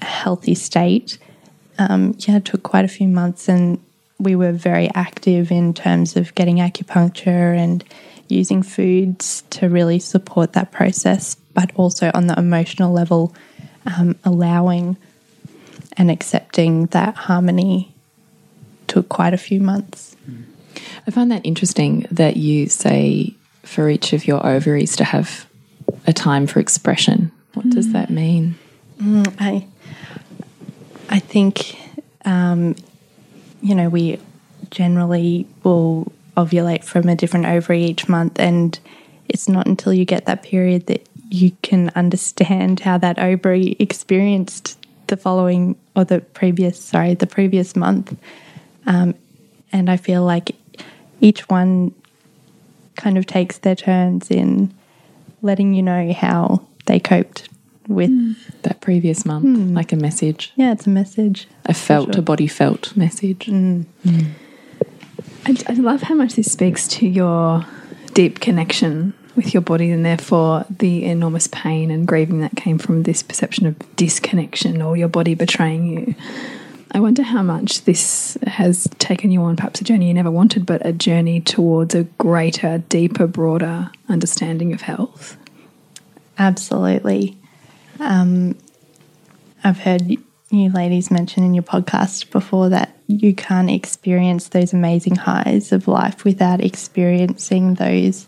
a 0.01 0.05
healthy 0.05 0.55
state, 0.55 1.19
um, 1.79 2.15
yeah, 2.19 2.37
it 2.37 2.45
took 2.45 2.63
quite 2.63 2.85
a 2.85 2.89
few 2.89 3.09
months, 3.09 3.49
and 3.49 3.83
we 4.19 4.35
were 4.35 4.53
very 4.53 4.91
active 4.95 5.51
in 5.51 5.75
terms 5.75 6.17
of 6.17 6.35
getting 6.35 6.57
acupuncture 6.57 7.57
and 7.57 7.85
using 8.29 8.63
foods 8.63 9.43
to 9.51 9.69
really 9.69 9.99
support 9.99 10.53
that 10.53 10.71
process, 10.73 11.37
but 11.55 11.71
also 11.77 12.11
on 12.15 12.27
the 12.27 12.39
emotional 12.39 12.93
level, 12.93 13.35
um, 13.87 14.17
allowing 14.25 14.97
and 15.97 16.11
accepting 16.11 16.87
that 16.87 17.15
harmony 17.15 17.95
took 18.87 19.09
quite 19.09 19.35
a 19.35 19.39
few 19.39 19.61
months. 19.61 20.17
I 21.07 21.11
find 21.11 21.31
that 21.31 21.45
interesting 21.45 22.07
that 22.11 22.37
you 22.37 22.69
say 22.69 23.35
for 23.63 23.89
each 23.89 24.13
of 24.13 24.27
your 24.27 24.45
ovaries 24.47 24.97
to 24.97 25.05
have 25.05 25.47
a 26.07 26.13
time 26.13 26.47
for 26.47 26.61
expression. 26.61 27.33
What 27.55 27.71
does 27.71 27.93
that 27.93 28.11
mean? 28.11 28.57
I, 29.01 29.67
I 31.09 31.19
think, 31.19 31.79
um, 32.25 32.77
you 33.61 33.75
know, 33.75 33.89
we 33.89 34.19
generally 34.71 35.47
will 35.63 36.11
ovulate 36.37 36.85
from 36.85 37.09
a 37.09 37.17
different 37.17 37.47
ovary 37.47 37.85
each 37.85 38.09
month, 38.09 38.39
and 38.39 38.79
it's 39.29 39.49
not 39.49 39.67
until 39.67 39.93
you 39.93 40.05
get 40.05 40.27
that 40.27 40.43
period 40.43 40.87
that 40.87 41.09
you 41.31 41.53
can 41.63 41.91
understand 41.95 42.81
how 42.81 42.97
that 42.99 43.19
ovary 43.19 43.77
experienced 43.79 44.79
the 45.09 45.17
following 45.17 45.77
or 45.95 46.05
the 46.05 46.21
previous, 46.21 46.81
sorry, 46.81 47.15
the 47.15 47.27
previous 47.27 47.77
month. 47.77 48.17
Um, 48.87 49.15
and 49.73 49.91
I 49.91 49.97
feel 49.97 50.23
like 50.23 50.57
each 51.21 51.49
one 51.49 51.95
kind 52.97 53.19
of 53.19 53.27
takes 53.27 53.59
their 53.59 53.77
turns 53.77 54.31
in 54.31 54.73
letting 55.43 55.75
you 55.75 55.83
know 55.83 56.13
how 56.13 56.63
they 56.87 56.99
coped 56.99 57.49
with. 57.89 58.11
Hmm. 58.11 58.33
That 58.63 58.81
previous 58.81 59.25
month, 59.25 59.45
hmm. 59.45 59.75
like 59.75 59.93
a 59.93 59.97
message, 59.97 60.53
Yeah, 60.57 60.73
it's 60.73 60.87
a 60.87 60.91
message. 60.91 61.49
a 61.65 61.75
felt, 61.75 62.17
a 62.17 62.23
body 62.23 62.47
felt 62.47 62.97
message. 62.97 63.47
Hmm. 63.47 63.83
I, 65.47 65.57
I 65.67 65.73
love 65.75 66.03
how 66.03 66.15
much 66.15 66.35
this 66.35 66.51
speaks 66.53 66.87
to 66.89 67.07
your 67.07 67.65
deep 68.15 68.41
connection 68.41 69.15
with 69.37 69.55
your 69.55 69.61
body 69.61 69.91
and 69.91 70.05
therefore 70.05 70.65
the 70.69 71.05
enormous 71.05 71.47
pain 71.47 71.91
and 71.91 72.07
grieving 72.07 72.41
that 72.41 72.57
came 72.57 72.77
from 72.79 73.05
this 73.05 73.23
perception 73.23 73.67
of 73.67 73.97
disconnection 73.97 74.83
or 74.83 74.97
your 74.97 75.09
body 75.09 75.35
betraying 75.35 75.87
you. 75.87 76.15
I 76.91 77.01
wonder 77.01 77.23
how 77.23 77.43
much 77.43 77.85
this 77.85 78.37
has 78.47 78.89
taken 78.99 79.31
you 79.31 79.43
on, 79.43 79.57
perhaps 79.57 79.81
a 79.81 79.85
journey 79.85 80.09
you 80.09 80.15
never 80.15 80.31
wanted, 80.31 80.67
but 80.67 80.85
a 80.85 80.93
journey 80.93 81.41
towards 81.41 81.95
a 81.95 82.05
greater, 82.05 82.79
deeper, 82.89 83.27
broader 83.27 83.91
understanding 84.09 84.73
of 84.73 84.81
health. 84.81 85.37
Absolutely. 86.39 87.37
Um, 88.01 88.57
I've 89.65 89.79
heard 89.79 90.03
you 90.51 90.71
ladies 90.71 91.11
mention 91.11 91.43
in 91.43 91.55
your 91.55 91.63
podcast 91.63 92.31
before 92.31 92.69
that 92.71 92.97
you 93.07 93.35
can't 93.35 93.71
experience 93.71 94.49
those 94.49 94.73
amazing 94.73 95.17
highs 95.17 95.73
of 95.73 95.89
life 95.89 96.25
without 96.25 96.63
experiencing 96.63 97.75
those 97.75 98.27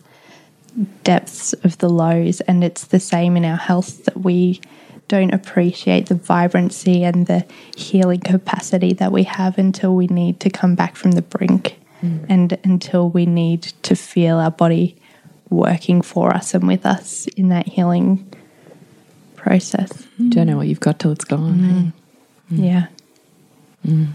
depths 1.04 1.52
of 1.64 1.78
the 1.78 1.88
lows. 1.88 2.40
And 2.42 2.64
it's 2.64 2.84
the 2.84 3.00
same 3.00 3.36
in 3.36 3.44
our 3.44 3.56
health 3.56 4.04
that 4.04 4.18
we 4.18 4.60
don't 5.08 5.34
appreciate 5.34 6.06
the 6.06 6.14
vibrancy 6.14 7.04
and 7.04 7.26
the 7.26 7.44
healing 7.76 8.20
capacity 8.20 8.92
that 8.94 9.12
we 9.12 9.24
have 9.24 9.58
until 9.58 9.94
we 9.94 10.06
need 10.06 10.40
to 10.40 10.50
come 10.50 10.74
back 10.74 10.94
from 10.96 11.12
the 11.12 11.22
brink 11.22 11.80
and 12.28 12.58
until 12.64 13.10
we 13.10 13.26
need 13.26 13.62
to 13.82 13.94
feel 13.94 14.38
our 14.38 14.50
body 14.50 14.96
working 15.50 16.00
for 16.00 16.32
us 16.32 16.54
and 16.54 16.66
with 16.66 16.86
us 16.86 17.26
in 17.36 17.48
that 17.48 17.66
healing 17.66 18.32
process. 19.40 20.06
You 20.18 20.30
don't 20.30 20.46
know 20.46 20.56
what 20.56 20.68
you've 20.68 20.80
got 20.80 20.98
till 20.98 21.12
it's 21.12 21.24
gone. 21.24 21.58
Mm. 21.58 21.88
Eh? 21.88 22.54
Mm. 22.54 22.64
Yeah. 22.64 22.86
Mm. 23.86 24.08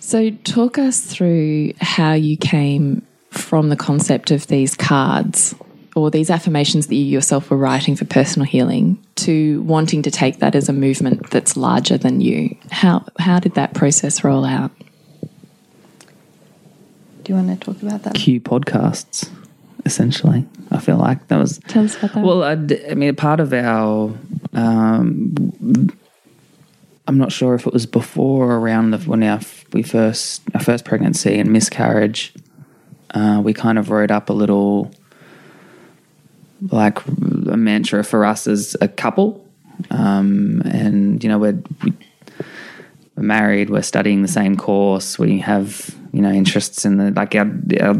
So, 0.00 0.30
talk 0.30 0.78
us 0.78 1.00
through 1.00 1.72
how 1.80 2.12
you 2.12 2.36
came 2.36 3.06
from 3.30 3.68
the 3.68 3.76
concept 3.76 4.30
of 4.30 4.46
these 4.46 4.74
cards 4.74 5.54
or 5.94 6.10
these 6.10 6.30
affirmations 6.30 6.88
that 6.88 6.94
you 6.94 7.04
yourself 7.04 7.50
were 7.50 7.56
writing 7.56 7.96
for 7.96 8.04
personal 8.04 8.46
healing 8.46 9.02
to 9.16 9.62
wanting 9.62 10.02
to 10.02 10.10
take 10.10 10.40
that 10.40 10.54
as 10.54 10.68
a 10.68 10.72
movement 10.72 11.30
that's 11.30 11.56
larger 11.56 11.96
than 11.96 12.20
you. 12.20 12.56
How 12.70 13.04
how 13.18 13.38
did 13.38 13.54
that 13.54 13.74
process 13.74 14.24
roll 14.24 14.44
out? 14.44 14.72
Do 17.22 17.32
you 17.32 17.34
want 17.34 17.58
to 17.58 17.64
talk 17.64 17.80
about 17.82 18.02
that? 18.02 18.14
Q 18.14 18.40
podcasts, 18.40 19.30
essentially. 19.84 20.46
I 20.70 20.78
feel 20.78 20.96
like 20.96 21.28
that 21.28 21.38
was 21.38 21.58
Tell 21.68 21.84
us 21.84 21.96
about 21.96 22.14
that. 22.14 22.24
Well, 22.24 22.42
I, 22.42 22.54
d- 22.54 22.84
I 22.90 22.94
mean, 22.94 23.10
a 23.10 23.14
part 23.14 23.40
of 23.40 23.52
our, 23.52 24.12
um, 24.54 25.90
I'm 27.06 27.18
not 27.18 27.32
sure 27.32 27.54
if 27.54 27.66
it 27.66 27.72
was 27.72 27.86
before 27.86 28.50
or 28.50 28.58
around 28.58 28.92
the, 28.92 28.98
when 28.98 29.22
our 29.22 29.40
we 29.72 29.82
first 29.82 30.42
our 30.54 30.60
first 30.60 30.84
pregnancy 30.84 31.38
and 31.38 31.52
miscarriage. 31.52 32.32
Uh, 33.10 33.40
we 33.44 33.52
kind 33.52 33.78
of 33.78 33.90
wrote 33.90 34.10
up 34.10 34.28
a 34.30 34.32
little, 34.32 34.90
like 36.70 37.04
a 37.06 37.56
mantra 37.56 38.02
for 38.02 38.24
us 38.24 38.46
as 38.46 38.76
a 38.80 38.88
couple, 38.88 39.46
um, 39.90 40.62
and 40.64 41.22
you 41.22 41.28
know 41.28 41.38
we're. 41.38 41.62
We're 43.16 43.22
married. 43.22 43.70
We're 43.70 43.82
studying 43.82 44.22
the 44.22 44.28
same 44.28 44.56
course. 44.56 45.20
We 45.20 45.38
have, 45.38 45.94
you 46.12 46.20
know, 46.20 46.32
interests 46.32 46.84
in 46.84 46.96
the 46.96 47.12
like 47.12 47.36
our, 47.36 47.48
our 47.80 47.94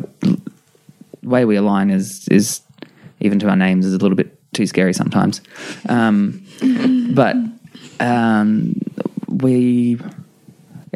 way 1.25 1.45
we 1.45 1.57
align 1.57 1.91
is 1.91 2.29
is 2.29 2.61
even 3.21 3.39
to 3.41 3.49
our 3.49 3.57
names 3.57 3.87
is 3.87 3.95
a 3.95 3.99
little 3.99 4.17
bit 4.17 4.39
too 4.53 4.67
scary 4.67 4.93
sometimes. 4.93 5.41
Um, 5.89 6.45
but 7.15 7.37
um, 8.01 8.75
we 9.29 9.99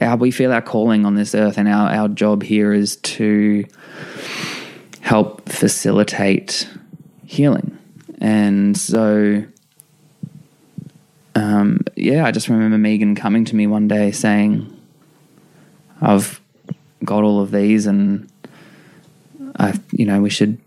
our, 0.00 0.16
we 0.16 0.30
feel 0.30 0.52
our 0.52 0.62
calling 0.62 1.04
on 1.04 1.14
this 1.14 1.34
earth, 1.34 1.58
and 1.58 1.68
our 1.68 1.90
our 1.90 2.08
job 2.08 2.42
here 2.42 2.72
is 2.72 2.96
to 2.96 3.64
help 5.00 5.48
facilitate 5.48 6.68
healing. 7.24 7.76
And 8.20 8.76
so, 8.76 9.44
um, 11.34 11.80
yeah, 11.96 12.26
I 12.26 12.30
just 12.30 12.48
remember 12.48 12.78
Megan 12.78 13.14
coming 13.14 13.44
to 13.46 13.56
me 13.56 13.66
one 13.66 13.88
day 13.88 14.12
saying, 14.12 14.74
"I've 16.00 16.40
got 17.04 17.22
all 17.22 17.40
of 17.40 17.50
these, 17.50 17.86
and 17.86 18.30
I, 19.59 19.78
you 19.92 20.06
know, 20.06 20.20
we 20.20 20.30
should, 20.30 20.59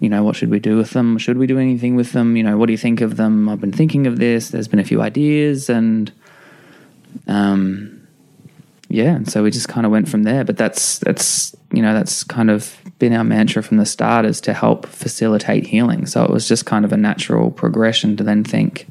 you 0.00 0.08
know, 0.08 0.22
what 0.24 0.36
should 0.36 0.50
we 0.50 0.58
do 0.58 0.76
with 0.76 0.90
them? 0.90 1.18
Should 1.18 1.38
we 1.38 1.46
do 1.46 1.58
anything 1.58 1.96
with 1.96 2.12
them? 2.12 2.36
You 2.36 2.42
know, 2.42 2.56
what 2.56 2.66
do 2.66 2.72
you 2.72 2.78
think 2.78 3.00
of 3.00 3.16
them? 3.16 3.48
I've 3.48 3.60
been 3.60 3.72
thinking 3.72 4.06
of 4.06 4.18
this. 4.18 4.50
There's 4.50 4.68
been 4.68 4.80
a 4.80 4.84
few 4.84 5.00
ideas, 5.00 5.70
and 5.70 6.12
um, 7.26 8.06
yeah, 8.88 9.14
and 9.14 9.30
so 9.30 9.42
we 9.42 9.50
just 9.50 9.68
kind 9.68 9.86
of 9.86 9.92
went 9.92 10.08
from 10.08 10.24
there. 10.24 10.44
But 10.44 10.56
that's 10.56 10.98
that's 10.98 11.54
you 11.72 11.82
know 11.82 11.94
that's 11.94 12.24
kind 12.24 12.50
of 12.50 12.76
been 12.98 13.12
our 13.12 13.24
mantra 13.24 13.62
from 13.62 13.76
the 13.76 13.86
start 13.86 14.24
is 14.24 14.40
to 14.42 14.54
help 14.54 14.86
facilitate 14.86 15.66
healing. 15.66 16.06
So 16.06 16.24
it 16.24 16.30
was 16.30 16.48
just 16.48 16.66
kind 16.66 16.84
of 16.84 16.92
a 16.92 16.96
natural 16.96 17.50
progression 17.50 18.16
to 18.16 18.24
then 18.24 18.44
think, 18.44 18.86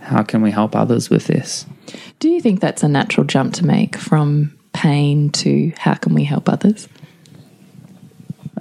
how 0.00 0.22
can 0.22 0.42
we 0.42 0.50
help 0.50 0.76
others 0.76 1.10
with 1.10 1.26
this? 1.26 1.66
Do 2.18 2.28
you 2.28 2.40
think 2.40 2.60
that's 2.60 2.82
a 2.82 2.88
natural 2.88 3.24
jump 3.26 3.54
to 3.54 3.66
make 3.66 3.96
from 3.96 4.56
pain 4.72 5.30
to 5.30 5.72
how 5.78 5.94
can 5.94 6.14
we 6.14 6.24
help 6.24 6.48
others? 6.48 6.88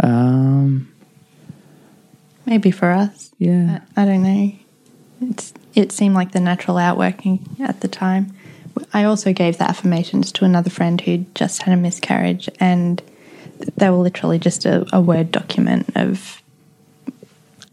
Um, 0.01 0.91
Maybe 2.45 2.71
for 2.71 2.91
us. 2.91 3.31
yeah. 3.37 3.81
I, 3.95 4.03
I 4.03 4.05
don't 4.05 4.23
know. 4.23 4.51
It's 5.21 5.53
it 5.75 5.91
seemed 5.91 6.15
like 6.15 6.31
the 6.31 6.39
natural 6.39 6.77
outworking 6.77 7.45
at 7.59 7.81
the 7.81 7.87
time. 7.87 8.33
I 8.93 9.03
also 9.03 9.33
gave 9.33 9.57
the 9.57 9.67
affirmations 9.67 10.31
to 10.33 10.45
another 10.45 10.69
friend 10.69 11.01
who'd 11.01 11.33
just 11.35 11.63
had 11.63 11.73
a 11.73 11.77
miscarriage, 11.77 12.49
and 12.59 13.01
they 13.75 13.89
were 13.89 13.97
literally 13.97 14.39
just 14.39 14.65
a, 14.65 14.85
a 14.93 15.01
word 15.01 15.31
document 15.31 15.89
of 15.95 16.41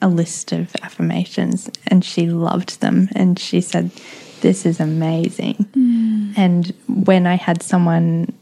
a 0.01 0.09
list 0.09 0.53
of 0.53 0.75
affirmations, 0.83 1.71
and 1.87 2.05
she 2.05 2.27
loved 2.27 2.81
them, 2.81 3.09
and 3.15 3.39
she 3.39 3.61
said, 3.61 3.91
"This 4.41 4.67
is 4.67 4.81
amazing." 4.81 5.67
And 6.37 6.73
when 6.89 7.27
I 7.27 7.37
had 7.37 7.63
someone 7.63 8.33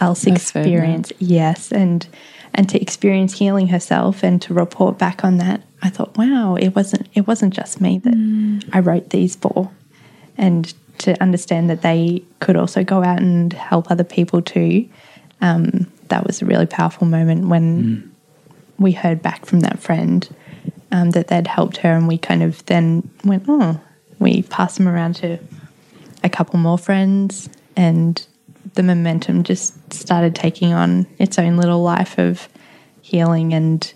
else 0.00 0.26
experience, 0.26 1.12
yes, 1.18 1.72
and 1.72 2.06
and 2.54 2.68
to 2.68 2.80
experience 2.80 3.38
healing 3.38 3.68
herself 3.68 4.22
and 4.22 4.40
to 4.42 4.54
report 4.54 4.98
back 4.98 5.24
on 5.24 5.38
that, 5.38 5.62
I 5.82 5.88
thought, 5.88 6.16
wow, 6.16 6.54
it 6.54 6.74
wasn't 6.76 7.08
it 7.14 7.26
wasn't 7.26 7.54
just 7.54 7.80
me 7.80 7.98
that 7.98 8.70
I 8.72 8.80
wrote 8.80 9.10
these 9.10 9.36
for, 9.36 9.70
and 10.36 10.72
to 10.98 11.20
understand 11.22 11.70
that 11.70 11.82
they 11.82 12.22
could 12.40 12.56
also 12.56 12.84
go 12.84 13.02
out 13.02 13.20
and 13.20 13.52
help 13.52 13.90
other 13.90 14.04
people 14.04 14.42
too. 14.42 14.88
Um, 15.40 15.90
that 16.08 16.26
was 16.26 16.42
a 16.42 16.44
really 16.44 16.66
powerful 16.66 17.06
moment 17.06 17.48
when 17.48 18.14
we 18.78 18.92
heard 18.92 19.22
back 19.22 19.46
from 19.46 19.60
that 19.60 19.80
friend 19.80 20.28
um, 20.92 21.10
that 21.10 21.28
they'd 21.28 21.46
helped 21.46 21.78
her, 21.78 21.92
and 21.92 22.06
we 22.06 22.18
kind 22.18 22.42
of 22.42 22.64
then 22.66 23.08
went, 23.24 23.44
oh, 23.48 23.80
we 24.18 24.42
passed 24.42 24.76
them 24.76 24.86
around 24.86 25.16
to 25.16 25.38
a 26.22 26.28
couple 26.28 26.58
more 26.58 26.78
friends, 26.78 27.48
and 27.76 28.24
the 28.74 28.82
momentum 28.82 29.42
just 29.42 29.92
started 29.92 30.34
taking 30.34 30.72
on 30.72 31.06
its 31.18 31.38
own 31.38 31.56
little 31.56 31.82
life 31.82 32.18
of 32.18 32.48
healing 33.00 33.52
and 33.52 33.92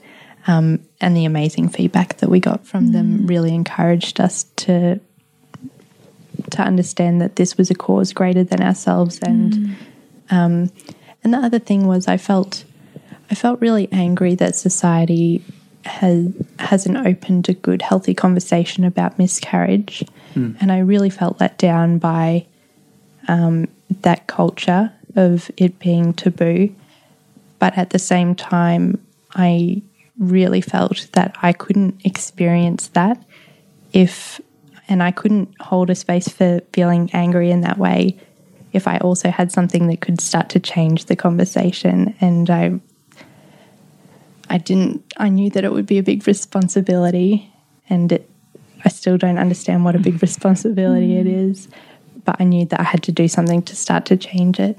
um, 0.48 0.80
and 1.00 1.16
the 1.16 1.24
amazing 1.24 1.68
feedback 1.68 2.18
that 2.18 2.28
we 2.28 2.38
got 2.38 2.64
from 2.66 2.92
them 2.92 3.26
really 3.26 3.54
encouraged 3.54 4.20
us 4.20 4.44
to 4.56 5.00
to 6.50 6.62
understand 6.62 7.20
that 7.20 7.36
this 7.36 7.56
was 7.56 7.70
a 7.70 7.74
cause 7.74 8.12
greater 8.12 8.44
than 8.44 8.62
ourselves 8.62 9.18
and 9.22 9.76
um, 10.30 10.70
and 11.24 11.34
the 11.34 11.38
other 11.38 11.58
thing 11.58 11.86
was 11.86 12.06
I 12.06 12.16
felt 12.16 12.64
I 13.30 13.34
felt 13.34 13.60
really 13.60 13.88
angry 13.90 14.34
that 14.36 14.54
society 14.54 15.42
has 15.84 16.28
hasn't 16.58 16.96
opened 17.06 17.48
a 17.48 17.54
good 17.54 17.82
healthy 17.82 18.14
conversation 18.14 18.84
about 18.84 19.18
miscarriage. 19.18 20.04
And 20.60 20.70
I 20.72 20.78
really 20.78 21.10
felt 21.10 21.40
let 21.40 21.58
down 21.58 21.98
by 21.98 22.46
um, 23.28 23.68
that 24.02 24.26
culture 24.26 24.92
of 25.14 25.50
it 25.56 25.78
being 25.78 26.12
taboo. 26.12 26.74
But 27.58 27.76
at 27.78 27.90
the 27.90 27.98
same 27.98 28.34
time 28.34 29.04
I 29.34 29.82
really 30.18 30.60
felt 30.60 31.08
that 31.12 31.36
I 31.42 31.52
couldn't 31.52 32.00
experience 32.04 32.88
that 32.88 33.22
if 33.92 34.40
and 34.88 35.02
I 35.02 35.10
couldn't 35.10 35.52
hold 35.60 35.90
a 35.90 35.94
space 35.94 36.28
for 36.28 36.60
feeling 36.72 37.10
angry 37.12 37.50
in 37.50 37.62
that 37.62 37.76
way 37.76 38.18
if 38.72 38.86
I 38.86 38.98
also 38.98 39.30
had 39.30 39.50
something 39.50 39.88
that 39.88 40.00
could 40.00 40.20
start 40.20 40.50
to 40.50 40.60
change 40.60 41.06
the 41.06 41.16
conversation. 41.16 42.14
And 42.20 42.48
I 42.50 42.80
I 44.48 44.58
didn't 44.58 45.12
I 45.16 45.28
knew 45.28 45.50
that 45.50 45.64
it 45.64 45.72
would 45.72 45.86
be 45.86 45.98
a 45.98 46.02
big 46.02 46.26
responsibility 46.26 47.52
and 47.88 48.12
it, 48.12 48.30
I 48.84 48.88
still 48.88 49.18
don't 49.18 49.38
understand 49.38 49.84
what 49.84 49.96
a 49.96 49.98
big 49.98 50.14
mm. 50.14 50.22
responsibility 50.22 51.16
it 51.16 51.26
is 51.26 51.68
but 52.26 52.36
I 52.38 52.44
knew 52.44 52.66
that 52.66 52.80
I 52.80 52.84
had 52.84 53.02
to 53.04 53.12
do 53.12 53.28
something 53.28 53.62
to 53.62 53.76
start 53.76 54.04
to 54.06 54.16
change 54.16 54.60
it 54.60 54.78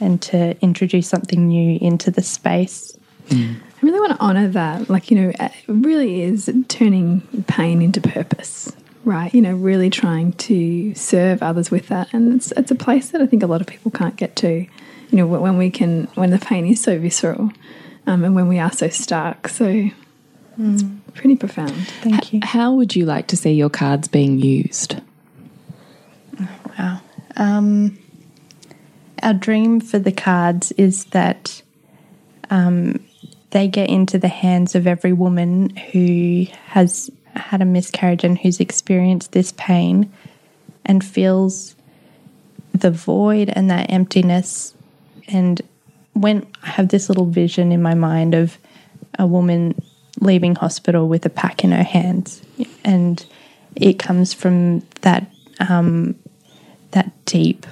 and 0.00 0.20
to 0.22 0.60
introduce 0.60 1.08
something 1.08 1.46
new 1.46 1.78
into 1.80 2.10
the 2.10 2.22
space 2.22 2.98
I 3.30 3.86
really 3.86 4.00
want 4.00 4.12
to 4.12 4.20
honor 4.20 4.48
that. 4.48 4.88
Like, 4.88 5.10
you 5.10 5.20
know, 5.20 5.32
it 5.38 5.52
really 5.66 6.22
is 6.22 6.50
turning 6.68 7.20
pain 7.46 7.82
into 7.82 8.00
purpose, 8.00 8.72
right? 9.04 9.32
You 9.32 9.42
know, 9.42 9.54
really 9.54 9.90
trying 9.90 10.32
to 10.34 10.94
serve 10.94 11.42
others 11.42 11.70
with 11.70 11.88
that. 11.88 12.12
And 12.12 12.34
it's, 12.34 12.52
it's 12.52 12.70
a 12.70 12.74
place 12.74 13.10
that 13.10 13.20
I 13.20 13.26
think 13.26 13.42
a 13.42 13.46
lot 13.46 13.60
of 13.60 13.66
people 13.66 13.90
can't 13.90 14.16
get 14.16 14.34
to. 14.36 14.66
You 15.10 15.16
know, 15.16 15.26
when 15.26 15.56
we 15.56 15.70
can, 15.70 16.04
when 16.14 16.30
the 16.30 16.38
pain 16.38 16.66
is 16.66 16.82
so 16.82 16.98
visceral 16.98 17.50
um, 18.06 18.24
and 18.24 18.34
when 18.34 18.48
we 18.48 18.58
are 18.58 18.72
so 18.72 18.88
stark. 18.88 19.48
So 19.48 19.90
it's 20.58 20.84
pretty 21.14 21.36
profound. 21.36 21.72
thank 22.02 22.32
you 22.32 22.40
How 22.42 22.74
would 22.74 22.96
you 22.96 23.06
like 23.06 23.28
to 23.28 23.36
see 23.36 23.52
your 23.52 23.70
cards 23.70 24.08
being 24.08 24.38
used? 24.38 25.00
Wow. 26.78 27.00
Um, 27.36 27.98
our 29.22 29.34
dream 29.34 29.80
for 29.80 29.98
the 29.98 30.12
cards 30.12 30.72
is 30.72 31.06
that 31.06 31.62
um, 32.50 33.04
they 33.50 33.68
get 33.68 33.90
into 33.90 34.18
the 34.18 34.28
hands 34.28 34.74
of 34.74 34.86
every 34.86 35.12
woman 35.12 35.70
who 35.70 36.46
has 36.66 37.10
had 37.34 37.62
a 37.62 37.64
miscarriage 37.64 38.24
and 38.24 38.38
who's 38.38 38.60
experienced 38.60 39.32
this 39.32 39.52
pain 39.52 40.12
and 40.84 41.04
feels 41.04 41.74
the 42.72 42.90
void 42.90 43.50
and 43.50 43.70
that 43.70 43.90
emptiness. 43.90 44.74
And 45.26 45.60
when 46.14 46.46
I 46.62 46.68
have 46.68 46.88
this 46.88 47.08
little 47.08 47.26
vision 47.26 47.72
in 47.72 47.82
my 47.82 47.94
mind 47.94 48.34
of 48.34 48.58
a 49.18 49.26
woman 49.26 49.80
leaving 50.20 50.54
hospital 50.54 51.08
with 51.08 51.26
a 51.26 51.30
pack 51.30 51.64
in 51.64 51.72
her 51.72 51.82
hands, 51.82 52.42
and 52.84 53.24
it 53.76 53.98
comes 53.98 54.32
from 54.32 54.80
that 55.02 55.30
um, 55.60 56.16
that 56.92 57.12
deep 57.24 57.66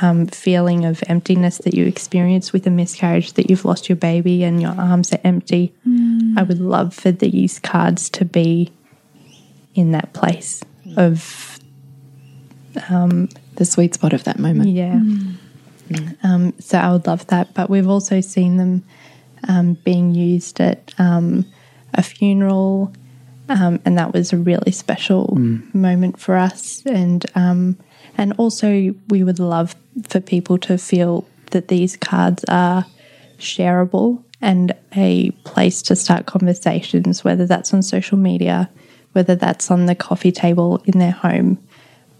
um, 0.00 0.26
feeling 0.26 0.84
of 0.84 1.02
emptiness 1.06 1.58
that 1.58 1.74
you 1.74 1.84
experience 1.86 2.52
with 2.52 2.66
a 2.66 2.70
miscarriage, 2.70 3.34
that 3.34 3.50
you've 3.50 3.64
lost 3.64 3.88
your 3.88 3.96
baby 3.96 4.42
and 4.42 4.60
your 4.62 4.72
arms 4.72 5.12
are 5.12 5.20
empty. 5.24 5.72
I 6.36 6.42
would 6.42 6.60
love 6.60 6.94
for 6.94 7.12
these 7.12 7.58
cards 7.58 8.08
to 8.10 8.24
be 8.24 8.72
in 9.74 9.92
that 9.92 10.12
place 10.12 10.62
of 10.96 11.58
The 13.56 13.64
sweet 13.64 13.94
spot 13.94 14.12
of 14.12 14.24
that 14.24 14.38
moment. 14.38 14.70
yeah. 14.70 15.00
Um, 16.22 16.54
so 16.58 16.78
I 16.78 16.90
would 16.92 17.06
love 17.06 17.26
that. 17.26 17.52
But 17.52 17.68
we've 17.68 17.88
also 17.88 18.20
seen 18.22 18.56
them 18.56 18.82
um, 19.46 19.74
being 19.84 20.14
used 20.14 20.58
at 20.60 20.94
um, 20.98 21.44
a 21.92 22.02
funeral, 22.02 22.92
um, 23.50 23.78
and 23.84 23.98
that 23.98 24.14
was 24.14 24.32
a 24.32 24.38
really 24.38 24.72
special 24.72 25.34
moment 25.74 26.18
for 26.18 26.36
us. 26.36 26.82
And 26.86 27.26
um, 27.34 27.76
and 28.16 28.32
also 28.38 28.94
we 29.08 29.24
would 29.24 29.38
love 29.38 29.74
for 30.08 30.20
people 30.20 30.58
to 30.58 30.78
feel 30.78 31.26
that 31.50 31.68
these 31.68 31.96
cards 31.96 32.44
are 32.48 32.86
shareable 33.38 34.22
and 34.40 34.74
a 34.96 35.30
place 35.44 35.82
to 35.82 35.96
start 35.96 36.26
conversations, 36.26 37.24
whether 37.24 37.46
that's 37.46 37.72
on 37.72 37.82
social 37.82 38.18
media, 38.18 38.68
whether 39.12 39.36
that's 39.36 39.70
on 39.70 39.86
the 39.86 39.94
coffee 39.94 40.32
table 40.32 40.82
in 40.84 40.98
their 40.98 41.12
home, 41.12 41.58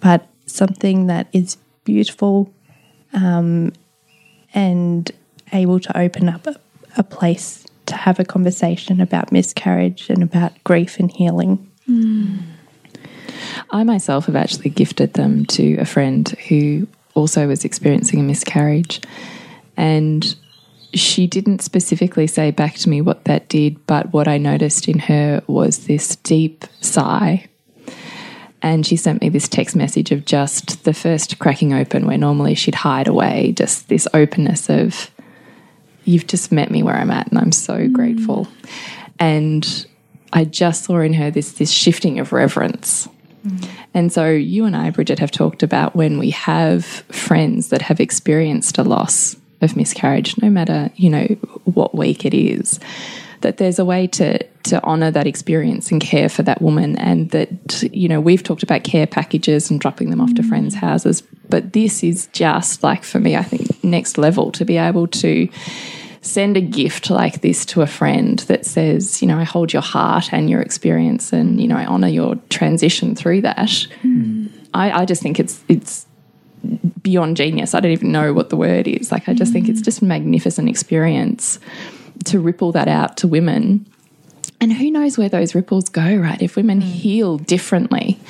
but 0.01 0.28
something 0.47 1.07
that 1.07 1.26
is 1.32 1.57
beautiful 1.84 2.53
um, 3.12 3.72
and 4.55 5.11
able 5.53 5.80
to 5.80 5.99
open 5.99 6.28
up 6.28 6.47
a, 6.47 6.57
a 6.97 7.03
place 7.03 7.66
to 7.86 7.97
have 7.97 8.20
a 8.20 8.24
conversation 8.24 9.01
about 9.01 9.32
miscarriage 9.32 10.09
and 10.09 10.22
about 10.22 10.53
grief 10.64 10.99
and 10.99 11.11
healing. 11.11 11.70
I 13.70 13.84
myself 13.84 14.26
have 14.26 14.36
actually 14.36 14.70
gifted 14.70 15.14
them 15.14 15.47
to 15.47 15.76
a 15.76 15.84
friend 15.84 16.28
who 16.49 16.86
also 17.14 17.47
was 17.47 17.64
experiencing 17.64 18.20
a 18.20 18.22
miscarriage. 18.22 19.01
And 19.76 20.34
she 20.95 21.26
didn't 21.26 21.62
specifically 21.62 22.26
say 22.26 22.51
back 22.51 22.74
to 22.76 22.88
me 22.88 23.01
what 23.01 23.24
that 23.24 23.49
did, 23.49 23.86
but 23.86 24.12
what 24.12 24.28
I 24.28 24.38
noticed 24.38 24.88
in 24.88 24.99
her 25.01 25.43
was 25.47 25.86
this 25.86 26.16
deep 26.16 26.64
sigh. 26.80 27.49
And 28.61 28.86
she 28.86 28.97
sent 28.97 29.20
me 29.20 29.28
this 29.28 29.49
text 29.49 29.74
message 29.74 30.12
of 30.12 30.24
just 30.24 30.84
the 30.84 30.95
first 30.95 31.38
cracking 31.38 31.72
open, 31.72 32.07
where 32.07 32.18
normally 32.18 32.55
she'd 32.55 32.76
hide 32.76 33.09
away, 33.09 33.53
just 33.57 33.88
this 33.88 34.07
openness 34.14 34.68
of, 34.70 35.11
You've 36.05 36.26
just 36.26 36.51
met 36.51 36.70
me 36.70 36.82
where 36.82 36.97
I'm 36.97 37.11
at, 37.11 37.28
and 37.28 37.38
I'm 37.38 37.53
so 37.53 37.74
mm. 37.74 37.93
grateful. 37.93 38.49
And 39.18 39.86
I 40.32 40.45
just 40.45 40.84
saw 40.84 41.01
in 41.01 41.12
her 41.14 41.30
this 41.30 41.53
this 41.53 41.70
shifting 41.70 42.18
of 42.18 42.32
reverence. 42.32 43.09
Mm. 43.47 43.68
And 43.95 44.12
so 44.12 44.30
you 44.30 44.64
and 44.64 44.76
I, 44.76 44.90
Bridget, 44.90 45.18
have 45.18 45.30
talked 45.30 45.62
about 45.62 45.95
when 45.95 46.18
we 46.18 46.30
have 46.30 46.84
friends 46.84 47.68
that 47.68 47.82
have 47.82 48.01
experienced 48.01 48.78
a 48.78 48.82
loss 48.82 49.36
of 49.61 49.76
miscarriage, 49.76 50.40
no 50.43 50.51
matter, 50.51 50.90
you 50.97 51.11
know, 51.11 51.26
what 51.64 51.95
week 51.95 52.24
it 52.24 52.34
is, 52.34 52.80
that 53.40 53.57
there's 53.57 53.78
a 53.78 53.84
way 53.84 54.07
to 54.07 54.38
to 54.64 54.82
honour 54.84 55.11
that 55.11 55.26
experience 55.26 55.90
and 55.90 56.01
care 56.01 56.28
for 56.28 56.45
that 56.45 56.62
woman 56.62 56.97
and 56.97 57.30
that, 57.30 57.82
you 57.93 58.09
know, 58.09 58.20
we've 58.20 58.45
talked 58.45 58.62
about 58.62 58.84
care 58.84 59.09
packages 59.09 59.70
and 59.70 59.80
dropping 59.80 60.11
them 60.11 60.20
off 60.20 60.32
to 60.34 60.43
mm. 60.43 60.49
friends' 60.49 60.74
houses. 60.74 61.22
But 61.49 61.72
this 61.72 62.05
is 62.05 62.28
just 62.28 62.82
like 62.84 63.03
for 63.03 63.18
me, 63.18 63.36
I 63.36 63.43
think, 63.43 63.82
next 63.82 64.18
level 64.18 64.53
to 64.53 64.64
be 64.64 64.76
able 64.76 65.09
to 65.09 65.49
send 66.23 66.57
a 66.57 66.61
gift 66.61 67.11
like 67.11 67.41
this 67.41 67.66
to 67.66 67.83
a 67.83 67.87
friend 67.87 68.39
that 68.41 68.64
says, 68.64 69.20
you 69.20 69.29
know, 69.29 69.39
I 69.39 69.45
hold 69.45 69.73
your 69.73 69.83
heart 69.83 70.33
and 70.33 70.49
your 70.49 70.61
experience 70.61 71.33
and, 71.33 71.61
you 71.61 71.66
know, 71.66 71.77
I 71.77 71.85
honor 71.85 72.09
your 72.09 72.37
transition 72.49 73.16
through 73.16 73.43
that. 73.43 73.87
Hmm. 74.01 74.47
I, 74.73 75.03
I 75.03 75.05
just 75.05 75.20
think 75.20 75.41
it's 75.41 75.62
it's 75.68 76.07
beyond 77.03 77.37
genius. 77.37 77.75
I 77.75 77.81
don't 77.81 77.91
even 77.91 78.12
know 78.12 78.33
what 78.33 78.51
the 78.51 78.57
word 78.57 78.87
is. 78.87 79.11
Like 79.11 79.29
I 79.29 79.35
just 79.35 79.53
think 79.53 79.68
it's 79.68 79.81
hmm. 79.81 79.85
just 79.85 80.01
a 80.01 80.05
magnificent 80.05 80.68
experience 80.68 81.59
to 82.27 82.39
ripple 82.39 82.70
that 82.73 82.87
out 82.87 83.16
to 83.18 83.29
women. 83.29 83.85
And 84.61 84.73
who 84.73 84.93
knows 84.93 85.18
where 85.18 85.29
those 85.29 85.57
ripples 85.57 85.89
go, 85.89 86.16
right? 86.16 86.41
If 86.41 86.55
women 86.55 86.81
hmm. 86.81 86.87
heal 86.87 87.39
differently, 87.39 88.20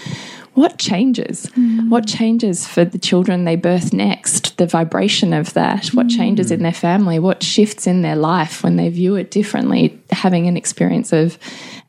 what 0.55 0.79
changes? 0.79 1.47
What 1.89 2.05
mm. 2.05 2.17
changes 2.17 2.67
for 2.67 2.85
the 2.85 2.99
children 2.99 3.45
they 3.45 3.57
birth 3.57 3.93
next? 3.93 4.59
The 4.59 4.67
vibration 4.67 5.33
of 5.33 5.55
that? 5.55 5.89
What 5.89 6.09
mm. 6.09 6.17
changes 6.17 6.51
in 6.51 6.63
their 6.63 6.75
family? 6.75 7.19
What 7.19 7.43
shifts 7.43 7.87
in 7.87 8.03
their 8.03 8.17
life 8.17 8.63
when 8.63 8.77
they 8.77 8.91
view 8.91 9.15
it 9.15 9.31
differently? 9.31 9.99
Having 10.11 10.49
an 10.49 10.59
experience 10.59 11.13
of 11.13 11.39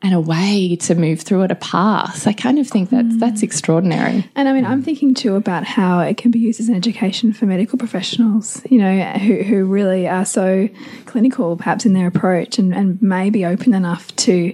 and 0.02 0.14
a 0.14 0.20
way 0.20 0.76
to 0.78 0.96
move 0.96 1.22
through 1.22 1.44
it, 1.44 1.52
a 1.52 1.56
path. 1.56 2.28
I 2.28 2.34
kind 2.34 2.58
of 2.58 2.68
think 2.68 2.90
that's 2.90 3.18
that's 3.18 3.42
mm. 3.42 3.46
extraordinary. 3.46 4.30
And 4.36 4.48
I 4.48 4.54
mean, 4.54 4.66
I'm 4.66 4.82
thinking 4.82 5.14
too 5.14 5.36
about 5.36 5.66
how 5.66 6.00
it 6.00 6.18
can 6.18 6.32
be 6.32 6.40
used 6.40 6.60
as 6.60 6.70
an 6.70 6.76
education 6.76 7.34
for 7.34 7.46
medical 7.46 7.78
professionals, 7.78 8.62
you 8.70 8.78
know, 8.78 9.04
who, 9.14 9.44
who 9.44 9.66
really 9.66 10.08
are 10.08 10.26
so 10.26 10.70
clinical 11.06 11.58
perhaps 11.58 11.86
in 11.86 11.94
their 11.94 12.08
approach 12.08 12.60
and, 12.60 12.74
and 12.74 13.02
may 13.02 13.30
be 13.30 13.46
open 13.46 13.74
enough 13.74 14.16
to 14.18 14.54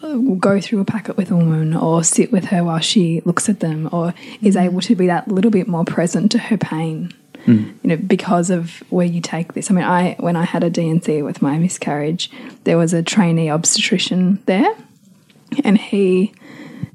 Uh, 0.00 0.16
go 0.38 0.60
through 0.60 0.80
a 0.80 0.84
packet 0.84 1.16
with 1.16 1.30
a 1.30 1.36
woman 1.36 1.74
or 1.74 2.04
sit 2.04 2.30
with 2.30 2.46
her 2.46 2.62
while 2.62 2.78
she 2.78 3.20
looks 3.24 3.48
at 3.48 3.60
them 3.60 3.88
or 3.92 4.14
is 4.40 4.54
mm. 4.54 4.64
able 4.64 4.80
to 4.80 4.94
be 4.94 5.08
that 5.08 5.26
little 5.28 5.50
bit 5.50 5.66
more 5.66 5.84
present 5.84 6.30
to 6.30 6.38
her 6.38 6.56
pain. 6.56 7.12
Mm. 7.46 7.74
You 7.82 7.88
know, 7.90 7.96
because 7.96 8.50
of 8.50 8.82
where 8.90 9.06
you 9.06 9.20
take 9.20 9.54
this. 9.54 9.70
I 9.70 9.74
mean, 9.74 9.84
I 9.84 10.16
when 10.20 10.36
I 10.36 10.44
had 10.44 10.64
a 10.64 10.70
D&C 10.70 11.22
with 11.22 11.42
my 11.42 11.58
miscarriage, 11.58 12.30
there 12.64 12.78
was 12.78 12.92
a 12.92 13.02
trainee 13.02 13.50
obstetrician 13.50 14.42
there, 14.46 14.74
and 15.64 15.78
he 15.78 16.32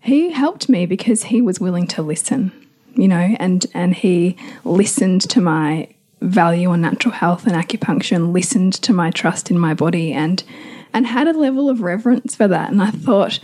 he 0.01 0.31
helped 0.31 0.69
me 0.69 0.85
because 0.85 1.23
he 1.23 1.41
was 1.41 1.59
willing 1.59 1.87
to 1.87 2.01
listen 2.01 2.51
you 2.95 3.07
know 3.07 3.35
and 3.39 3.65
and 3.73 3.95
he 3.95 4.35
listened 4.63 5.21
to 5.21 5.41
my 5.41 5.87
value 6.21 6.69
on 6.69 6.81
natural 6.81 7.13
health 7.13 7.45
and 7.45 7.55
acupuncture 7.55 8.15
and 8.15 8.33
listened 8.33 8.73
to 8.73 8.93
my 8.93 9.11
trust 9.11 9.51
in 9.51 9.59
my 9.59 9.73
body 9.73 10.13
and 10.13 10.43
and 10.93 11.07
had 11.07 11.27
a 11.27 11.33
level 11.33 11.69
of 11.69 11.81
reverence 11.81 12.35
for 12.35 12.47
that 12.47 12.71
and 12.71 12.81
i 12.81 12.91
thought 12.91 13.39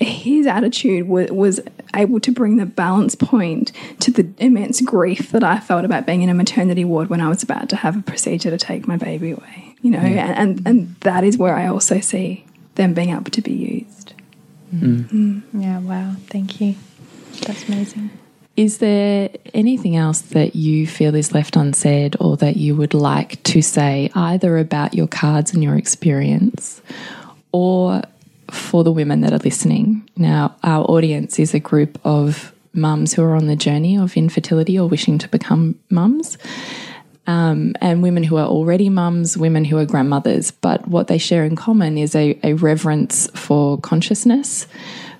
his 0.00 0.46
attitude 0.46 1.08
was, 1.08 1.30
was 1.30 1.60
able 1.94 2.20
to 2.20 2.30
bring 2.30 2.56
the 2.56 2.66
balance 2.66 3.14
point 3.14 3.72
to 4.00 4.10
the 4.10 4.28
immense 4.38 4.80
grief 4.80 5.32
that 5.32 5.42
I 5.42 5.58
felt 5.58 5.84
about 5.84 6.06
being 6.06 6.22
in 6.22 6.28
a 6.28 6.34
maternity 6.34 6.84
ward 6.84 7.10
when 7.10 7.20
I 7.20 7.28
was 7.28 7.42
about 7.42 7.68
to 7.70 7.76
have 7.76 7.96
a 7.96 8.02
procedure 8.02 8.50
to 8.50 8.58
take 8.58 8.86
my 8.86 8.96
baby 8.96 9.32
away. 9.32 9.74
You 9.80 9.92
know, 9.92 9.98
and, 9.98 10.36
and 10.36 10.66
and 10.66 10.96
that 11.00 11.22
is 11.22 11.38
where 11.38 11.54
I 11.54 11.68
also 11.68 12.00
see 12.00 12.44
them 12.74 12.94
being 12.94 13.10
able 13.10 13.30
to 13.30 13.42
be 13.42 13.52
used. 13.52 14.14
Mm. 14.74 15.08
Mm. 15.08 15.42
Yeah, 15.52 15.78
wow. 15.78 16.14
Thank 16.26 16.60
you. 16.60 16.74
That's 17.46 17.68
amazing. 17.68 18.10
Is 18.58 18.78
there 18.78 19.30
anything 19.54 19.94
else 19.94 20.20
that 20.20 20.56
you 20.56 20.84
feel 20.84 21.14
is 21.14 21.32
left 21.32 21.54
unsaid 21.54 22.16
or 22.18 22.36
that 22.38 22.56
you 22.56 22.74
would 22.74 22.92
like 22.92 23.40
to 23.44 23.62
say, 23.62 24.10
either 24.16 24.58
about 24.58 24.94
your 24.94 25.06
cards 25.06 25.54
and 25.54 25.62
your 25.62 25.76
experience 25.76 26.82
or 27.52 28.02
for 28.50 28.82
the 28.82 28.90
women 28.90 29.20
that 29.20 29.32
are 29.32 29.38
listening? 29.38 30.10
Now, 30.16 30.56
our 30.64 30.84
audience 30.86 31.38
is 31.38 31.54
a 31.54 31.60
group 31.60 32.00
of 32.02 32.52
mums 32.72 33.12
who 33.12 33.22
are 33.22 33.36
on 33.36 33.46
the 33.46 33.54
journey 33.54 33.96
of 33.96 34.16
infertility 34.16 34.76
or 34.76 34.88
wishing 34.88 35.18
to 35.18 35.28
become 35.28 35.78
mums. 35.88 36.36
Um, 37.28 37.76
and 37.80 38.02
women 38.02 38.24
who 38.24 38.38
are 38.38 38.48
already 38.48 38.88
mums, 38.88 39.38
women 39.38 39.66
who 39.66 39.78
are 39.78 39.86
grandmothers. 39.86 40.50
But 40.50 40.88
what 40.88 41.06
they 41.06 41.18
share 41.18 41.44
in 41.44 41.54
common 41.54 41.96
is 41.96 42.16
a, 42.16 42.36
a 42.42 42.54
reverence 42.54 43.30
for 43.36 43.78
consciousness, 43.78 44.66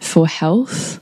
for 0.00 0.26
health, 0.26 1.00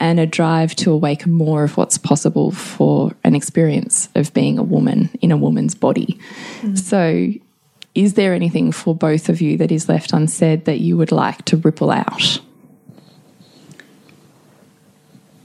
and 0.00 0.20
a 0.20 0.26
drive 0.26 0.74
to 0.76 0.92
awaken 0.92 1.32
more 1.32 1.64
of 1.64 1.76
what's 1.76 1.98
possible 1.98 2.50
for 2.50 3.12
an 3.24 3.34
experience 3.34 4.08
of 4.14 4.32
being 4.32 4.58
a 4.58 4.62
woman 4.62 5.10
in 5.20 5.32
a 5.32 5.36
woman's 5.36 5.74
body. 5.74 6.18
So, 6.74 7.32
is 7.94 8.14
there 8.14 8.32
anything 8.32 8.70
for 8.70 8.94
both 8.94 9.28
of 9.28 9.40
you 9.40 9.56
that 9.58 9.72
is 9.72 9.88
left 9.88 10.12
unsaid 10.12 10.66
that 10.66 10.80
you 10.80 10.96
would 10.96 11.10
like 11.10 11.44
to 11.46 11.56
ripple 11.56 11.90
out? 11.90 12.40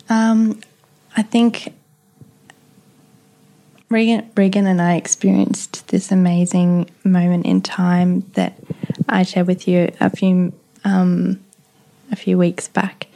Um, 0.09 0.59
I 1.17 1.23
think 1.23 1.73
Regan, 3.89 4.29
Regan 4.35 4.67
and 4.67 4.81
I 4.81 4.95
experienced 4.95 5.87
this 5.87 6.11
amazing 6.11 6.89
moment 7.03 7.45
in 7.45 7.61
time 7.61 8.21
that 8.33 8.57
I 9.07 9.23
shared 9.23 9.47
with 9.47 9.67
you 9.67 9.91
a 9.99 10.09
few 10.09 10.53
um, 10.83 11.43
a 12.11 12.15
few 12.15 12.37
weeks 12.37 12.67
back 12.67 13.07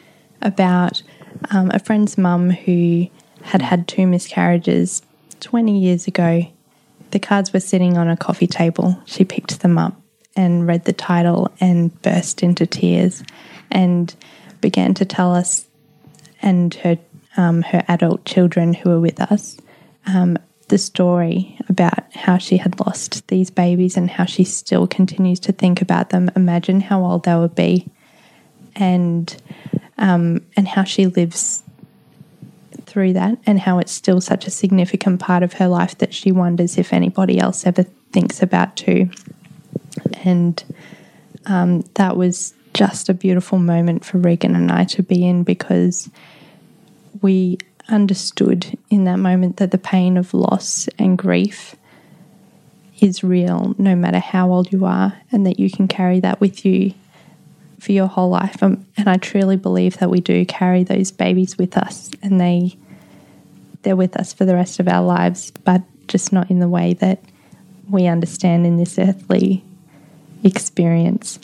about 0.41 1.03
um, 1.51 1.71
a 1.73 1.79
friend's 1.79 2.17
mum 2.17 2.49
who 2.49 3.07
had 3.43 3.61
had 3.61 3.87
two 3.87 4.07
miscarriages 4.07 5.01
20 5.39 5.79
years 5.79 6.07
ago. 6.07 6.45
The 7.11 7.19
cards 7.19 7.53
were 7.53 7.59
sitting 7.59 7.97
on 7.97 8.09
a 8.09 8.17
coffee 8.17 8.47
table. 8.47 9.01
She 9.05 9.23
picked 9.23 9.61
them 9.61 9.77
up 9.77 9.99
and 10.35 10.67
read 10.67 10.85
the 10.85 10.93
title 10.93 11.51
and 11.59 11.99
burst 12.01 12.43
into 12.43 12.65
tears 12.65 13.23
and 13.71 14.13
began 14.61 14.93
to 14.95 15.05
tell 15.05 15.33
us 15.33 15.65
and 16.41 16.73
her 16.75 16.97
um, 17.35 17.61
her 17.61 17.83
adult 17.87 18.25
children 18.25 18.73
who 18.73 18.89
were 18.89 18.99
with 18.99 19.21
us 19.21 19.57
um, 20.07 20.37
the 20.69 20.77
story 20.77 21.57
about 21.69 22.13
how 22.13 22.37
she 22.37 22.57
had 22.57 22.79
lost 22.79 23.27
these 23.27 23.49
babies 23.49 23.95
and 23.95 24.09
how 24.09 24.25
she 24.25 24.43
still 24.43 24.87
continues 24.87 25.39
to 25.39 25.51
think 25.51 25.81
about 25.81 26.09
them. 26.09 26.29
Imagine 26.35 26.81
how 26.81 27.03
old 27.03 27.23
they 27.23 27.35
would 27.35 27.55
be, 27.55 27.87
and 28.75 29.35
um, 29.97 30.45
and 30.55 30.67
how 30.67 30.83
she 30.83 31.07
lives 31.07 31.63
through 32.85 33.13
that, 33.13 33.37
and 33.45 33.59
how 33.59 33.79
it's 33.79 33.91
still 33.91 34.21
such 34.21 34.47
a 34.47 34.51
significant 34.51 35.19
part 35.19 35.43
of 35.43 35.53
her 35.53 35.67
life 35.67 35.97
that 35.97 36.13
she 36.13 36.31
wonders 36.31 36.77
if 36.77 36.93
anybody 36.93 37.39
else 37.39 37.65
ever 37.65 37.83
thinks 38.11 38.41
about 38.41 38.75
too. 38.75 39.09
And 40.23 40.63
um, 41.45 41.81
that 41.95 42.15
was 42.17 42.53
just 42.73 43.09
a 43.09 43.13
beautiful 43.13 43.57
moment 43.57 44.05
for 44.05 44.19
Regan 44.19 44.55
and 44.55 44.71
I 44.71 44.83
to 44.85 45.03
be 45.03 45.27
in 45.27 45.43
because 45.43 46.09
we 47.21 47.57
understood 47.89 48.77
in 48.89 49.05
that 49.05 49.17
moment 49.17 49.57
that 49.57 49.71
the 49.71 49.77
pain 49.77 50.17
of 50.17 50.33
loss 50.33 50.87
and 50.99 51.17
grief 51.17 51.75
is 52.99 53.23
real 53.23 53.75
no 53.77 53.95
matter 53.95 54.19
how 54.19 54.51
old 54.51 54.71
you 54.71 54.85
are 54.85 55.13
and 55.31 55.45
that 55.45 55.59
you 55.59 55.69
can 55.69 55.87
carry 55.87 56.19
that 56.19 56.39
with 56.41 56.65
you 56.65 56.93
for 57.79 57.91
your 57.91 58.07
whole 58.07 58.29
life 58.29 58.61
um, 58.63 58.85
and 58.97 59.09
I 59.09 59.17
truly 59.17 59.55
believe 59.55 59.97
that 59.97 60.09
we 60.09 60.19
do 60.19 60.45
carry 60.45 60.83
those 60.83 61.11
babies 61.11 61.57
with 61.57 61.77
us 61.77 62.09
and 62.21 62.39
they 62.39 62.77
they're 63.83 63.95
with 63.95 64.17
us 64.17 64.33
for 64.33 64.45
the 64.45 64.55
rest 64.55 64.79
of 64.79 64.87
our 64.87 65.03
lives 65.03 65.51
but 65.63 65.81
just 66.07 66.33
not 66.33 66.49
in 66.49 66.59
the 66.59 66.69
way 66.69 66.93
that 66.95 67.21
we 67.89 68.07
understand 68.07 68.65
in 68.65 68.77
this 68.77 68.97
earthly 68.97 69.63
experience 70.43 71.39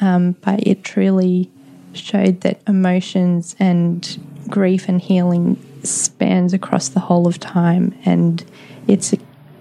um, 0.00 0.32
but 0.42 0.66
it 0.66 0.84
truly 0.84 1.50
showed 1.92 2.40
that 2.42 2.60
emotions 2.66 3.56
and 3.58 4.20
grief 4.48 4.88
and 4.88 5.00
healing 5.00 5.62
spans 5.82 6.52
across 6.52 6.88
the 6.88 7.00
whole 7.00 7.26
of 7.26 7.38
time 7.38 7.96
and 8.04 8.44
it's 8.86 9.12
a 9.12 9.18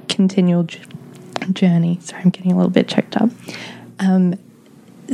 continual 0.07 0.65
journey. 1.53 1.99
Sorry, 2.01 2.21
I'm 2.23 2.29
getting 2.29 2.51
a 2.51 2.55
little 2.55 2.71
bit 2.71 2.87
choked 2.87 3.17
up. 3.17 3.29
Um, 3.99 4.35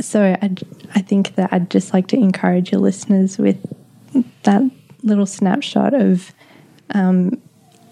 so 0.00 0.36
I, 0.40 0.54
I 0.94 1.00
think 1.00 1.34
that 1.36 1.52
I'd 1.52 1.70
just 1.70 1.92
like 1.92 2.08
to 2.08 2.16
encourage 2.16 2.72
your 2.72 2.80
listeners 2.80 3.38
with 3.38 3.58
that 4.44 4.62
little 5.02 5.26
snapshot 5.26 5.94
of 5.94 6.32
um, 6.90 7.40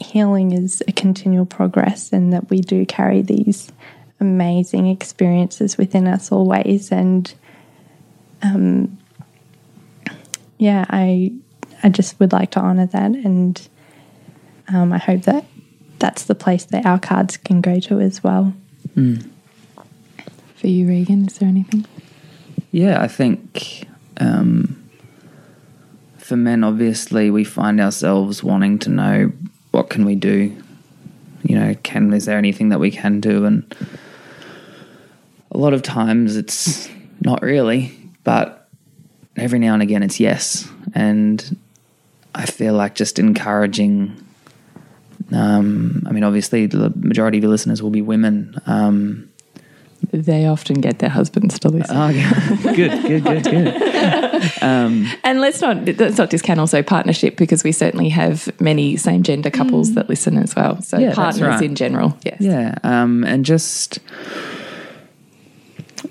healing 0.01 0.53
is 0.53 0.83
a 0.89 0.93
continual 0.93 1.47
progress 1.47 2.13
and 2.13 2.33
that 2.33 2.51
we 2.51 2.61
do 2.61 2.85
carry 2.87 3.23
these 3.23 3.71
amazing 4.21 4.87
experiences 4.87 5.77
within 5.77 6.07
us 6.07 6.33
always. 6.33 6.91
And 6.91 7.33
um, 8.43 8.99
yeah, 10.59 10.85
I 10.89 11.33
I 11.83 11.89
just 11.89 12.21
would 12.21 12.33
like 12.33 12.53
to 12.53 12.61
honour 12.61 12.87
that, 12.87 13.11
and 13.11 13.61
um, 14.69 14.93
I 14.93 14.99
hope 14.99 15.23
that 15.23 15.45
that's 15.99 16.25
the 16.25 16.35
place 16.35 16.65
that 16.67 16.87
our 16.87 16.99
cards 16.99 17.37
can 17.37 17.61
go 17.61 17.81
to 17.81 18.01
as 18.01 18.23
well. 18.23 18.55
For 20.63 20.69
you, 20.69 20.87
Regan, 20.87 21.27
is 21.27 21.39
there 21.39 21.49
anything? 21.49 21.87
Yeah, 22.71 23.03
I 23.03 23.09
think 23.09 23.85
um, 24.19 24.89
for 26.19 26.37
men, 26.37 26.63
obviously, 26.63 27.33
we 27.33 27.43
find 27.43 27.81
ourselves 27.81 28.45
wanting 28.45 28.79
to 28.79 28.91
know 28.91 29.33
what 29.73 29.91
can 29.91 30.05
we 30.05 30.15
do. 30.15 30.57
You 31.43 31.59
know, 31.59 31.75
can 31.83 32.13
is 32.13 32.27
there 32.27 32.39
anything 32.39 32.69
that 32.69 32.79
we 32.79 32.93
can 32.93 33.19
do? 33.19 33.45
And 33.45 33.75
a 35.51 35.59
lot 35.59 35.75
of 35.75 35.83
times, 35.83 36.37
it's 36.37 36.89
not 37.21 37.43
really, 37.43 37.99
but 38.23 38.69
every 39.35 39.59
now 39.59 39.75
and 39.75 39.83
again, 39.83 40.05
it's 40.05 40.21
yes. 40.21 40.71
And 40.95 41.57
I 42.37 42.47
feel 42.47 42.75
like 42.75 42.95
just 42.95 43.19
encouraging. 43.19 44.17
Um, 45.33 46.05
I 46.07 46.13
mean, 46.13 46.23
obviously, 46.23 46.67
the 46.67 46.93
majority 46.95 47.39
of 47.39 47.43
your 47.43 47.51
listeners 47.51 47.83
will 47.83 47.91
be 47.91 48.01
women. 48.01 48.55
Um, 48.67 49.32
They 50.11 50.47
often 50.47 50.81
get 50.81 50.99
their 50.99 51.09
husbands 51.09 51.59
to 51.61 51.69
listen. 51.69 51.97
oh, 51.97 52.13
good, 52.75 53.03
good, 53.03 53.25
good, 53.25 53.45
good. 53.45 54.53
Um, 54.61 55.07
And 55.23 55.41
let's 55.41 55.61
not 55.61 55.87
let's 55.99 56.19
not 56.19 56.31
discount 56.31 56.59
also 56.59 56.83
partnership 56.83 57.37
because 57.37 57.63
we 57.63 57.71
certainly 57.71 58.09
have 58.09 58.49
many 58.61 58.97
same 58.97 59.23
gender 59.23 59.51
couples 59.51 59.95
that 59.95 60.09
listen 60.09 60.37
as 60.37 60.57
well. 60.57 60.83
So 60.83 60.99
Yeah, 60.99 61.15
partners 61.15 61.43
right. 61.43 61.63
in 61.63 61.75
general, 61.77 62.17
yes. 62.25 62.39
Yeah, 62.41 62.75
um, 62.83 63.23
and 63.25 63.45
just 63.45 64.01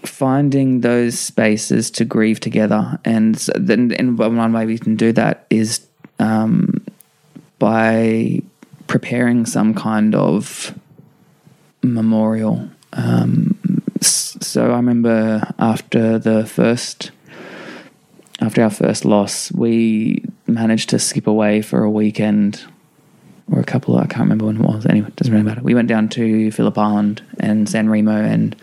finding 0.04 0.82
those 0.82 1.20
spaces 1.20 1.92
to 1.92 2.06
grieve 2.06 2.40
together, 2.40 3.00
and 3.04 3.36
then 3.56 3.92
and 3.94 4.18
one 4.18 4.54
way 4.54 4.66
we 4.66 4.78
can 4.78 4.96
do 4.96 5.12
that 5.14 5.46
is 5.50 5.86
um, 6.20 6.86
by 7.60 8.42
preparing 8.88 9.46
some 9.46 9.74
kind 9.74 10.16
of 10.16 10.74
memorial. 11.84 12.70
Um, 12.94 13.58
so 14.52 14.70
I 14.70 14.76
remember 14.76 15.50
after 15.58 16.20
the 16.20 16.46
first, 16.46 17.12
after 18.42 18.62
our 18.62 18.70
first 18.70 19.06
loss, 19.06 19.50
we 19.54 20.26
managed 20.46 20.90
to 20.90 21.00
skip 21.00 21.26
away 21.26 21.62
for 21.62 21.84
a 21.84 21.90
weekend 21.90 22.62
or 23.50 23.62
a 23.62 23.64
couple. 23.64 23.98
I 23.98 24.08
can't 24.08 24.24
remember 24.24 24.48
when 24.48 24.58
it 24.58 24.64
was. 24.64 24.86
Anyway, 24.86 25.08
it 25.08 25.16
doesn't 25.16 25.32
really 25.32 25.46
matter. 25.46 25.62
We 25.62 25.74
went 25.74 25.88
down 25.88 26.10
to 26.10 26.52
Phillip 26.52 26.78
Island 26.78 27.24
and 27.40 27.70
San 27.70 27.90
Remo, 27.90 28.12
and 28.12 28.54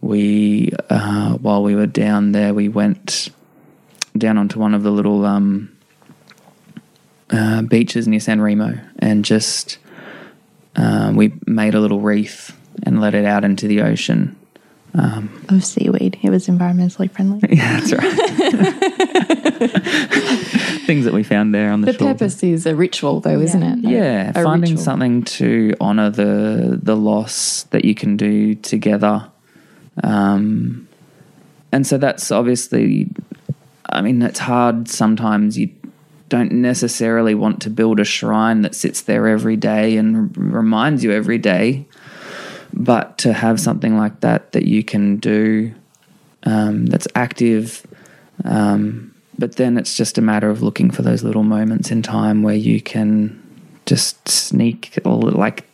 we, 0.00 0.72
uh, 0.90 1.34
while 1.34 1.62
we 1.62 1.76
were 1.76 1.86
down 1.86 2.32
there, 2.32 2.52
we 2.52 2.68
went 2.68 3.28
down 4.18 4.36
onto 4.36 4.58
one 4.58 4.74
of 4.74 4.82
the 4.82 4.90
little 4.90 5.24
um, 5.24 5.76
uh, 7.30 7.62
beaches 7.62 8.08
near 8.08 8.18
San 8.18 8.40
Remo, 8.40 8.80
and 8.98 9.24
just 9.24 9.78
um, 10.74 11.14
we 11.14 11.34
made 11.46 11.76
a 11.76 11.80
little 11.80 12.00
reef 12.00 12.58
and 12.82 13.00
let 13.00 13.14
it 13.14 13.24
out 13.24 13.44
into 13.44 13.68
the 13.68 13.80
ocean. 13.80 14.36
Of 14.96 15.64
seaweed, 15.64 16.18
it 16.22 16.30
was 16.30 16.46
environmentally 16.46 17.10
friendly. 17.10 17.40
Yeah, 17.50 17.80
that's 17.80 17.92
right. 17.92 18.12
Things 20.86 21.04
that 21.04 21.12
we 21.14 21.22
found 21.22 21.54
there 21.54 21.72
on 21.72 21.80
the, 21.80 21.86
The 21.92 21.98
shore. 21.98 22.08
purpose 22.12 22.42
is 22.42 22.66
a 22.66 22.74
ritual 22.76 23.20
though, 23.20 23.40
isn't 23.40 23.62
it? 23.62 23.78
yeah 23.90 24.30
A 24.30 24.42
finding 24.42 24.70
ritual. 24.72 24.84
something 24.84 25.22
to 25.24 25.74
honor 25.80 26.10
the 26.10 26.78
the 26.82 26.96
loss 26.96 27.64
that 27.70 27.84
you 27.84 27.94
can 27.94 28.16
do 28.16 28.54
together 28.54 29.28
um 30.02 30.86
and 31.72 31.86
so 31.86 31.96
that's 31.98 32.30
obviously 32.32 33.08
i 33.90 34.00
mean 34.00 34.20
it's 34.22 34.40
hard 34.40 34.88
sometimes 34.88 35.56
you 35.58 35.70
don't 36.28 36.50
necessarily 36.52 37.34
want 37.34 37.62
to 37.62 37.70
build 37.70 38.00
a 38.00 38.04
shrine 38.04 38.62
that 38.62 38.74
sits 38.74 39.02
there 39.02 39.28
every 39.28 39.56
day 39.56 39.96
and 39.96 40.36
r- 40.36 40.42
reminds 40.60 41.04
you 41.04 41.12
every 41.12 41.38
day 41.38 41.86
but 42.74 43.18
to 43.18 43.32
have 43.32 43.60
something 43.60 43.96
like 43.96 44.20
that 44.20 44.52
that 44.52 44.64
you 44.64 44.82
can 44.82 45.16
do 45.16 45.72
um, 46.42 46.86
that's 46.86 47.08
active 47.14 47.86
um, 48.44 49.14
but 49.38 49.56
then 49.56 49.78
it's 49.78 49.96
just 49.96 50.18
a 50.18 50.22
matter 50.22 50.50
of 50.50 50.62
looking 50.62 50.90
for 50.90 51.02
those 51.02 51.22
little 51.22 51.42
moments 51.42 51.90
in 51.90 52.02
time 52.02 52.42
where 52.42 52.54
you 52.54 52.80
can 52.80 53.40
just 53.86 54.28
sneak 54.28 54.96
little, 55.04 55.20
like 55.20 55.66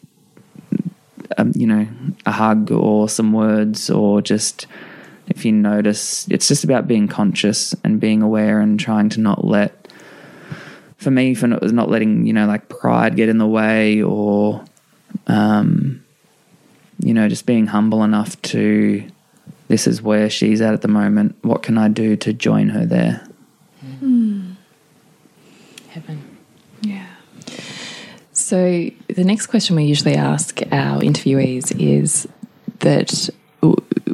um, 1.38 1.52
you 1.54 1.66
know 1.66 1.86
a 2.26 2.32
hug 2.32 2.70
or 2.70 3.08
some 3.08 3.32
words 3.32 3.88
or 3.90 4.20
just 4.20 4.66
if 5.28 5.44
you 5.44 5.52
notice 5.52 6.26
it's 6.28 6.48
just 6.48 6.64
about 6.64 6.88
being 6.88 7.06
conscious 7.06 7.74
and 7.84 8.00
being 8.00 8.20
aware 8.20 8.60
and 8.60 8.80
trying 8.80 9.08
to 9.08 9.20
not 9.20 9.44
let 9.44 9.88
for 10.96 11.10
me 11.10 11.34
for 11.34 11.46
not 11.46 11.88
letting 11.88 12.26
you 12.26 12.32
know 12.32 12.46
like 12.46 12.68
pride 12.68 13.16
get 13.16 13.28
in 13.28 13.38
the 13.38 13.46
way 13.46 14.02
or 14.02 14.64
um 15.28 16.04
you 17.02 17.14
know 17.14 17.28
just 17.28 17.46
being 17.46 17.66
humble 17.66 18.02
enough 18.04 18.40
to 18.42 19.04
this 19.68 19.86
is 19.86 20.02
where 20.02 20.28
she's 20.28 20.60
at 20.60 20.74
at 20.74 20.82
the 20.82 20.88
moment 20.88 21.36
what 21.42 21.62
can 21.62 21.78
i 21.78 21.88
do 21.88 22.16
to 22.16 22.32
join 22.32 22.68
her 22.68 22.84
there 22.86 23.26
hmm. 23.80 24.52
Heaven. 25.90 26.22
Yeah. 26.82 27.06
So 28.32 28.90
the 29.08 29.24
next 29.24 29.48
question 29.48 29.74
we 29.74 29.84
usually 29.84 30.14
ask 30.14 30.60
our 30.70 31.00
interviewees 31.00 31.74
is 31.80 32.28
that 32.78 33.08
w- 33.08 33.39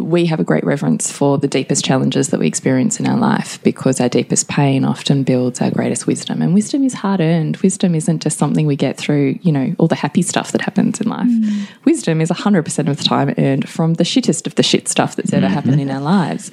we 0.06 0.26
have 0.26 0.38
a 0.38 0.44
great 0.44 0.64
reverence 0.64 1.10
for 1.10 1.36
the 1.36 1.48
deepest 1.48 1.84
challenges 1.84 2.28
that 2.28 2.38
we 2.38 2.46
experience 2.46 3.00
in 3.00 3.06
our 3.06 3.18
life 3.18 3.62
because 3.64 4.00
our 4.00 4.08
deepest 4.08 4.48
pain 4.48 4.84
often 4.84 5.24
builds 5.24 5.60
our 5.60 5.70
greatest 5.70 6.06
wisdom. 6.06 6.40
And 6.40 6.54
wisdom 6.54 6.84
is 6.84 6.94
hard 6.94 7.20
earned. 7.20 7.56
Wisdom 7.58 7.94
isn't 7.94 8.22
just 8.22 8.38
something 8.38 8.66
we 8.66 8.76
get 8.76 8.96
through, 8.96 9.38
you 9.42 9.50
know, 9.50 9.74
all 9.78 9.88
the 9.88 9.96
happy 9.96 10.22
stuff 10.22 10.52
that 10.52 10.60
happens 10.60 11.00
in 11.00 11.08
life. 11.08 11.26
Mm. 11.26 11.66
Wisdom 11.84 12.20
is 12.20 12.30
100% 12.30 12.88
of 12.88 12.96
the 12.96 13.04
time 13.04 13.34
earned 13.36 13.68
from 13.68 13.94
the 13.94 14.04
shittest 14.04 14.46
of 14.46 14.54
the 14.54 14.62
shit 14.62 14.88
stuff 14.88 15.16
that's 15.16 15.32
ever 15.32 15.46
mm-hmm. 15.46 15.54
happened 15.54 15.80
in 15.80 15.90
our 15.90 16.00
lives 16.00 16.50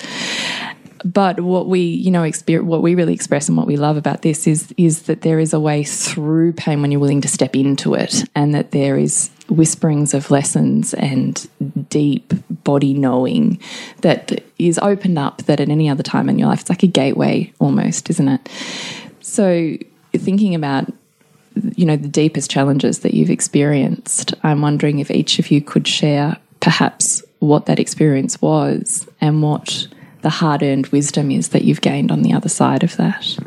but 1.06 1.40
what 1.42 1.68
we, 1.68 1.82
you 1.82 2.12
know, 2.12 2.24
experience, 2.24 2.68
what 2.68 2.82
we 2.82 2.96
really 2.96 3.14
express 3.14 3.50
and 3.50 3.58
what 3.58 3.68
we 3.68 3.76
love 3.76 3.98
about 3.98 4.22
this 4.22 4.48
is 4.48 4.74
is 4.78 5.04
that 5.04 5.22
there 5.22 5.40
is 5.40 5.54
a 5.54 5.60
way 5.60 5.84
through 5.84 6.54
pain 6.54 6.82
when 6.82 6.92
you're 6.92 7.00
willing 7.00 7.22
to 7.22 7.28
step 7.28 7.56
into 7.56 7.94
it, 7.94 8.24
and 8.36 8.56
that 8.56 8.72
there 8.72 8.98
is 8.98 9.30
whisperings 9.50 10.14
of 10.14 10.32
lessons 10.32 10.94
and 10.94 11.48
deep 11.90 12.34
body 12.64 12.94
knowing 12.94 13.60
that 14.02 14.42
is 14.58 14.80
opened 14.80 15.20
up 15.20 15.44
that 15.44 15.60
at 15.60 15.70
any 15.70 15.90
other 15.90 16.04
time 16.04 16.30
in 16.30 16.40
your 16.40 16.48
life 16.48 16.62
it's 16.62 16.70
like 16.70 16.84
a 16.84 16.88
gateway 16.88 17.52
almost, 17.60 18.10
isn't 18.10 18.30
it? 18.30 18.50
So 19.22 19.78
thinking 20.14 20.56
about 20.56 20.92
you 21.76 21.86
know 21.86 21.96
the 21.98 22.08
deepest 22.08 22.50
challenges 22.50 23.00
that 23.00 23.14
you've 23.14 23.30
experienced, 23.30 24.34
I'm 24.44 24.62
wondering 24.62 25.00
if 25.00 25.12
each 25.12 25.40
of 25.40 25.52
you 25.52 25.62
could 25.62 25.88
share 25.88 26.38
perhaps 26.62 27.22
what 27.40 27.66
that 27.66 27.80
experience 27.80 28.42
was 28.42 29.08
and 29.20 29.42
what 29.44 29.88
the 30.24 30.30
hard 30.30 30.64
earned 30.64 30.88
wisdom 30.88 31.30
is 31.30 31.50
that 31.50 31.64
you've 31.64 31.82
gained 31.82 32.12
on 32.12 32.24
the 32.24 32.34
other 32.34 32.50
side 32.50 32.82
of 32.84 32.98
that. 32.98 33.38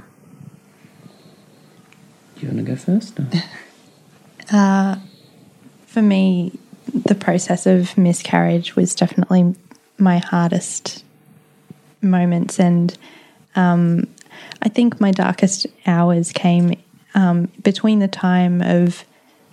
Do 2.36 2.42
you 2.42 2.48
want 2.48 2.58
to 2.58 2.62
go 2.64 2.76
first? 2.76 3.18
or- 3.18 3.26
For 5.86 6.02
me, 6.02 6.52
the 7.06 7.14
process 7.14 7.66
of 7.66 7.96
miscarriage 7.96 8.76
was 8.76 8.94
definitely 8.94 9.54
my 9.98 10.18
hardest 10.18 11.02
moments, 12.02 12.60
and 12.60 12.96
um, 13.54 14.06
I 14.60 14.68
think 14.68 15.00
my 15.00 15.10
darkest 15.10 15.66
hours 15.86 16.32
came 16.32 16.78
um, 17.14 17.48
between 17.62 18.00
the 18.00 18.08
time 18.08 18.60
of 18.60 19.06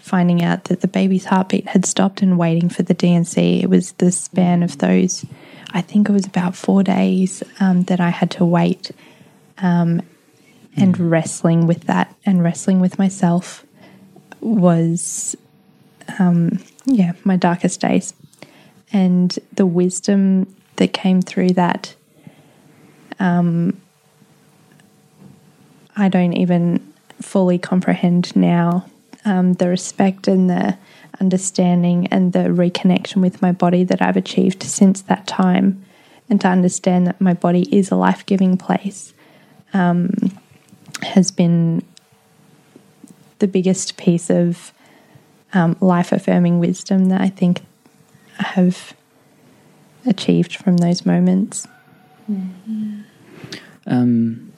finding 0.03 0.43
out 0.43 0.65
that 0.65 0.81
the 0.81 0.87
baby's 0.87 1.23
heartbeat 1.23 1.65
had 1.65 1.85
stopped 1.85 2.21
and 2.21 2.37
waiting 2.37 2.67
for 2.67 2.83
the 2.83 2.93
D&C. 2.93 3.61
It 3.61 3.69
was 3.69 3.93
the 3.93 4.11
span 4.11 4.61
of 4.61 4.77
those. 4.79 5.25
I 5.71 5.79
think 5.79 6.09
it 6.09 6.11
was 6.11 6.25
about 6.25 6.55
four 6.55 6.83
days 6.83 7.41
um, 7.61 7.83
that 7.83 8.01
I 8.01 8.09
had 8.09 8.29
to 8.31 8.45
wait, 8.45 8.91
um, 9.59 10.01
and 10.75 10.99
wrestling 10.99 11.67
with 11.67 11.85
that 11.85 12.13
and 12.25 12.43
wrestling 12.43 12.79
with 12.79 12.99
myself 12.99 13.65
was 14.41 15.37
yeah, 16.85 17.13
my 17.23 17.37
darkest 17.37 17.81
days. 17.81 18.13
And 18.91 19.37
the 19.53 19.65
wisdom 19.65 20.53
that 20.75 20.93
came 20.93 21.21
through 21.21 21.51
that, 21.51 21.95
um, 23.19 23.81
I 25.95 26.09
don't 26.09 26.33
even 26.33 26.93
fully 27.21 27.57
comprehend 27.57 28.35
now. 28.35 28.85
Um, 29.25 29.53
the 29.53 29.69
respect 29.69 30.27
and 30.27 30.49
the 30.49 30.77
understanding 31.21 32.07
and 32.07 32.33
the 32.33 32.49
reconnection 32.49 33.21
with 33.21 33.41
my 33.41 33.53
body 33.53 33.85
that 33.85 34.01
I've 34.01 34.17
achieved 34.17 34.63
since 34.63 35.01
that 35.03 35.27
time, 35.27 35.85
and 36.29 36.41
to 36.41 36.47
understand 36.47 37.07
that 37.07 37.21
my 37.21 37.33
body 37.33 37.67
is 37.71 37.89
a 37.89 37.95
life 37.95 38.25
giving 38.25 38.57
place, 38.57 39.13
um, 39.73 40.11
has 41.01 41.31
been 41.31 41.83
the 43.39 43.47
biggest 43.47 43.95
piece 43.95 44.29
of 44.29 44.73
um, 45.53 45.77
life 45.79 46.11
affirming 46.11 46.59
wisdom 46.59 47.05
that 47.05 47.21
I 47.21 47.29
think 47.29 47.61
I 48.39 48.43
have 48.43 48.93
achieved 50.05 50.55
from 50.55 50.77
those 50.77 51.05
moments. 51.05 51.67
Um, 53.85 54.51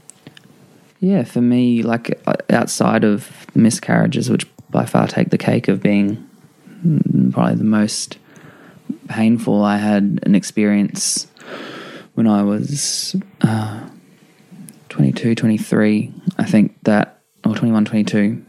yeah, 0.99 1.23
for 1.23 1.41
me, 1.41 1.83
like 1.83 2.19
uh, 2.25 2.35
outside 2.49 3.03
of 3.03 3.45
miscarriages, 3.55 4.29
which 4.29 4.47
by 4.75 4.85
far 4.85 5.07
take 5.07 5.29
the 5.29 5.37
cake 5.37 5.69
of 5.69 5.81
being 5.81 6.29
probably 7.31 7.55
the 7.55 7.63
most 7.63 8.17
painful, 9.07 9.63
I 9.63 9.77
had 9.77 10.19
an 10.23 10.35
experience 10.35 11.27
when 12.15 12.27
I 12.27 12.43
was 12.43 13.15
uh, 13.41 13.87
22, 14.89 15.33
23, 15.33 16.13
I 16.37 16.43
think 16.43 16.77
that, 16.83 17.21
or 17.45 17.55
21, 17.55 17.85
22, 17.85 18.45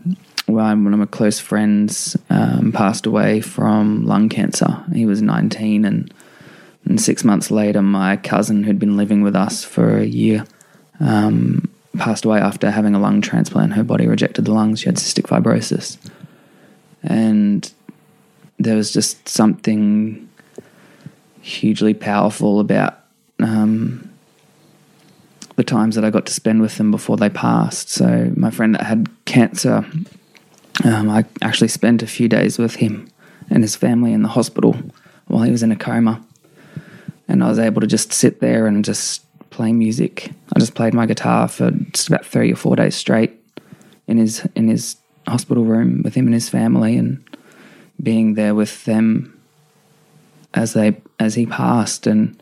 where 0.46 0.64
one 0.64 0.92
of 0.92 0.98
my 0.98 1.06
close 1.06 1.38
friends 1.38 2.16
um, 2.28 2.72
passed 2.72 3.06
away 3.06 3.40
from 3.40 4.04
lung 4.04 4.28
cancer. 4.28 4.84
He 4.92 5.06
was 5.06 5.22
19 5.22 5.84
and 5.84 6.12
and 6.84 7.00
six 7.00 7.24
months 7.24 7.50
later, 7.50 7.82
my 7.82 8.16
cousin, 8.16 8.62
who'd 8.62 8.78
been 8.78 8.96
living 8.96 9.22
with 9.22 9.34
us 9.34 9.64
for 9.64 9.98
a 9.98 10.04
year, 10.04 10.44
um, 11.00 11.68
passed 11.98 12.24
away 12.24 12.38
after 12.38 12.70
having 12.70 12.94
a 12.94 13.00
lung 13.00 13.20
transplant. 13.20 13.72
Her 13.72 13.82
body 13.82 14.06
rejected 14.06 14.44
the 14.44 14.52
lungs. 14.52 14.80
She 14.80 14.86
had 14.86 14.94
cystic 14.94 15.24
fibrosis. 15.24 15.98
And 17.06 17.70
there 18.58 18.76
was 18.76 18.92
just 18.92 19.28
something 19.28 20.28
hugely 21.40 21.94
powerful 21.94 22.60
about 22.60 22.98
um, 23.38 24.10
the 25.56 25.64
times 25.64 25.94
that 25.94 26.04
I 26.04 26.10
got 26.10 26.26
to 26.26 26.32
spend 26.32 26.60
with 26.60 26.76
them 26.76 26.90
before 26.90 27.16
they 27.16 27.30
passed. 27.30 27.88
So, 27.88 28.32
my 28.36 28.50
friend 28.50 28.74
that 28.74 28.82
had 28.82 29.08
cancer, 29.24 29.86
um, 30.84 31.08
I 31.08 31.24
actually 31.42 31.68
spent 31.68 32.02
a 32.02 32.06
few 32.06 32.28
days 32.28 32.58
with 32.58 32.76
him 32.76 33.08
and 33.48 33.62
his 33.62 33.76
family 33.76 34.12
in 34.12 34.22
the 34.22 34.28
hospital 34.28 34.76
while 35.26 35.42
he 35.42 35.50
was 35.50 35.62
in 35.62 35.72
a 35.72 35.76
coma 35.76 36.22
and 37.28 37.42
I 37.42 37.48
was 37.48 37.58
able 37.58 37.80
to 37.80 37.86
just 37.86 38.12
sit 38.12 38.40
there 38.40 38.66
and 38.66 38.84
just 38.84 39.22
play 39.50 39.72
music. 39.72 40.30
I 40.54 40.58
just 40.58 40.74
played 40.74 40.94
my 40.94 41.06
guitar 41.06 41.48
for 41.48 41.70
just 41.70 42.08
about 42.08 42.24
three 42.24 42.52
or 42.52 42.56
four 42.56 42.76
days 42.76 42.94
straight 42.94 43.32
in 44.06 44.18
his 44.18 44.46
in 44.54 44.68
his 44.68 44.96
hospital 45.26 45.64
room 45.64 46.02
with 46.02 46.14
him 46.14 46.26
and 46.26 46.34
his 46.34 46.48
family, 46.48 46.96
and 46.96 47.22
being 48.02 48.34
there 48.34 48.54
with 48.54 48.84
them 48.84 49.38
as 50.54 50.72
they 50.72 50.96
as 51.18 51.34
he 51.34 51.46
passed, 51.46 52.06
and 52.06 52.40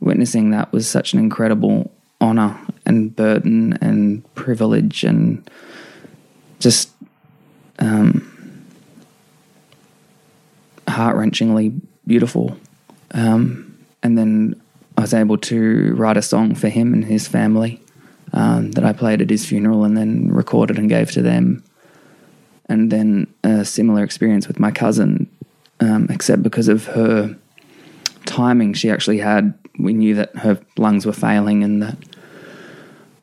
witnessing 0.00 0.50
that 0.50 0.72
was 0.72 0.88
such 0.88 1.12
an 1.12 1.18
incredible 1.18 1.90
honor 2.20 2.58
and 2.84 3.14
burden 3.14 3.78
and 3.80 4.34
privilege 4.34 5.04
and 5.04 5.48
just 6.58 6.90
um, 7.78 8.32
heart 10.88 11.16
wrenchingly 11.16 11.78
beautiful. 12.06 12.56
Um, 13.12 13.76
and 14.02 14.16
then 14.16 14.60
I 14.96 15.02
was 15.02 15.14
able 15.14 15.38
to 15.38 15.94
write 15.94 16.16
a 16.16 16.22
song 16.22 16.54
for 16.54 16.68
him 16.68 16.94
and 16.94 17.04
his 17.04 17.28
family 17.28 17.82
um, 18.32 18.72
that 18.72 18.84
I 18.84 18.92
played 18.92 19.20
at 19.20 19.30
his 19.30 19.44
funeral 19.44 19.84
and 19.84 19.96
then 19.96 20.28
recorded 20.32 20.78
and 20.78 20.88
gave 20.88 21.10
to 21.12 21.22
them. 21.22 21.62
And 22.68 22.90
then 22.90 23.32
a 23.44 23.64
similar 23.64 24.02
experience 24.02 24.48
with 24.48 24.58
my 24.58 24.70
cousin, 24.70 25.30
um, 25.80 26.08
except 26.10 26.42
because 26.42 26.68
of 26.68 26.86
her 26.86 27.36
timing, 28.24 28.74
she 28.74 28.90
actually 28.90 29.18
had, 29.18 29.54
we 29.78 29.92
knew 29.92 30.14
that 30.16 30.34
her 30.36 30.60
lungs 30.76 31.06
were 31.06 31.12
failing 31.12 31.62
and 31.62 31.82
that 31.82 31.96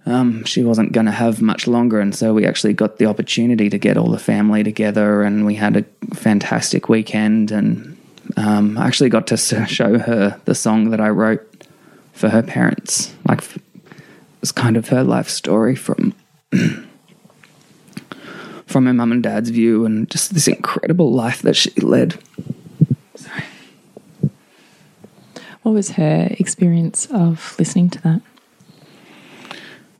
um, 0.06 0.44
she 0.46 0.64
wasn't 0.64 0.92
going 0.92 1.06
to 1.06 1.12
have 1.12 1.42
much 1.42 1.68
longer. 1.68 2.00
And 2.00 2.16
so 2.16 2.34
we 2.34 2.46
actually 2.46 2.74
got 2.74 2.98
the 2.98 3.06
opportunity 3.06 3.70
to 3.70 3.78
get 3.78 3.98
all 3.98 4.10
the 4.10 4.20
family 4.20 4.64
together 4.64 5.24
and 5.24 5.46
we 5.46 5.56
had 5.56 5.78
a 5.78 5.84
fantastic 6.16 6.90
weekend. 6.90 7.52
And 7.52 7.98
um, 8.38 8.78
I 8.78 8.88
actually 8.88 9.10
got 9.10 9.28
to 9.28 9.38
show 9.38 10.00
her 10.00 10.40
the 10.46 10.56
song 10.56 10.90
that 10.92 11.02
I 11.02 11.10
wrote 11.10 11.46
for 12.14 12.30
her 12.30 12.44
parents. 12.44 13.14
Like, 13.28 13.44
it 13.44 13.62
was 14.42 14.52
kind 14.52 14.78
of 14.78 14.90
her 14.90 15.04
life 15.04 15.30
story 15.30 15.76
from. 15.76 16.14
From 18.74 18.88
her 18.88 18.94
mum 18.94 19.12
and 19.12 19.22
dad's 19.22 19.52
view, 19.52 19.86
and 19.86 20.10
just 20.10 20.34
this 20.34 20.48
incredible 20.48 21.12
life 21.12 21.44
that 21.44 21.56
she 21.56 21.70
led. 21.80 22.18
What 25.62 25.74
was 25.74 25.92
her 25.92 26.28
experience 26.40 27.06
of 27.12 27.56
listening 27.60 27.92
to 27.92 28.02
that? 28.02 28.22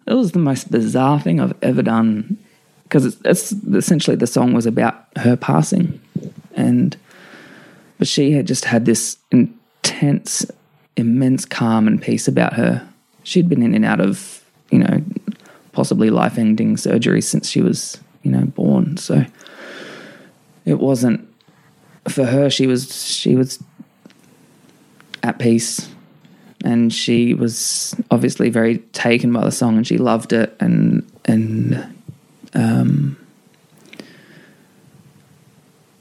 it 0.06 0.14
was 0.14 0.32
the 0.32 0.40
most 0.40 0.72
bizarre 0.72 1.20
thing 1.20 1.40
I've 1.40 1.56
ever 1.62 1.82
done 1.82 2.38
because 2.84 3.06
it's, 3.06 3.22
it's 3.24 3.52
essentially 3.74 4.16
the 4.16 4.28
song 4.28 4.54
was 4.54 4.66
about 4.66 5.06
her 5.18 5.36
passing, 5.36 6.02
and 6.56 6.98
but 7.98 8.08
she 8.08 8.32
had 8.32 8.48
just 8.48 8.66
had 8.66 8.86
this 8.86 9.18
intense, 9.32 10.46
immense 10.98 11.46
calm 11.46 11.88
and 11.88 12.02
peace 12.02 12.28
about 12.28 12.54
her. 12.54 12.88
She'd 13.24 13.50
been 13.50 13.64
in 13.64 13.74
and 13.74 13.86
out 13.86 14.02
of 14.02 14.44
you 14.72 14.80
know 14.80 15.04
possibly 15.72 16.10
life-ending 16.10 16.78
surgery 16.78 17.22
since 17.22 17.50
she 17.50 17.62
was 17.62 18.00
you 18.24 18.32
know 18.32 18.46
born, 18.46 18.98
so 18.98 19.26
it 20.66 20.80
wasn't 20.80 21.28
for 22.08 22.26
her. 22.26 22.50
She 22.50 22.68
was 22.68 23.06
she 23.06 23.36
was 23.36 23.62
at 25.24 25.40
peace. 25.40 25.90
And 26.66 26.94
she 26.94 27.34
was 27.34 27.94
obviously 28.10 28.50
very 28.50 28.78
taken 28.78 29.34
by 29.34 29.44
the 29.44 29.52
song 29.52 29.78
and 29.78 29.86
she 29.88 29.98
loved 29.98 30.32
it. 30.32 30.56
And 30.60 31.10
and 31.26 31.96
um 32.54 33.18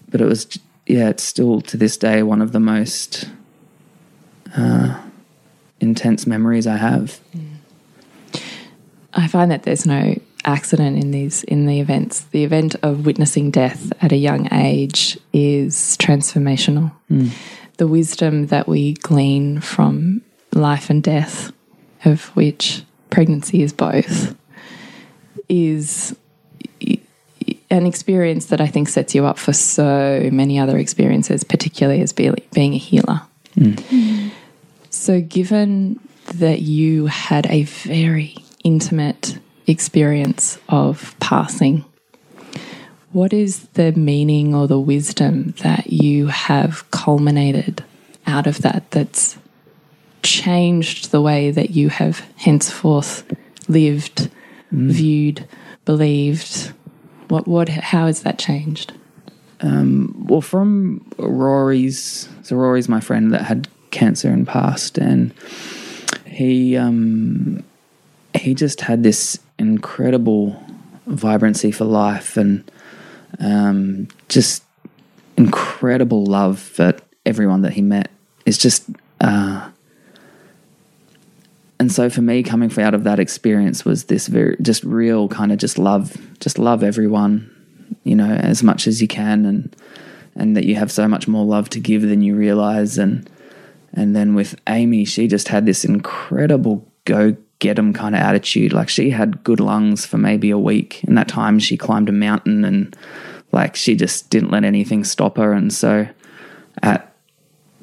but 0.08 0.20
it 0.20 0.26
was 0.26 0.58
yeah 0.86 1.08
it's 1.08 1.22
still 1.22 1.60
to 1.62 1.76
this 1.76 1.96
day 1.96 2.22
one 2.22 2.42
of 2.42 2.52
the 2.52 2.60
most 2.60 3.28
uh 4.54 5.00
intense 5.80 6.26
memories 6.26 6.66
i 6.66 6.76
have. 6.76 7.20
I 9.14 9.26
find 9.26 9.50
that 9.50 9.64
there's 9.64 9.84
no 9.84 10.14
accident 10.44 11.02
in 11.02 11.10
these 11.10 11.44
in 11.44 11.66
the 11.66 11.80
events. 11.80 12.20
The 12.20 12.44
event 12.44 12.76
of 12.82 13.06
witnessing 13.06 13.50
death 13.50 13.92
at 14.02 14.12
a 14.12 14.16
young 14.16 14.52
age 14.52 15.18
is 15.32 15.96
transformational. 15.98 16.92
Hmm. 17.08 17.28
The 17.78 17.86
wisdom 17.88 18.46
that 18.48 18.68
we 18.68 18.94
glean 18.94 19.60
from 19.60 20.22
life 20.52 20.90
and 20.90 21.02
death 21.02 21.52
of 22.04 22.26
which 22.36 22.84
pregnancy 23.10 23.62
is 23.62 23.72
both, 23.72 24.34
is 25.48 26.16
an 27.70 27.86
experience 27.86 28.46
that 28.46 28.60
I 28.60 28.66
think 28.66 28.88
sets 28.88 29.14
you 29.14 29.24
up 29.24 29.38
for 29.38 29.52
so 29.52 30.28
many 30.32 30.58
other 30.58 30.78
experiences, 30.78 31.44
particularly 31.44 32.00
as 32.02 32.12
be, 32.12 32.30
being 32.52 32.74
a 32.74 32.78
healer. 32.78 33.22
Hmm. 33.54 34.28
So, 34.90 35.20
given 35.20 36.00
that 36.34 36.62
you 36.62 37.06
had 37.06 37.46
a 37.46 37.64
very 37.64 38.36
intimate 38.64 39.38
experience 39.66 40.58
of 40.68 41.14
passing, 41.20 41.84
what 43.12 43.32
is 43.32 43.68
the 43.74 43.92
meaning 43.92 44.54
or 44.54 44.66
the 44.66 44.80
wisdom 44.80 45.54
that 45.62 45.92
you 45.92 46.28
have 46.28 46.90
culminated 46.90 47.84
out 48.26 48.46
of 48.46 48.62
that 48.62 48.90
that's 48.90 49.36
changed 50.22 51.10
the 51.10 51.20
way 51.20 51.50
that 51.50 51.70
you 51.70 51.88
have 51.90 52.20
henceforth 52.36 53.24
lived, 53.68 54.30
viewed, 54.70 55.46
believed? 55.84 56.72
What, 57.28 57.46
what, 57.46 57.68
how 57.68 58.06
has 58.06 58.22
that 58.22 58.38
changed? 58.38 58.92
well, 59.62 60.40
from 60.40 61.06
Rory's, 61.18 62.28
so 62.42 62.56
Rory's 62.56 62.88
my 62.88 63.00
friend 63.00 63.32
that 63.32 63.42
had 63.42 63.68
cancer 63.90 64.30
and 64.30 64.46
passed, 64.46 64.98
and 64.98 65.32
he 66.26 66.76
um, 66.76 67.62
he 68.34 68.54
just 68.54 68.80
had 68.80 69.02
this 69.02 69.38
incredible 69.68 70.62
vibrancy 71.06 71.70
for 71.70 71.84
life 71.84 72.36
and 72.36 72.70
um, 73.40 74.08
just 74.28 74.62
incredible 75.36 76.24
love 76.24 76.58
for 76.58 76.94
everyone 77.24 77.62
that 77.62 77.72
he 77.72 77.82
met. 77.82 78.10
It's 78.44 78.58
just, 78.58 78.88
uh, 79.20 79.70
and 81.78 81.90
so 81.90 82.10
for 82.10 82.22
me, 82.22 82.42
coming 82.42 82.70
out 82.80 82.94
of 82.94 83.04
that 83.04 83.18
experience 83.18 83.84
was 83.84 84.04
this 84.04 84.28
very 84.28 84.56
just 84.62 84.84
real 84.84 85.28
kind 85.28 85.52
of 85.52 85.58
just 85.58 85.78
love, 85.78 86.16
just 86.38 86.58
love 86.58 86.82
everyone, 86.82 87.50
you 88.04 88.14
know, 88.14 88.30
as 88.30 88.62
much 88.62 88.86
as 88.86 89.00
you 89.00 89.08
can, 89.08 89.44
and 89.44 89.76
and 90.34 90.56
that 90.56 90.64
you 90.64 90.76
have 90.76 90.90
so 90.90 91.06
much 91.08 91.28
more 91.28 91.44
love 91.44 91.68
to 91.70 91.80
give 91.80 92.02
than 92.02 92.22
you 92.22 92.36
realize, 92.36 92.98
and 92.98 93.28
and 93.92 94.14
then 94.14 94.34
with 94.34 94.54
Amy, 94.68 95.04
she 95.04 95.26
just 95.26 95.48
had 95.48 95.66
this 95.66 95.84
incredible 95.84 96.86
go 97.04 97.36
get 97.62 97.78
'em 97.78 97.92
kind 97.92 98.14
of 98.14 98.20
attitude. 98.20 98.72
Like 98.72 98.88
she 98.88 99.10
had 99.10 99.44
good 99.44 99.60
lungs 99.60 100.04
for 100.04 100.18
maybe 100.18 100.50
a 100.50 100.58
week. 100.58 101.02
In 101.04 101.14
that 101.14 101.28
time, 101.28 101.60
she 101.60 101.76
climbed 101.76 102.08
a 102.08 102.12
mountain 102.12 102.64
and 102.64 102.94
like 103.52 103.76
she 103.76 103.94
just 103.94 104.30
didn't 104.30 104.50
let 104.50 104.64
anything 104.64 105.04
stop 105.04 105.36
her. 105.36 105.52
And 105.52 105.72
so 105.72 106.08
at 106.82 107.14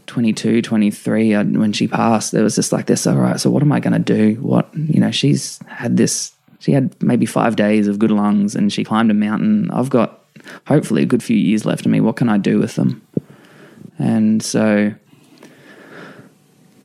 22, 0.08 0.62
23, 0.62 1.36
I, 1.36 1.44
when 1.44 1.72
she 1.72 1.88
passed, 1.88 2.34
there 2.34 2.44
was 2.44 2.56
just 2.56 2.74
like 2.74 2.88
this, 2.88 3.08
all 3.08 3.16
right, 3.16 3.40
so 3.40 3.50
what 3.50 3.64
am 3.64 3.72
I 3.72 3.80
going 3.80 3.94
to 3.94 4.00
do? 4.00 4.42
What, 4.42 4.68
you 4.76 5.00
know, 5.00 5.12
she's 5.12 5.60
had 5.68 5.96
this, 5.96 6.34
she 6.60 6.74
had 6.74 7.02
maybe 7.02 7.26
five 7.26 7.56
days 7.56 7.88
of 7.88 8.00
good 8.00 8.12
lungs 8.12 8.56
and 8.56 8.74
she 8.74 8.84
climbed 8.84 9.12
a 9.12 9.14
mountain. 9.14 9.72
I've 9.72 9.90
got 9.90 10.26
hopefully 10.68 11.04
a 11.04 11.06
good 11.06 11.24
few 11.24 11.38
years 11.38 11.66
left 11.66 11.86
of 11.86 11.92
me. 11.92 12.02
What 12.02 12.18
can 12.18 12.28
I 12.28 12.38
do 12.38 12.60
with 12.60 12.76
them? 12.76 13.02
And 13.98 14.44
so 14.44 14.94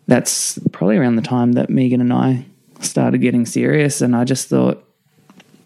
that's 0.07 0.59
probably 0.71 0.99
around 0.99 1.17
the 1.17 1.23
time 1.23 1.53
that 1.53 1.71
Megan 1.71 2.01
and 2.01 2.13
I 2.13 2.45
started 2.85 3.19
getting 3.19 3.47
serious. 3.47 4.01
And 4.01 4.15
I 4.15 4.25
just 4.25 4.49
thought, 4.49 4.85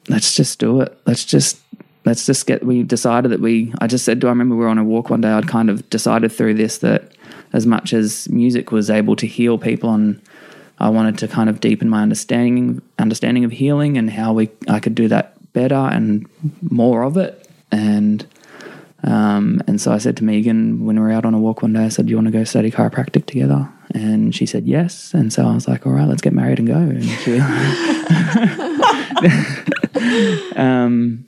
let's 0.08 0.34
just 0.34 0.58
do 0.58 0.80
it. 0.80 0.98
Let's 1.06 1.24
just 1.24 1.60
let's 2.04 2.26
just 2.26 2.46
get. 2.46 2.64
We 2.64 2.82
decided 2.82 3.30
that 3.30 3.40
we. 3.40 3.72
I 3.80 3.86
just 3.86 4.04
said, 4.04 4.20
do 4.20 4.26
I 4.26 4.30
remember 4.30 4.56
we 4.56 4.62
were 4.62 4.68
on 4.68 4.78
a 4.78 4.84
walk 4.84 5.10
one 5.10 5.20
day? 5.20 5.30
I'd 5.30 5.48
kind 5.48 5.70
of 5.70 5.88
decided 5.90 6.32
through 6.32 6.54
this 6.54 6.78
that 6.78 7.12
as 7.52 7.66
much 7.66 7.92
as 7.92 8.28
music 8.28 8.72
was 8.72 8.90
able 8.90 9.16
to 9.16 9.26
heal 9.26 9.58
people, 9.58 9.92
and 9.94 10.20
I 10.78 10.88
wanted 10.88 11.18
to 11.18 11.28
kind 11.28 11.50
of 11.50 11.60
deepen 11.60 11.88
my 11.88 12.02
understanding 12.02 12.82
understanding 12.98 13.44
of 13.44 13.52
healing 13.52 13.96
and 13.98 14.10
how 14.10 14.32
we 14.32 14.50
I 14.68 14.80
could 14.80 14.94
do 14.94 15.08
that 15.08 15.34
better 15.52 15.74
and 15.74 16.28
more 16.62 17.02
of 17.02 17.16
it. 17.16 17.48
And 17.70 18.26
um, 19.04 19.62
and 19.66 19.80
so 19.80 19.92
I 19.92 19.98
said 19.98 20.16
to 20.18 20.24
Megan 20.24 20.84
when 20.84 20.96
we 20.96 21.02
were 21.02 21.12
out 21.12 21.24
on 21.24 21.34
a 21.34 21.38
walk 21.38 21.62
one 21.62 21.72
day, 21.72 21.84
I 21.84 21.88
said, 21.88 22.06
"Do 22.06 22.10
you 22.10 22.16
want 22.16 22.26
to 22.26 22.32
go 22.32 22.44
study 22.44 22.70
chiropractic 22.70 23.26
together?" 23.26 23.68
And 23.95 24.34
she 24.34 24.47
said 24.47 24.66
yes. 24.66 25.14
And 25.14 25.32
so 25.32 25.47
I 25.47 25.55
was 25.55 25.66
like, 25.66 25.86
"All 25.86 25.93
right, 25.93 26.07
let's 26.07 26.22
get 26.22 26.32
married 26.32 26.59
and 26.59 26.68
go." 26.68 26.74
And 26.74 27.05
she, 27.05 27.39
um, 30.57 31.24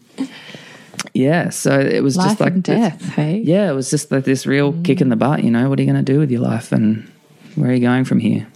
yeah, 1.15 1.49
so 1.49 1.79
it 1.79 2.03
was 2.03 2.17
Life 2.17 2.29
just 2.29 2.41
like 2.41 2.53
and 2.53 2.65
this- 2.65 2.79
death, 2.79 3.03
hey? 3.15 3.39
yeah, 3.39 3.71
it 3.71 3.75
was 3.75 3.91
just 3.91 4.11
like 4.11 4.25
this 4.25 4.47
real 4.47 4.73
mm. 4.73 4.85
kick 4.85 5.01
in 5.01 5.09
the 5.09 5.17
butt. 5.17 5.43
You 5.43 5.51
know, 5.51 5.69
what 5.69 5.79
are 5.79 5.83
you 5.83 5.91
going 5.91 6.05
to 6.05 6.13
do 6.13 6.19
with 6.19 6.31
your 6.31 6.43
life, 6.43 6.73
and 6.73 7.11
where 7.55 7.71
are 7.71 7.75
you 7.75 7.81
going 7.81 8.05
from 8.05 8.19
here? 8.21 8.47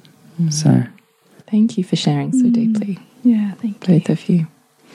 Mm. 0.40 0.52
So 0.52 0.84
Thank 1.50 1.78
you 1.78 1.84
for 1.84 1.96
sharing 1.96 2.32
so 2.32 2.46
mm. 2.46 2.52
deeply, 2.52 2.98
Yeah, 3.22 3.52
thank 3.54 3.86
you. 3.86 3.94
both 4.00 4.08
of 4.08 4.28
you. 4.28 4.46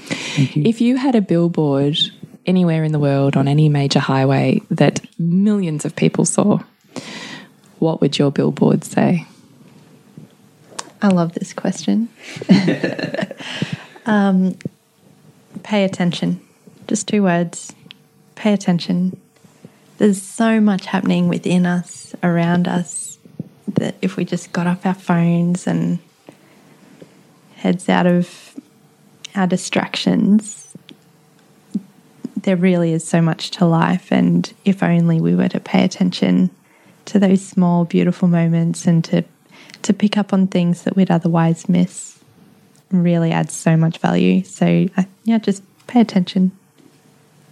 If 0.10 0.82
you 0.82 0.98
had 0.98 1.16
a 1.16 1.22
billboard 1.22 1.98
anywhere 2.46 2.84
in 2.84 2.92
the 2.92 3.00
world 3.00 3.38
on 3.38 3.48
any 3.48 3.70
major 3.70 4.00
highway 4.00 4.62
that 4.72 5.02
millions 5.20 5.86
of 5.86 5.96
people 5.96 6.26
saw, 6.26 6.60
what 7.80 8.02
would 8.02 8.18
your 8.20 8.32
billboard 8.32 8.84
say? 8.84 9.26
I 11.02 11.08
love 11.08 11.34
this 11.34 11.54
question. 11.54 12.10
um, 14.06 14.58
pay 15.64 15.86
attention. 15.86 16.42
Just 16.88 17.08
two 17.08 17.24
words. 17.24 17.74
Pay 18.36 18.54
attention. 18.54 19.20
There's 19.98 20.22
so 20.22 20.60
much 20.60 20.86
happening 20.86 21.30
within 21.30 21.66
us, 21.66 22.14
around 22.22 22.68
us, 22.68 23.18
that 23.76 23.96
if 24.02 24.18
we 24.18 24.26
just 24.26 24.52
got 24.52 24.68
off 24.68 24.86
our 24.86 24.94
phones 24.94 25.68
and 25.68 26.00
heads 27.56 27.88
out 27.88 28.08
of 28.08 28.56
our 29.36 29.48
distractions, 29.48 30.74
there 32.44 32.58
really 32.58 32.94
is 32.94 33.08
so 33.08 33.22
much 33.22 33.52
to 33.52 33.66
life. 33.66 34.12
And 34.12 34.52
if 34.66 34.84
only 34.84 35.22
we 35.22 35.36
were 35.36 35.50
to 35.50 35.60
pay 35.60 35.84
attention 35.84 36.50
to 37.10 37.20
those 37.20 37.46
small, 37.46 37.86
beautiful 37.86 38.28
moments 38.28 38.86
and 38.86 39.04
to 39.06 39.24
to 39.82 39.94
pick 39.94 40.18
up 40.18 40.34
on 40.34 40.48
things 40.48 40.84
that 40.84 40.96
we'd 40.96 41.12
otherwise 41.12 41.70
miss 41.70 42.20
really 42.92 43.32
adds 43.32 43.54
so 43.54 43.78
much 43.78 43.98
value. 44.00 44.44
So, 44.44 44.88
uh, 44.98 45.04
yeah, 45.24 45.38
just 45.38 45.64
pay 45.88 46.02
attention 46.02 46.52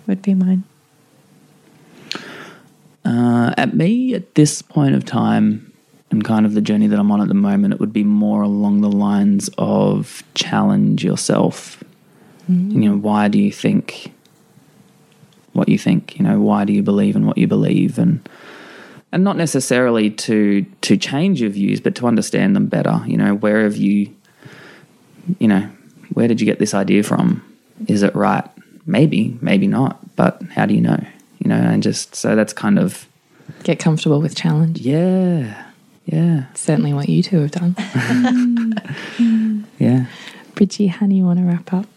would 0.08 0.22
be 0.22 0.34
mine. 0.34 0.64
Uh, 3.06 3.54
at 3.58 3.74
me, 3.74 4.14
at 4.14 4.36
this 4.36 4.62
point 4.62 4.96
of 4.96 5.06
time, 5.06 5.72
and 6.12 6.24
kind 6.24 6.46
of 6.46 6.54
the 6.54 6.62
journey 6.62 6.88
that 6.88 7.00
I'm 7.00 7.12
on 7.12 7.22
at 7.22 7.28
the 7.28 7.34
moment, 7.34 7.74
it 7.74 7.80
would 7.80 7.94
be 7.94 8.04
more 8.04 8.42
along 8.42 8.82
the 8.82 8.92
lines 8.92 9.50
of 9.58 10.24
challenge 10.34 11.04
yourself. 11.04 11.84
You 12.50 12.90
know, 12.90 12.98
why 12.98 13.28
do 13.28 13.40
you 13.40 13.52
think 13.52 14.14
what 15.52 15.68
you 15.68 15.78
think? 15.78 16.18
You 16.18 16.24
know, 16.24 16.40
why 16.40 16.64
do 16.64 16.72
you 16.72 16.82
believe 16.82 17.18
in 17.18 17.26
what 17.26 17.38
you 17.38 17.46
believe? 17.46 18.00
And 18.00 18.28
and 19.18 19.24
not 19.24 19.36
necessarily 19.36 20.12
to 20.12 20.64
to 20.82 20.96
change 20.96 21.42
your 21.42 21.50
views, 21.50 21.82
but 21.82 21.96
to 21.96 22.06
understand 22.06 22.56
them 22.56 22.68
better. 22.68 23.02
You 23.08 23.18
know, 23.18 23.34
where 23.34 23.64
have 23.64 23.76
you, 23.76 24.14
you 25.40 25.48
know, 25.48 25.68
where 26.14 26.28
did 26.28 26.40
you 26.40 26.46
get 26.46 26.60
this 26.60 26.76
idea 26.76 27.02
from? 27.02 27.44
Is 27.88 28.04
it 28.04 28.16
right? 28.16 28.48
Maybe, 28.86 29.36
maybe 29.42 29.66
not. 29.66 30.16
But 30.16 30.40
how 30.54 30.68
do 30.68 30.76
you 30.76 30.82
know? 30.82 31.04
You 31.40 31.50
know, 31.50 31.56
and 31.56 31.82
just 31.82 32.16
so 32.16 32.36
that's 32.36 32.54
kind 32.54 32.78
of 32.78 33.08
Get 33.64 33.80
comfortable 33.80 34.22
with 34.22 34.36
challenge. 34.36 34.82
yeah, 34.82 35.66
yeah, 36.06 36.46
Certainly 36.54 36.94
what 36.94 37.10
you 37.10 37.24
two 37.24 37.40
have 37.40 37.52
done. 37.52 37.76
yeah. 39.80 40.06
Bridgie, 40.54 40.88
honey, 40.88 41.16
you 41.18 41.26
want 41.26 41.40
to 41.40 41.46
wrap 41.46 41.74
up? 41.74 41.88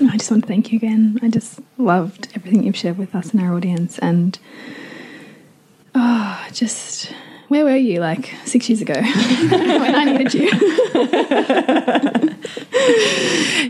I 0.00 0.16
just 0.16 0.32
want 0.32 0.42
to 0.42 0.48
thank 0.48 0.72
you 0.72 0.78
again. 0.78 1.20
I 1.22 1.28
just 1.28 1.60
loved 1.78 2.26
everything 2.34 2.64
you've 2.64 2.76
shared 2.76 2.98
with 2.98 3.14
us 3.14 3.30
and 3.30 3.40
our 3.40 3.54
audience. 3.54 4.00
And 4.00 4.36
oh, 5.94 6.46
just 6.52 7.12
where 7.48 7.64
were 7.64 7.76
you 7.76 8.00
like 8.00 8.34
six 8.44 8.68
years 8.68 8.80
ago 8.80 8.94
when 9.00 9.94
I 9.94 10.04
needed 10.04 10.34
you? 10.34 10.50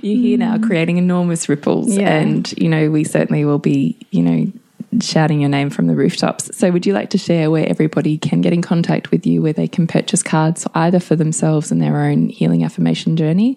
You're 0.03 0.23
here 0.23 0.39
now 0.39 0.57
mm. 0.57 0.67
creating 0.67 0.97
enormous 0.97 1.49
ripples. 1.49 1.97
Yeah. 1.97 2.13
And, 2.13 2.51
you 2.57 2.69
know, 2.69 2.91
we 2.91 3.05
certainly 3.05 3.45
will 3.45 3.59
be, 3.59 3.99
you 4.11 4.23
know, 4.23 4.53
shouting 5.01 5.41
your 5.41 5.51
name 5.51 5.71
from 5.71 5.87
the 5.87 5.97
rooftops. 5.97 6.57
So, 6.57 6.71
would 6.71 6.87
you 6.87 6.93
like 6.93 7.11
to 7.11 7.19
share 7.19 7.51
where 7.51 7.69
everybody 7.69 8.17
can 8.17 8.41
get 8.41 8.53
in 8.53 8.63
contact 8.63 9.11
with 9.11 9.27
you, 9.27 9.43
where 9.43 9.53
they 9.53 9.69
can 9.69 9.87
purchase 9.87 10.23
cards 10.23 10.67
either 10.75 11.01
for 11.01 11.17
themselves 11.17 11.73
and 11.73 11.83
their 11.83 12.01
own 12.01 12.29
healing 12.29 12.65
affirmation 12.65 13.17
journey 13.17 13.57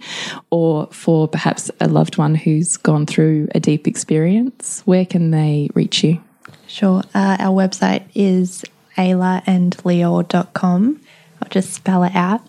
or 0.49 0.87
for 0.87 1.27
perhaps 1.27 1.69
a 1.79 1.87
loved 1.87 2.17
one 2.17 2.35
who's 2.35 2.77
gone 2.77 3.05
through 3.05 3.47
a 3.53 3.59
deep 3.59 3.87
experience? 3.87 4.81
Where 4.85 5.05
can 5.05 5.31
they 5.31 5.69
reach 5.73 6.03
you? 6.03 6.21
Sure. 6.67 7.01
Uh, 7.13 7.37
our 7.39 7.55
website 7.55 8.03
is 8.13 8.65
ailaandlior.com. 8.97 11.01
I'll 11.41 11.49
just 11.49 11.73
spell 11.73 12.03
it 12.03 12.15
out 12.15 12.41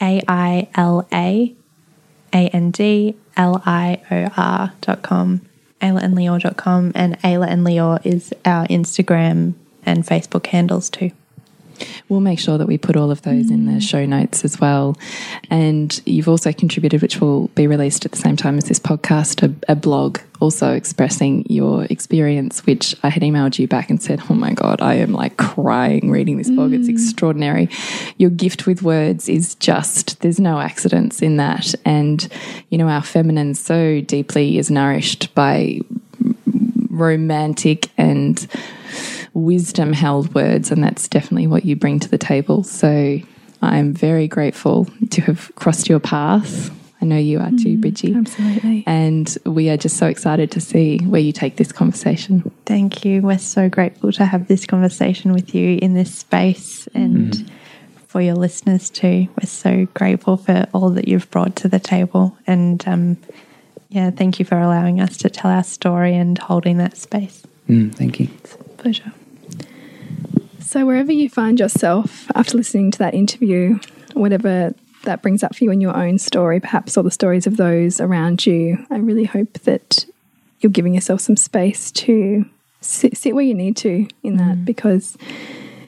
A 0.00 0.22
I 0.28 0.68
L 0.74 1.06
A 1.12 1.54
A 2.32 2.48
N 2.48 2.70
D 2.70 3.16
L 3.36 3.62
I 3.64 4.02
O 4.10 4.30
R.com. 4.36 5.40
ailaandlior.com. 5.80 6.92
And 6.94 7.18
Aila 7.24 7.46
and 7.46 7.66
Lior 7.66 8.04
is 8.04 8.34
our 8.44 8.66
Instagram 8.66 9.54
and 9.84 10.04
Facebook 10.04 10.46
handles 10.46 10.90
too. 10.90 11.12
We'll 12.08 12.20
make 12.20 12.38
sure 12.38 12.58
that 12.58 12.66
we 12.66 12.78
put 12.78 12.96
all 12.96 13.10
of 13.10 13.22
those 13.22 13.50
in 13.50 13.66
the 13.66 13.80
show 13.80 14.04
notes 14.06 14.44
as 14.44 14.60
well. 14.60 14.96
And 15.50 16.00
you've 16.06 16.28
also 16.28 16.52
contributed, 16.52 17.02
which 17.02 17.20
will 17.20 17.48
be 17.48 17.66
released 17.66 18.04
at 18.04 18.12
the 18.12 18.18
same 18.18 18.36
time 18.36 18.58
as 18.58 18.64
this 18.64 18.78
podcast, 18.78 19.42
a, 19.42 19.72
a 19.72 19.76
blog 19.76 20.18
also 20.42 20.72
expressing 20.72 21.46
your 21.48 21.84
experience, 21.84 22.66
which 22.66 22.96
I 23.04 23.10
had 23.10 23.22
emailed 23.22 23.60
you 23.60 23.68
back 23.68 23.90
and 23.90 24.02
said, 24.02 24.20
Oh 24.28 24.34
my 24.34 24.52
God, 24.52 24.82
I 24.82 24.94
am 24.94 25.12
like 25.12 25.36
crying 25.36 26.10
reading 26.10 26.36
this 26.36 26.50
blog. 26.50 26.72
It's 26.72 26.88
mm. 26.88 26.90
extraordinary. 26.90 27.68
Your 28.18 28.30
gift 28.30 28.66
with 28.66 28.82
words 28.82 29.28
is 29.28 29.54
just, 29.54 30.20
there's 30.20 30.40
no 30.40 30.58
accidents 30.58 31.22
in 31.22 31.36
that. 31.36 31.74
And, 31.84 32.26
you 32.70 32.78
know, 32.78 32.88
our 32.88 33.02
feminine 33.02 33.54
so 33.54 34.00
deeply 34.00 34.58
is 34.58 34.68
nourished 34.68 35.32
by 35.36 35.80
romantic 36.90 37.88
and 37.96 38.46
wisdom 39.34 39.92
held 39.92 40.34
words, 40.34 40.70
and 40.70 40.82
that's 40.82 41.08
definitely 41.08 41.46
what 41.46 41.64
you 41.64 41.76
bring 41.76 41.98
to 42.00 42.08
the 42.08 42.18
table. 42.18 42.62
So 42.62 43.20
I'm 43.60 43.92
very 43.94 44.28
grateful 44.28 44.86
to 45.10 45.22
have 45.22 45.54
crossed 45.54 45.88
your 45.88 46.00
path. 46.00 46.70
I 47.00 47.04
know 47.04 47.16
you 47.16 47.40
are 47.40 47.50
too, 47.50 47.78
Bridgie. 47.78 48.14
Absolutely. 48.14 48.84
And 48.86 49.36
we 49.44 49.70
are 49.70 49.76
just 49.76 49.96
so 49.96 50.06
excited 50.06 50.52
to 50.52 50.60
see 50.60 50.98
where 50.98 51.20
you 51.20 51.32
take 51.32 51.56
this 51.56 51.72
conversation. 51.72 52.48
Thank 52.64 53.04
you. 53.04 53.22
We're 53.22 53.38
so 53.38 53.68
grateful 53.68 54.12
to 54.12 54.24
have 54.24 54.46
this 54.46 54.66
conversation 54.66 55.32
with 55.32 55.52
you 55.52 55.80
in 55.82 55.94
this 55.94 56.14
space 56.14 56.86
and 56.94 57.50
for 58.06 58.20
your 58.20 58.36
listeners 58.36 58.88
too. 58.88 59.26
We're 59.30 59.48
so 59.48 59.86
grateful 59.94 60.36
for 60.36 60.68
all 60.72 60.90
that 60.90 61.08
you've 61.08 61.28
brought 61.30 61.56
to 61.56 61.68
the 61.68 61.80
table. 61.80 62.36
And 62.46 62.86
um, 62.86 63.16
yeah, 63.88 64.10
thank 64.10 64.38
you 64.38 64.44
for 64.44 64.58
allowing 64.58 65.00
us 65.00 65.16
to 65.18 65.30
tell 65.30 65.50
our 65.50 65.64
story 65.64 66.14
and 66.14 66.38
holding 66.38 66.78
that 66.78 66.96
space. 66.96 67.42
Mm, 67.68 67.92
thank 67.94 68.20
you. 68.20 68.28
It's 68.38 68.54
a 68.54 68.58
Pleasure. 68.58 69.12
So, 70.72 70.86
wherever 70.86 71.12
you 71.12 71.28
find 71.28 71.60
yourself 71.60 72.30
after 72.34 72.56
listening 72.56 72.92
to 72.92 72.98
that 73.00 73.12
interview, 73.12 73.78
whatever 74.14 74.74
that 75.02 75.20
brings 75.20 75.42
up 75.42 75.54
for 75.54 75.64
you 75.64 75.70
in 75.70 75.82
your 75.82 75.94
own 75.94 76.16
story, 76.16 76.60
perhaps, 76.60 76.96
or 76.96 77.02
the 77.02 77.10
stories 77.10 77.46
of 77.46 77.58
those 77.58 78.00
around 78.00 78.46
you, 78.46 78.78
I 78.90 78.96
really 78.96 79.24
hope 79.24 79.52
that 79.64 80.06
you're 80.60 80.72
giving 80.72 80.94
yourself 80.94 81.20
some 81.20 81.36
space 81.36 81.90
to 81.90 82.46
sit, 82.80 83.18
sit 83.18 83.34
where 83.34 83.44
you 83.44 83.52
need 83.52 83.76
to 83.76 84.08
in 84.22 84.38
that 84.38 84.56
mm. 84.56 84.64
because 84.64 85.18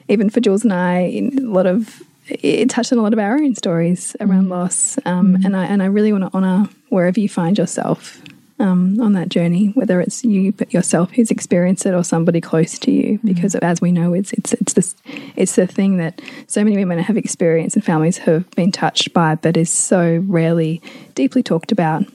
even 0.07 0.29
for 0.29 0.39
Jules 0.39 0.63
and 0.63 0.71
I, 0.71 0.99
in 0.99 1.39
a 1.39 1.51
lot 1.51 1.65
of 1.65 2.03
it 2.27 2.69
touched 2.69 2.91
on 2.93 2.99
a 2.99 3.01
lot 3.01 3.13
of 3.13 3.17
our 3.17 3.37
own 3.37 3.55
stories 3.55 4.15
around 4.19 4.45
mm. 4.45 4.49
loss, 4.49 4.99
um, 5.05 5.37
mm. 5.37 5.45
and 5.45 5.57
I 5.57 5.65
and 5.65 5.81
I 5.81 5.87
really 5.87 6.11
want 6.11 6.31
to 6.31 6.37
honour 6.37 6.69
wherever 6.89 7.19
you 7.19 7.27
find 7.27 7.57
yourself 7.57 8.21
um, 8.59 8.99
on 9.01 9.13
that 9.13 9.29
journey, 9.29 9.67
whether 9.75 9.99
it's 9.99 10.23
you 10.23 10.53
yourself 10.69 11.11
who's 11.11 11.29
experienced 11.31 11.85
it 11.85 11.93
or 11.93 12.03
somebody 12.03 12.39
close 12.39 12.79
to 12.79 12.91
you, 12.91 13.19
because 13.23 13.55
as 13.55 13.81
we 13.81 13.91
know, 13.91 14.13
it's 14.13 14.31
it's 14.33 14.53
it's 14.53 14.73
this 14.73 14.95
it's 15.35 15.55
the 15.55 15.67
thing 15.67 15.97
that 15.97 16.21
so 16.47 16.63
many 16.63 16.77
women 16.77 16.99
have 16.99 17.17
experienced 17.17 17.75
and 17.75 17.83
families 17.83 18.19
have 18.19 18.49
been 18.51 18.71
touched 18.71 19.13
by, 19.13 19.35
but 19.35 19.57
is 19.57 19.69
so 19.69 20.23
rarely 20.27 20.81
deeply 21.15 21.43
talked 21.43 21.71
about. 21.71 22.05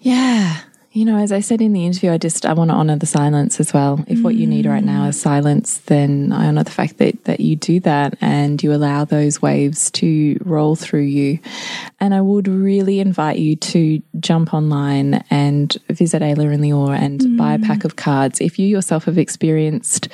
Yeah. 0.00 0.60
You 0.94 1.04
know, 1.04 1.18
as 1.18 1.32
I 1.32 1.40
said 1.40 1.60
in 1.60 1.72
the 1.72 1.86
interview, 1.86 2.12
I 2.12 2.18
just 2.18 2.46
I 2.46 2.52
want 2.52 2.70
to 2.70 2.76
honor 2.76 2.94
the 2.94 3.04
silence 3.04 3.58
as 3.58 3.74
well. 3.74 4.04
If 4.06 4.22
what 4.22 4.36
you 4.36 4.46
need 4.46 4.64
right 4.64 4.84
now 4.84 5.08
is 5.08 5.20
silence, 5.20 5.78
then 5.86 6.30
I 6.30 6.46
honor 6.46 6.62
the 6.62 6.70
fact 6.70 6.98
that 6.98 7.24
that 7.24 7.40
you 7.40 7.56
do 7.56 7.80
that 7.80 8.16
and 8.20 8.62
you 8.62 8.72
allow 8.72 9.04
those 9.04 9.42
waves 9.42 9.90
to 9.90 10.38
roll 10.44 10.76
through 10.76 11.02
you. 11.02 11.40
And 11.98 12.14
I 12.14 12.20
would 12.20 12.46
really 12.46 13.00
invite 13.00 13.40
you 13.40 13.56
to 13.56 14.00
jump 14.20 14.54
online 14.54 15.24
and 15.30 15.76
visit 15.88 16.22
Aila 16.22 16.44
in 16.50 16.60
the 16.60 16.70
Lior 16.70 16.96
and 16.96 17.20
mm. 17.20 17.36
buy 17.36 17.54
a 17.54 17.58
pack 17.58 17.82
of 17.84 17.96
cards. 17.96 18.40
If 18.40 18.60
you 18.60 18.68
yourself 18.68 19.06
have 19.06 19.18
experienced 19.18 20.06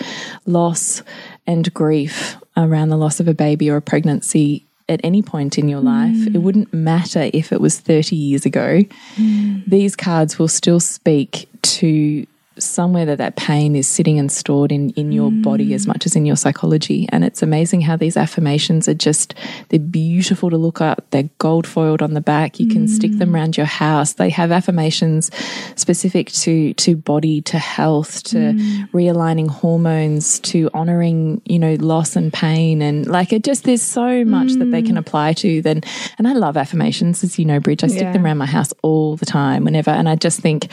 loss 0.47 1.03
and 1.47 1.75
grief 1.75 2.39
around 2.57 2.89
the 2.89 2.97
loss 2.97 3.21
of 3.21 3.29
a 3.29 3.35
baby 3.35 3.69
or 3.69 3.77
a 3.77 3.83
pregnancy, 3.83 4.67
at 4.91 5.01
any 5.05 5.23
point 5.23 5.57
in 5.57 5.69
your 5.69 5.81
life, 5.81 6.27
it 6.27 6.33
mm. 6.33 6.43
wouldn't 6.43 6.75
matter 6.75 7.31
if 7.33 7.53
it 7.53 7.61
was 7.61 7.79
30 7.79 8.17
years 8.17 8.45
ago, 8.45 8.83
mm. 9.15 9.65
these 9.65 9.95
cards 9.95 10.39
will 10.39 10.49
still 10.49 10.81
speak 10.81 11.49
to 11.63 12.27
somewhere 12.63 13.05
that 13.07 13.19
that 13.19 13.37
pain 13.37 13.77
is 13.77 13.89
sitting 13.89 14.19
and 14.19 14.31
stored 14.31 14.73
in 14.73 14.91
in 14.91 15.13
your 15.13 15.31
body 15.31 15.75
as 15.75 15.85
mm. 15.85 15.89
much 15.89 16.07
as 16.07 16.17
in 16.17 16.27
your 16.27 16.37
psychology. 16.37 17.07
And 17.11 17.25
it's 17.25 17.43
amazing 17.43 17.83
how 17.83 17.97
these 17.97 18.17
affirmations 18.17 18.89
are 18.89 18.95
just 18.95 19.35
they're 19.69 19.79
beautiful 19.79 20.51
to 20.51 20.57
look 20.57 20.81
at. 20.81 21.11
They're 21.11 21.31
gold 21.39 21.67
foiled 21.67 22.03
on 22.03 22.15
the 22.15 22.21
back. 22.21 22.61
You 22.61 22.69
can 22.69 22.89
stick 22.89 23.13
them 23.13 23.31
mm. 23.31 23.35
around 23.35 23.57
your 23.57 23.67
house. 23.67 24.15
They 24.15 24.31
have 24.31 24.53
affirmations 24.53 25.31
specific 25.77 26.31
to 26.33 26.75
to 26.75 26.97
body 26.97 27.41
to 27.43 27.59
health 27.59 28.23
to 28.25 28.37
mm. 28.37 28.91
realigning 28.91 29.49
hormones 29.49 30.41
to 30.41 30.71
honoring 30.75 31.43
you 31.45 31.59
know 31.59 31.75
loss 31.81 32.17
and 32.17 32.33
pain. 32.33 32.83
And 32.83 33.07
like 33.07 33.33
it 33.33 33.45
just 33.45 33.65
there's 33.65 33.83
so 33.83 34.25
much 34.25 34.53
that 34.55 34.71
they 34.71 34.83
can 34.83 34.97
apply 34.97 35.33
to 35.35 35.63
then 35.63 35.83
and 36.19 36.29
I 36.29 36.33
love 36.33 36.57
affirmations 36.57 37.23
as 37.25 37.39
you 37.39 37.45
know 37.45 37.61
Bridge. 37.61 37.85
I 37.85 37.89
stick 37.89 38.03
Yeah. 38.03 38.13
them 38.13 38.25
around 38.25 38.39
my 38.39 38.47
house 38.47 38.73
all 38.83 39.17
the 39.17 39.27
time 39.27 39.65
whenever 39.65 39.91
and 39.91 40.09
I 40.09 40.17
just 40.17 40.41
think 40.41 40.69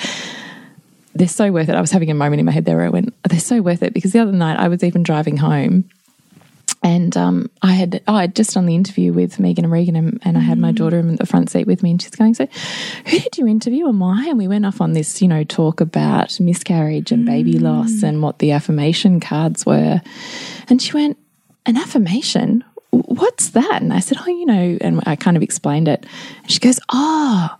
they're 1.17 1.27
so 1.27 1.51
worth 1.51 1.69
it. 1.69 1.75
I 1.75 1.81
was 1.81 1.91
having 1.91 2.11
a 2.11 2.15
moment 2.15 2.39
in 2.39 2.45
my 2.45 2.51
head 2.51 2.65
there 2.65 2.77
where 2.77 2.85
I 2.85 2.89
went, 2.89 3.13
they're 3.23 3.39
so 3.39 3.61
worth 3.61 3.83
it 3.83 3.93
because 3.93 4.13
the 4.13 4.19
other 4.19 4.31
night 4.31 4.59
I 4.59 4.67
was 4.67 4.83
even 4.83 5.03
driving 5.03 5.37
home 5.37 5.89
and 6.83 7.17
um, 7.17 7.49
I 7.61 7.73
had 7.73 8.01
oh, 8.07 8.13
I 8.13 8.21
had 8.21 8.35
just 8.35 8.53
done 8.53 8.65
the 8.65 8.75
interview 8.75 9.11
with 9.11 9.39
Megan 9.39 9.65
and 9.65 9.71
Regan 9.71 9.95
and, 9.95 10.21
and 10.23 10.37
I 10.37 10.41
had 10.41 10.57
my 10.57 10.71
mm. 10.71 10.75
daughter 10.75 10.99
in 10.99 11.15
the 11.15 11.25
front 11.25 11.49
seat 11.49 11.65
with 11.65 11.81
me 11.81 11.91
and 11.91 12.01
she's 12.01 12.11
going, 12.11 12.33
so 12.33 12.47
who 13.05 13.19
did 13.19 13.37
you 13.37 13.47
interview 13.47 13.87
and 13.87 13.99
why? 13.99 14.27
And 14.27 14.37
we 14.37 14.47
went 14.47 14.65
off 14.65 14.79
on 14.79 14.93
this, 14.93 15.21
you 15.21 15.27
know, 15.27 15.43
talk 15.43 15.81
about 15.81 16.39
miscarriage 16.39 17.11
and 17.11 17.25
baby 17.25 17.55
mm. 17.55 17.61
loss 17.61 18.03
and 18.03 18.21
what 18.21 18.39
the 18.39 18.51
affirmation 18.51 19.19
cards 19.19 19.65
were. 19.65 20.01
And 20.69 20.81
she 20.81 20.93
went, 20.93 21.17
an 21.65 21.77
affirmation? 21.77 22.63
What's 22.91 23.49
that? 23.49 23.81
And 23.81 23.93
I 23.93 23.99
said, 23.99 24.17
oh, 24.21 24.27
you 24.27 24.45
know, 24.45 24.77
and 24.79 25.01
I 25.05 25.15
kind 25.15 25.35
of 25.35 25.43
explained 25.43 25.87
it. 25.87 26.05
And 26.41 26.51
she 26.51 26.59
goes, 26.59 26.79
oh, 26.89 27.55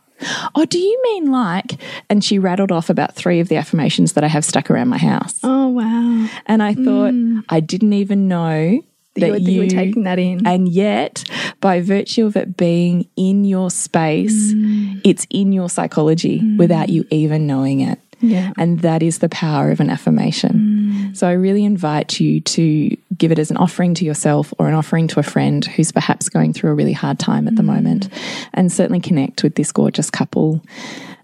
Oh, 0.56 0.66
do 0.66 0.80
you 0.80 1.00
mean 1.04 1.32
like? 1.32 1.80
And 2.10 2.24
she 2.24 2.40
rattled 2.40 2.72
off 2.72 2.90
about 2.90 3.16
three 3.16 3.40
of 3.40 3.50
the 3.50 3.56
affirmations 3.58 4.14
that 4.14 4.24
I 4.24 4.28
have 4.28 4.46
stuck 4.46 4.72
around 4.72 4.88
my 4.88 4.98
house. 4.98 5.40
Oh 5.44 5.68
wow! 5.68 6.28
And 6.46 6.64
I 6.64 6.74
thought, 6.74 7.14
mm. 7.14 7.44
I 7.50 7.60
didn't 7.60 7.94
even 7.94 8.28
know 8.28 8.82
that 9.16 9.26
You 9.26 9.32
were, 9.32 9.38
you 9.38 9.60
were 9.62 9.68
taking 9.68 10.04
that 10.04 10.20
in. 10.20 10.46
and 10.46 10.68
yet, 10.70 11.24
by 11.62 11.82
virtue 11.82 12.26
of 12.26 12.36
it 12.36 12.58
being 12.58 13.08
in 13.16 13.46
your 13.46 13.70
space, 13.70 14.54
mm. 14.54 15.02
it's 15.04 15.26
in 15.30 15.52
your 15.54 15.70
psychology 15.70 16.40
mm. 16.42 16.58
without 16.58 16.90
you 16.90 17.06
even 17.10 17.48
knowing 17.48 17.82
it. 17.82 18.00
Yeah. 18.20 18.52
And 18.58 18.82
that 18.82 19.04
is 19.04 19.20
the 19.20 19.30
power 19.30 19.72
of 19.72 19.80
an 19.80 19.90
affirmation. 19.90 21.12
Mm. 21.14 21.18
So 21.18 21.28
I 21.28 21.34
really 21.34 21.64
invite 21.64 22.20
you 22.20 22.42
to 22.42 22.98
give 23.18 23.32
it 23.32 23.40
as 23.40 23.52
an 23.52 23.58
offering 23.58 23.94
to 23.96 24.06
yourself 24.06 24.54
or 24.58 24.68
an 24.68 24.74
offering 24.74 25.08
to 25.10 25.20
a 25.20 25.24
friend 25.24 25.64
who's 25.66 25.92
perhaps 25.92 26.30
going 26.30 26.54
through 26.54 26.72
a 26.72 26.74
really 26.74 26.94
hard 26.94 27.20
time 27.20 27.48
at 27.48 27.56
the 27.56 27.62
mm. 27.62 27.68
moment. 27.68 28.10
And 28.54 28.72
certainly 28.72 29.00
connect 29.00 29.44
with 29.44 29.56
this 29.56 29.72
gorgeous 29.72 30.10
couple 30.10 30.62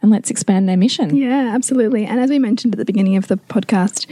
and 0.04 0.12
let's 0.12 0.30
expand 0.30 0.70
their 0.70 0.78
mission. 0.78 1.16
Yeah, 1.16 1.54
absolutely. 1.56 2.06
And 2.06 2.20
as 2.20 2.30
we 2.30 2.38
mentioned 2.38 2.76
at 2.76 2.78
the 2.78 2.86
beginning 2.86 3.16
of 3.16 3.30
the 3.30 3.38
podcast, 3.38 4.06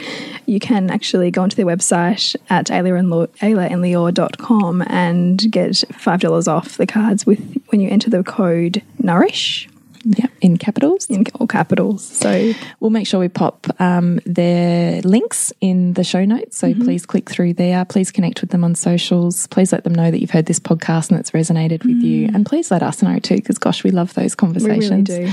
you 0.45 0.57
can 0.59 0.89
actually 0.89 1.29
go 1.31 1.43
onto 1.43 1.57
their 1.57 1.65
website 1.65 2.33
at 2.49 2.67
ailaandlior.com 2.67 4.83
and 4.87 5.51
get 5.51 5.71
$5 5.71 6.47
off 6.47 6.77
the 6.77 6.87
cards 6.87 7.25
with 7.25 7.61
when 7.67 7.81
you 7.81 7.89
enter 7.89 8.09
the 8.09 8.23
code 8.23 8.81
NOURISH 8.99 9.67
Yeah, 10.03 10.27
in 10.41 10.57
capitals. 10.57 11.05
in 11.07 11.25
all 11.39 11.47
capitals. 11.47 12.03
So 12.03 12.53
We'll 12.79 12.89
make 12.91 13.05
sure 13.07 13.19
we 13.19 13.29
pop 13.29 13.67
um, 13.79 14.19
their 14.25 15.01
links 15.03 15.53
in 15.61 15.93
the 15.93 16.03
show 16.03 16.25
notes. 16.25 16.57
So 16.57 16.71
Mm-hmm. 16.71 16.83
please 16.83 17.05
click 17.05 17.29
through 17.29 17.53
there. 17.53 17.83
Please 17.85 18.09
connect 18.11 18.41
with 18.41 18.49
them 18.49 18.63
on 18.63 18.73
socials. 18.75 19.45
Please 19.47 19.71
let 19.71 19.83
them 19.83 19.93
know 19.93 20.09
that 20.09 20.19
you've 20.21 20.31
heard 20.31 20.45
this 20.47 20.59
podcast 20.59 21.11
and 21.11 21.19
it's 21.19 21.31
resonated 21.31 21.83
with 21.85 22.01
you. 22.01 22.29
And 22.33 22.45
please 22.45 22.71
let 22.71 22.81
us 22.81 23.01
know 23.03 23.19
too, 23.19 23.35
because 23.35 23.57
gosh, 23.57 23.83
we 23.83 23.91
love 23.91 24.13
those 24.15 24.35
Mm. 24.35 24.55
we 24.55 24.65
really 24.65 24.89
conversations. 24.89 25.09
do. 25.09 25.29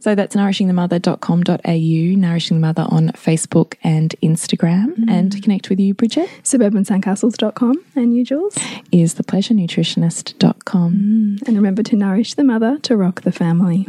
So 0.00 0.14
that's 0.14 0.36
nourishingthemother.com.au, 0.36 2.16
Nourishing 2.20 2.56
the 2.58 2.60
Mother 2.60 2.86
on 2.88 3.08
Facebook 3.12 3.74
and 3.82 4.14
Instagram. 4.22 4.88
Mm-hmm. 4.96 5.08
And 5.08 5.32
to 5.32 5.40
connect 5.40 5.68
with 5.70 5.80
you, 5.80 5.94
Bridget, 5.94 6.28
Suburbansandcastles.com 6.44 7.74
and 7.96 8.14
you, 8.16 8.24
Jules. 8.24 8.56
is 8.92 9.14
thepleasurenutritionist.com. 9.16 11.38
And 11.46 11.56
remember 11.56 11.82
to 11.84 11.96
nourish 11.96 12.34
the 12.34 12.44
mother 12.44 12.78
to 12.80 12.96
rock 12.96 13.22
the 13.22 13.32
family. 13.32 13.88